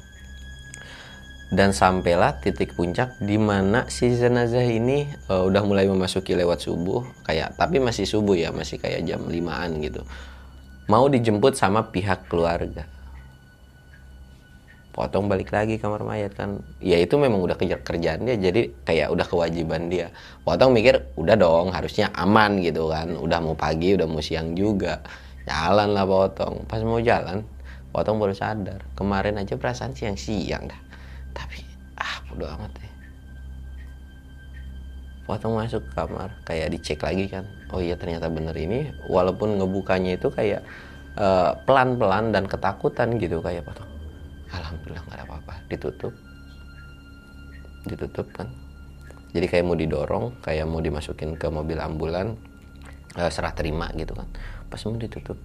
dan 1.54 1.70
sampailah 1.70 2.42
titik 2.42 2.74
puncak 2.74 3.14
di 3.22 3.38
mana 3.38 3.86
si 3.86 4.10
jenazah 4.10 4.66
ini 4.66 5.06
uh, 5.30 5.46
udah 5.46 5.62
mulai 5.62 5.86
memasuki 5.86 6.34
lewat 6.34 6.66
subuh 6.66 7.06
kayak 7.30 7.54
tapi 7.54 7.78
masih 7.78 8.10
subuh 8.10 8.34
ya 8.34 8.50
masih 8.50 8.82
kayak 8.82 9.06
jam 9.06 9.22
5an 9.22 9.70
gitu. 9.86 10.02
Mau 10.90 11.06
dijemput 11.08 11.54
sama 11.54 11.94
pihak 11.94 12.26
keluarga. 12.26 12.90
Potong 14.94 15.30
balik 15.30 15.54
lagi 15.54 15.78
kamar 15.78 16.02
mayat 16.06 16.34
kan. 16.34 16.62
Ya 16.82 16.98
itu 16.98 17.18
memang 17.22 17.42
udah 17.42 17.58
kerja 17.58 17.82
kerjaan 17.82 18.26
dia 18.26 18.38
jadi 18.38 18.74
kayak 18.86 19.14
udah 19.14 19.26
kewajiban 19.30 19.94
dia. 19.94 20.10
Potong 20.42 20.74
mikir 20.74 21.06
udah 21.18 21.38
dong 21.38 21.70
harusnya 21.70 22.10
aman 22.18 22.62
gitu 22.66 22.90
kan. 22.90 23.14
Udah 23.14 23.40
mau 23.42 23.54
pagi 23.54 23.94
udah 23.94 24.10
mau 24.10 24.22
siang 24.22 24.58
juga. 24.58 25.06
Jalan 25.46 25.94
lah 25.94 26.06
potong. 26.06 26.66
Pas 26.66 26.82
mau 26.82 26.98
jalan 26.98 27.46
potong 27.94 28.18
baru 28.18 28.34
sadar 28.34 28.82
kemarin 28.98 29.38
aja 29.38 29.54
perasaan 29.54 29.94
siang 29.94 30.18
siang 30.18 30.66
dah 30.66 30.93
tapi 31.36 31.66
ah 32.00 32.22
bodo 32.30 32.46
amat 32.48 32.72
deh 32.78 32.94
potong 35.24 35.56
masuk 35.56 35.84
kamar 35.96 36.36
kayak 36.44 36.76
dicek 36.76 37.00
lagi 37.00 37.32
kan. 37.32 37.48
Oh 37.72 37.80
iya 37.80 37.96
ternyata 37.96 38.28
bener 38.28 38.54
ini. 38.60 38.92
Walaupun 39.08 39.60
ngebukanya 39.60 40.20
itu 40.20 40.28
kayak 40.30 40.62
eh, 41.16 41.52
pelan-pelan 41.64 42.36
dan 42.36 42.46
ketakutan 42.46 43.16
gitu 43.18 43.40
kayak 43.40 43.64
potong. 43.64 43.88
Alhamdulillah 44.54 45.04
nggak 45.08 45.18
ada 45.18 45.26
apa-apa. 45.26 45.54
Ditutup. 45.72 46.14
Ditutup 47.88 48.28
kan. 48.36 48.52
Jadi 49.34 49.50
kayak 49.50 49.66
mau 49.66 49.74
didorong 49.74 50.26
kayak 50.46 50.70
mau 50.70 50.78
dimasukin 50.78 51.34
ke 51.42 51.50
mobil 51.50 51.82
ambulan 51.82 52.38
uh, 53.18 53.32
serah 53.34 53.50
terima 53.58 53.90
gitu 53.98 54.14
kan. 54.14 54.30
Pas 54.70 54.78
mau 54.86 54.94
ditutup 54.94 55.38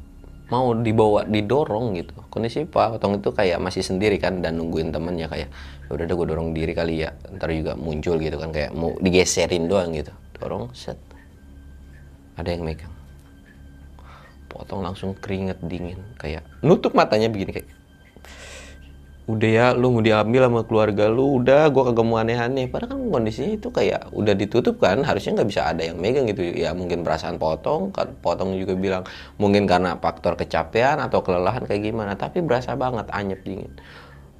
mau 0.53 0.77
dibawa 0.77 1.25
didorong 1.25 1.97
gitu. 1.97 2.13
Kondisi 2.29 2.69
Pak 2.69 3.01
Otong 3.01 3.21
itu 3.21 3.33
kayak 3.33 3.57
masih 3.65 3.81
sendiri 3.81 4.21
kan 4.21 4.45
dan 4.45 4.61
nungguin 4.61 4.93
temennya 4.93 5.29
kayak 5.29 5.49
ya 5.49 5.49
udah 5.89 6.05
deh 6.05 6.17
gue 6.17 6.29
dorong 6.29 6.53
diri 6.53 6.73
kali 6.77 7.05
ya. 7.05 7.11
Ntar 7.33 7.49
juga 7.53 7.73
muncul 7.73 8.21
gitu 8.21 8.37
kan 8.37 8.53
kayak 8.53 8.77
mau 8.77 8.93
digeserin 9.01 9.65
doang 9.69 9.97
gitu. 9.97 10.13
Dorong 10.37 10.69
set. 10.77 11.01
Ada 12.37 12.55
yang 12.55 12.63
megang. 12.69 12.93
Potong 14.49 14.85
langsung 14.85 15.17
keringet 15.17 15.61
dingin 15.65 16.01
kayak 16.17 16.45
nutup 16.65 16.97
matanya 16.97 17.29
begini 17.29 17.53
kayak 17.53 17.69
udah 19.29 19.51
ya 19.53 19.67
lu 19.77 19.93
mau 19.93 20.01
diambil 20.01 20.49
sama 20.49 20.65
keluarga 20.65 21.05
lu 21.13 21.37
udah 21.37 21.69
gua 21.69 21.93
kagak 21.93 22.07
mau 22.09 22.17
aneh-aneh. 22.17 22.65
Padahal 22.73 22.97
kan 22.97 23.01
kondisinya 23.13 23.61
itu 23.61 23.69
kayak 23.69 24.09
udah 24.17 24.33
ditutup 24.33 24.81
kan 24.81 25.05
harusnya 25.05 25.37
nggak 25.37 25.49
bisa 25.53 25.63
ada 25.69 25.85
yang 25.85 26.01
megang 26.01 26.25
gitu. 26.33 26.41
Ya 26.49 26.73
mungkin 26.73 27.05
perasaan 27.05 27.37
potong 27.37 27.93
kan 27.93 28.09
potong 28.25 28.57
juga 28.57 28.73
bilang 28.73 29.05
mungkin 29.37 29.69
karena 29.69 30.01
faktor 30.01 30.33
kecapean 30.33 30.97
atau 31.05 31.21
kelelahan 31.21 31.69
kayak 31.69 31.93
gimana. 31.93 32.17
Tapi 32.17 32.41
berasa 32.41 32.73
banget 32.73 33.05
anyep 33.13 33.45
dingin 33.45 33.73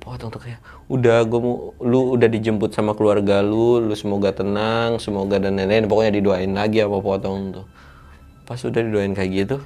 potong 0.09 0.33
tuh 0.33 0.41
kayak 0.41 0.65
udah 0.89 1.29
gua 1.29 1.41
mau 1.45 1.57
lu 1.85 2.17
udah 2.17 2.29
dijemput 2.33 2.73
sama 2.73 2.97
keluarga 2.97 3.45
lu 3.45 3.77
lu 3.85 3.93
semoga 3.93 4.33
tenang 4.33 4.97
semoga 4.97 5.37
dan 5.37 5.61
lain-lain. 5.61 5.85
Pokoknya 5.85 6.17
didoain 6.17 6.53
lagi 6.57 6.81
apa 6.81 6.97
potong 6.97 7.53
tuh. 7.53 7.67
Pas 8.49 8.57
udah 8.57 8.81
didoain 8.81 9.13
kayak 9.13 9.31
gitu 9.37 9.57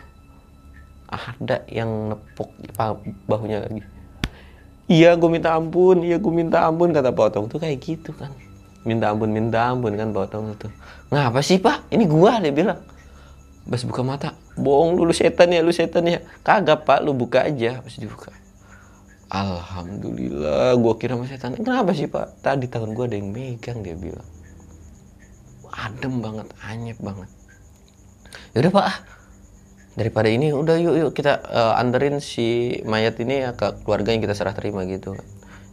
ada 1.13 1.63
yang 1.69 2.17
nepuk 2.17 2.51
bahunya 3.29 3.63
lagi. 3.63 3.83
Iya 4.91 5.15
gue 5.15 5.31
minta 5.31 5.55
ampun 5.55 6.03
iya 6.03 6.17
gue 6.19 6.33
minta 6.33 6.67
ampun 6.67 6.91
kata 6.91 7.15
potong. 7.15 7.47
Tuh 7.47 7.63
kayak 7.63 7.79
gitu 7.79 8.11
kan. 8.17 8.35
Minta 8.83 9.15
ampun 9.15 9.31
minta 9.31 9.71
ampun 9.71 9.95
kan 9.95 10.11
potong 10.11 10.59
itu 10.59 10.67
ngapa 11.13 11.39
sih 11.45 11.61
pak? 11.61 11.93
Ini 11.93 12.09
gua 12.09 12.41
dia 12.41 12.51
bilang. 12.51 12.81
Pas 13.63 13.79
buka 13.87 14.03
mata 14.03 14.35
bohong 14.59 14.99
lu, 14.99 15.07
lu 15.07 15.15
setan 15.15 15.55
ya 15.55 15.63
lu 15.63 15.71
setan 15.71 16.09
ya. 16.09 16.19
Kagak 16.43 16.83
pak 16.83 17.05
lu 17.05 17.15
buka 17.15 17.47
aja. 17.47 17.79
Pas 17.79 17.95
dibuka 17.95 18.42
Alhamdulillah 19.33 20.77
gua 20.77 20.95
kira 21.01 21.17
sama 21.17 21.25
setan 21.25 21.57
kenapa 21.57 21.97
sih 21.97 22.05
pak? 22.05 22.45
Tadi 22.45 22.69
tahun 22.69 22.93
gua 22.93 23.09
ada 23.09 23.17
yang 23.17 23.33
megang 23.33 23.81
dia 23.81 23.97
bilang. 23.97 24.29
Adem 25.73 26.21
banget 26.21 26.53
anyep 26.61 27.01
banget. 27.01 27.33
Yaudah 28.53 28.73
pak. 28.77 29.09
Daripada 29.97 30.29
ini 30.29 30.53
udah 30.53 30.77
yuk 30.77 30.95
yuk 31.01 31.11
kita 31.17 31.41
uh, 31.49 31.81
anterin 31.81 32.21
si 32.21 32.81
mayat 32.85 33.17
ini 33.25 33.49
ya 33.49 33.57
ke 33.57 33.81
keluarga 33.85 34.13
yang 34.13 34.21
kita 34.21 34.37
serah 34.37 34.53
terima 34.53 34.85
gitu 34.85 35.17
kan. 35.17 35.25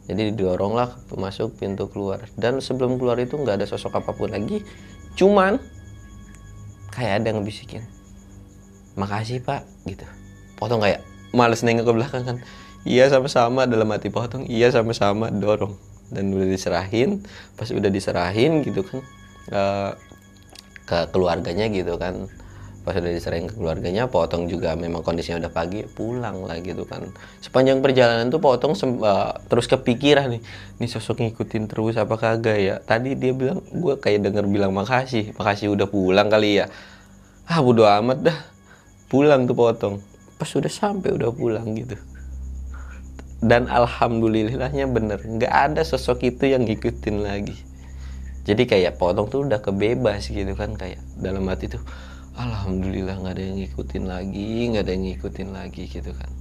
Jadi 0.07 0.32
didoronglah 0.32 0.95
masuk 1.20 1.60
pintu 1.60 1.91
keluar. 1.91 2.24
Dan 2.39 2.64
sebelum 2.64 2.95
keluar 2.95 3.20
itu 3.20 3.36
nggak 3.36 3.60
ada 3.60 3.68
sosok 3.68 3.99
apa 3.99 4.16
pun 4.16 4.32
lagi. 4.32 4.64
Cuman 5.20 5.60
kayak 6.95 7.24
ada 7.24 7.36
yang 7.36 7.43
bisikin 7.43 7.84
makasih 8.95 9.43
pak 9.43 9.68
gitu. 9.84 10.07
Potong 10.55 10.80
kayak 10.80 11.03
males 11.36 11.60
nengok 11.60 11.91
ke 11.91 11.93
belakang 11.93 12.24
kan 12.24 12.38
iya 12.88 13.09
sama-sama. 13.11 13.65
Dalam 13.65 13.89
hati 13.91 14.11
potong 14.11 14.45
iya 14.47 14.71
sama-sama. 14.71 15.32
Dorong. 15.32 15.75
Dan 16.09 16.34
udah 16.34 16.47
diserahin. 16.47 17.23
Pas 17.55 17.69
udah 17.71 17.91
diserahin 17.91 18.63
gitu 18.63 18.82
kan 18.86 18.99
uh, 19.53 19.91
ke 20.86 21.09
keluarganya 21.13 21.69
gitu 21.69 21.95
kan. 21.99 22.27
Pas 22.82 22.95
udah 22.95 23.11
diserahin 23.11 23.45
ke 23.45 23.53
keluarganya 23.59 24.07
potong 24.09 24.49
juga 24.49 24.73
memang 24.73 25.03
kondisinya 25.05 25.45
udah 25.45 25.51
pagi 25.53 25.86
pulang 25.86 26.47
lah 26.47 26.57
gitu 26.63 26.88
kan. 26.88 27.11
Sepanjang 27.43 27.84
perjalanan 27.84 28.32
tuh 28.34 28.41
potong 28.41 28.73
uh, 29.03 29.36
terus 29.51 29.69
kepikiran 29.69 30.32
nih 30.34 30.41
nih 30.82 30.89
sosok 30.89 31.21
ngikutin 31.21 31.69
terus 31.69 31.99
apa 31.99 32.15
kagak 32.17 32.57
ya? 32.57 32.75
Tadi 32.82 33.13
dia 33.19 33.36
bilang 33.36 33.61
gue 33.69 33.93
kayak 33.99 34.25
denger 34.25 34.49
bilang 34.49 34.73
makasih 34.73 35.36
makasih 35.38 35.75
udah 35.75 35.86
pulang 35.86 36.32
kali 36.32 36.63
ya. 36.63 36.71
Ah 37.45 37.61
bodo 37.61 37.86
amat 37.86 38.25
dah. 38.25 38.38
Pulang 39.11 39.45
tuh 39.45 39.57
potong. 39.57 39.95
Pas 40.39 40.49
udah 40.49 40.71
sampai 40.71 41.13
udah 41.13 41.30
pulang 41.36 41.67
gitu 41.75 41.99
dan 43.40 43.72
alhamdulillahnya 43.72 44.92
bener 44.92 45.24
nggak 45.24 45.54
ada 45.54 45.82
sosok 45.88 46.28
itu 46.28 46.52
yang 46.52 46.68
ngikutin 46.68 47.24
lagi. 47.24 47.56
Jadi 48.44 48.68
kayak 48.68 49.00
potong 49.00 49.32
tuh 49.32 49.48
udah 49.48 49.64
kebebas 49.64 50.28
gitu 50.28 50.52
kan 50.58 50.76
kayak 50.76 51.00
dalam 51.16 51.48
hati 51.48 51.72
tuh 51.72 51.84
alhamdulillah 52.36 53.16
nggak 53.20 53.36
ada 53.40 53.44
yang 53.44 53.58
ngikutin 53.64 54.04
lagi 54.10 54.52
nggak 54.74 54.84
ada 54.84 54.92
yang 54.92 55.06
ngikutin 55.08 55.50
lagi 55.56 55.84
gitu 55.88 56.12
kan. 56.12 56.32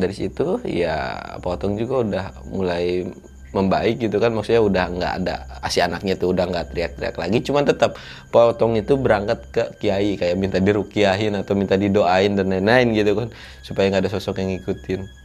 Dari 0.00 0.14
situ 0.16 0.64
ya 0.64 1.20
potong 1.44 1.76
juga 1.76 1.94
udah 2.08 2.24
mulai 2.48 3.04
membaik 3.50 3.98
gitu 3.98 4.22
kan 4.22 4.30
maksudnya 4.30 4.62
udah 4.62 4.84
nggak 4.94 5.14
ada 5.22 5.36
si 5.66 5.82
anaknya 5.82 6.14
tuh 6.14 6.30
udah 6.30 6.46
nggak 6.46 6.70
teriak-teriak 6.70 7.18
lagi 7.18 7.38
cuman 7.42 7.66
tetap 7.66 7.98
potong 8.30 8.78
itu 8.78 8.94
berangkat 8.94 9.42
ke 9.50 9.64
kiai 9.82 10.14
kayak 10.14 10.38
minta 10.38 10.62
dirukiahin 10.62 11.34
atau 11.34 11.58
minta 11.58 11.74
didoain 11.74 12.38
dan 12.38 12.46
lain-lain 12.46 12.94
gitu 12.94 13.18
kan 13.18 13.28
supaya 13.66 13.90
nggak 13.90 14.06
ada 14.06 14.10
sosok 14.14 14.38
yang 14.38 14.54
ngikutin 14.54 15.19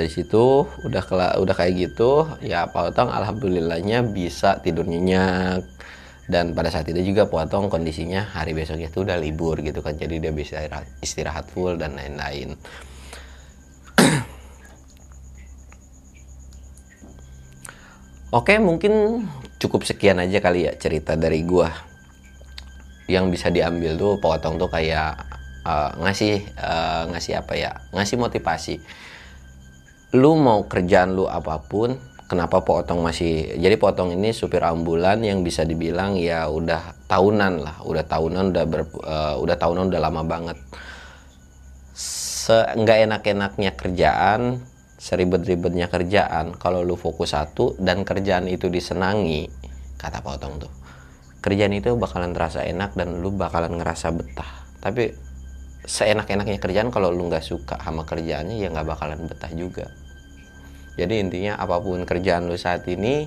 dari 0.00 0.08
situ 0.08 0.64
udah 0.64 1.04
kela 1.04 1.36
udah 1.36 1.52
kayak 1.52 1.76
gitu 1.76 2.24
ya 2.40 2.64
potong 2.72 3.12
alhamdulillahnya 3.12 4.00
bisa 4.08 4.56
tidur 4.64 4.88
nyenyak. 4.88 5.60
Dan 6.24 6.56
pada 6.56 6.72
saat 6.72 6.88
itu 6.88 7.12
juga 7.12 7.28
potong 7.28 7.68
kondisinya 7.68 8.24
hari 8.32 8.56
besoknya 8.56 8.88
itu 8.88 9.04
udah 9.04 9.20
libur 9.20 9.60
gitu 9.60 9.84
kan 9.84 9.98
jadi 10.00 10.16
dia 10.16 10.32
bisa 10.32 10.64
istirahat, 11.04 11.52
full 11.52 11.76
dan 11.76 12.00
lain-lain. 12.00 12.56
Oke 18.40 18.56
mungkin 18.56 19.26
cukup 19.60 19.84
sekian 19.84 20.16
aja 20.16 20.40
kali 20.40 20.64
ya 20.64 20.72
cerita 20.80 21.12
dari 21.12 21.44
gua. 21.44 21.68
Yang 23.04 23.36
bisa 23.36 23.52
diambil 23.52 24.00
tuh 24.00 24.16
potong 24.16 24.56
tuh 24.56 24.70
kayak 24.72 25.18
uh, 25.66 25.92
ngasih 25.98 26.40
uh, 26.56 27.04
ngasih 27.12 27.42
apa 27.42 27.52
ya 27.58 27.76
ngasih 27.92 28.16
motivasi 28.16 28.80
lu 30.16 30.34
mau 30.34 30.66
kerjaan 30.66 31.14
lu 31.14 31.30
apa 31.30 31.62
pun 31.62 31.94
kenapa 32.26 32.62
potong 32.62 33.02
masih 33.02 33.58
jadi 33.58 33.74
potong 33.78 34.14
ini 34.14 34.34
supir 34.34 34.62
ambulan 34.62 35.22
yang 35.22 35.42
bisa 35.42 35.62
dibilang 35.66 36.18
ya 36.18 36.46
udah 36.50 36.94
tahunan 37.06 37.52
lah 37.62 37.76
udah 37.82 38.04
tahunan 38.06 38.54
udah 38.54 38.64
ber, 38.66 38.82
uh, 39.02 39.34
udah 39.38 39.56
tahunan 39.58 39.90
udah 39.90 40.00
lama 40.02 40.22
banget. 40.26 40.58
Seenggak 41.94 43.06
enak-enaknya 43.06 43.78
kerjaan 43.78 44.62
seribet-ribetnya 45.00 45.88
kerjaan 45.88 46.52
kalau 46.60 46.84
lu 46.84 46.92
fokus 46.98 47.32
satu 47.32 47.72
dan 47.80 48.04
kerjaan 48.04 48.50
itu 48.52 48.68
disenangi 48.68 49.48
kata 49.96 50.20
potong 50.20 50.60
tuh 50.60 50.80
kerjaan 51.40 51.72
itu 51.72 51.96
bakalan 51.96 52.36
terasa 52.36 52.62
enak 52.68 52.92
dan 52.94 53.18
lu 53.18 53.32
bakalan 53.32 53.80
ngerasa 53.80 54.12
betah. 54.12 54.50
Tapi 54.80 55.12
seenak-enaknya 55.90 56.62
kerjaan 56.62 56.94
kalau 56.94 57.10
lu 57.10 57.26
nggak 57.26 57.42
suka 57.42 57.74
sama 57.82 58.06
kerjaannya 58.06 58.62
ya 58.62 58.70
nggak 58.70 58.86
bakalan 58.86 59.26
betah 59.26 59.50
juga. 59.50 59.90
Jadi 60.94 61.18
intinya 61.18 61.58
apa 61.58 61.82
pun 61.82 62.06
kerjaan 62.06 62.46
lu 62.46 62.54
saat 62.54 62.86
ini 62.86 63.26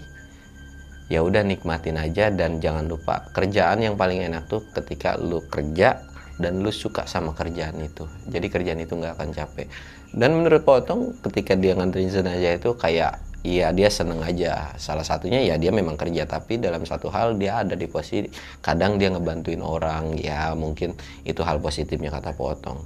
ya 1.12 1.20
udah 1.20 1.44
nikmatin 1.44 2.00
aja 2.00 2.32
dan 2.32 2.64
jangan 2.64 2.88
lupa 2.88 3.28
kerjaan 3.36 3.84
yang 3.84 4.00
paling 4.00 4.24
enak 4.24 4.48
tuh 4.48 4.64
ketika 4.72 5.20
lu 5.20 5.44
kerja 5.52 6.00
dan 6.40 6.64
lu 6.64 6.72
suka 6.72 7.04
sama 7.04 7.36
kerjaan 7.36 7.84
itu. 7.84 8.08
Jadi 8.32 8.48
kerjaan 8.48 8.80
itu 8.80 8.96
nggak 8.96 9.20
akan 9.20 9.30
capek. 9.36 9.68
Dan 10.16 10.40
menurut 10.40 10.64
potong 10.64 11.20
ketika 11.20 11.60
dia 11.60 11.76
nganterin 11.76 12.08
jenazah 12.08 12.56
itu 12.56 12.72
kayak 12.80 13.20
Iya 13.44 13.76
dia 13.76 13.92
seneng 13.92 14.24
aja 14.24 14.72
salah 14.80 15.04
satunya 15.04 15.44
ya 15.44 15.60
dia 15.60 15.68
memang 15.68 16.00
kerja 16.00 16.24
tapi 16.24 16.64
dalam 16.64 16.88
satu 16.88 17.12
hal 17.12 17.36
dia 17.36 17.60
ada 17.60 17.76
di 17.76 17.92
posisi 17.92 18.32
kadang 18.64 18.96
dia 18.96 19.12
ngebantuin 19.12 19.60
orang 19.60 20.16
ya 20.16 20.56
mungkin 20.56 20.96
itu 21.28 21.44
hal 21.44 21.60
positifnya 21.60 22.08
kata 22.08 22.32
potong 22.40 22.80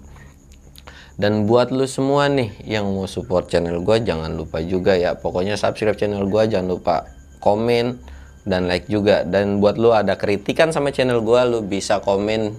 Dan 1.14 1.46
buat 1.46 1.70
lu 1.70 1.86
semua 1.86 2.26
nih 2.26 2.50
yang 2.66 2.90
mau 2.90 3.06
support 3.06 3.54
channel 3.54 3.86
gue 3.86 4.02
jangan 4.02 4.34
lupa 4.34 4.58
juga 4.66 4.98
ya 4.98 5.14
pokoknya 5.14 5.62
subscribe 5.62 5.98
channel 5.98 6.26
gue 6.26 6.44
jangan 6.50 6.74
lupa 6.74 7.06
komen 7.38 8.02
dan 8.50 8.66
like 8.66 8.90
juga 8.90 9.22
dan 9.30 9.62
buat 9.62 9.78
lu 9.78 9.94
ada 9.94 10.18
kritikan 10.18 10.74
sama 10.74 10.90
channel 10.90 11.22
gue 11.22 11.42
lu 11.54 11.62
bisa 11.70 12.02
komen 12.02 12.58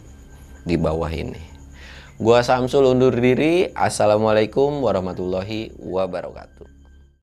di 0.63 0.77
bawah 0.79 1.11
ini. 1.11 1.41
Gua 2.19 2.45
Samsul 2.45 2.85
undur 2.85 3.15
diri. 3.15 3.71
Assalamualaikum 3.73 4.85
warahmatullahi 4.85 5.73
wabarakatuh. 5.79 6.78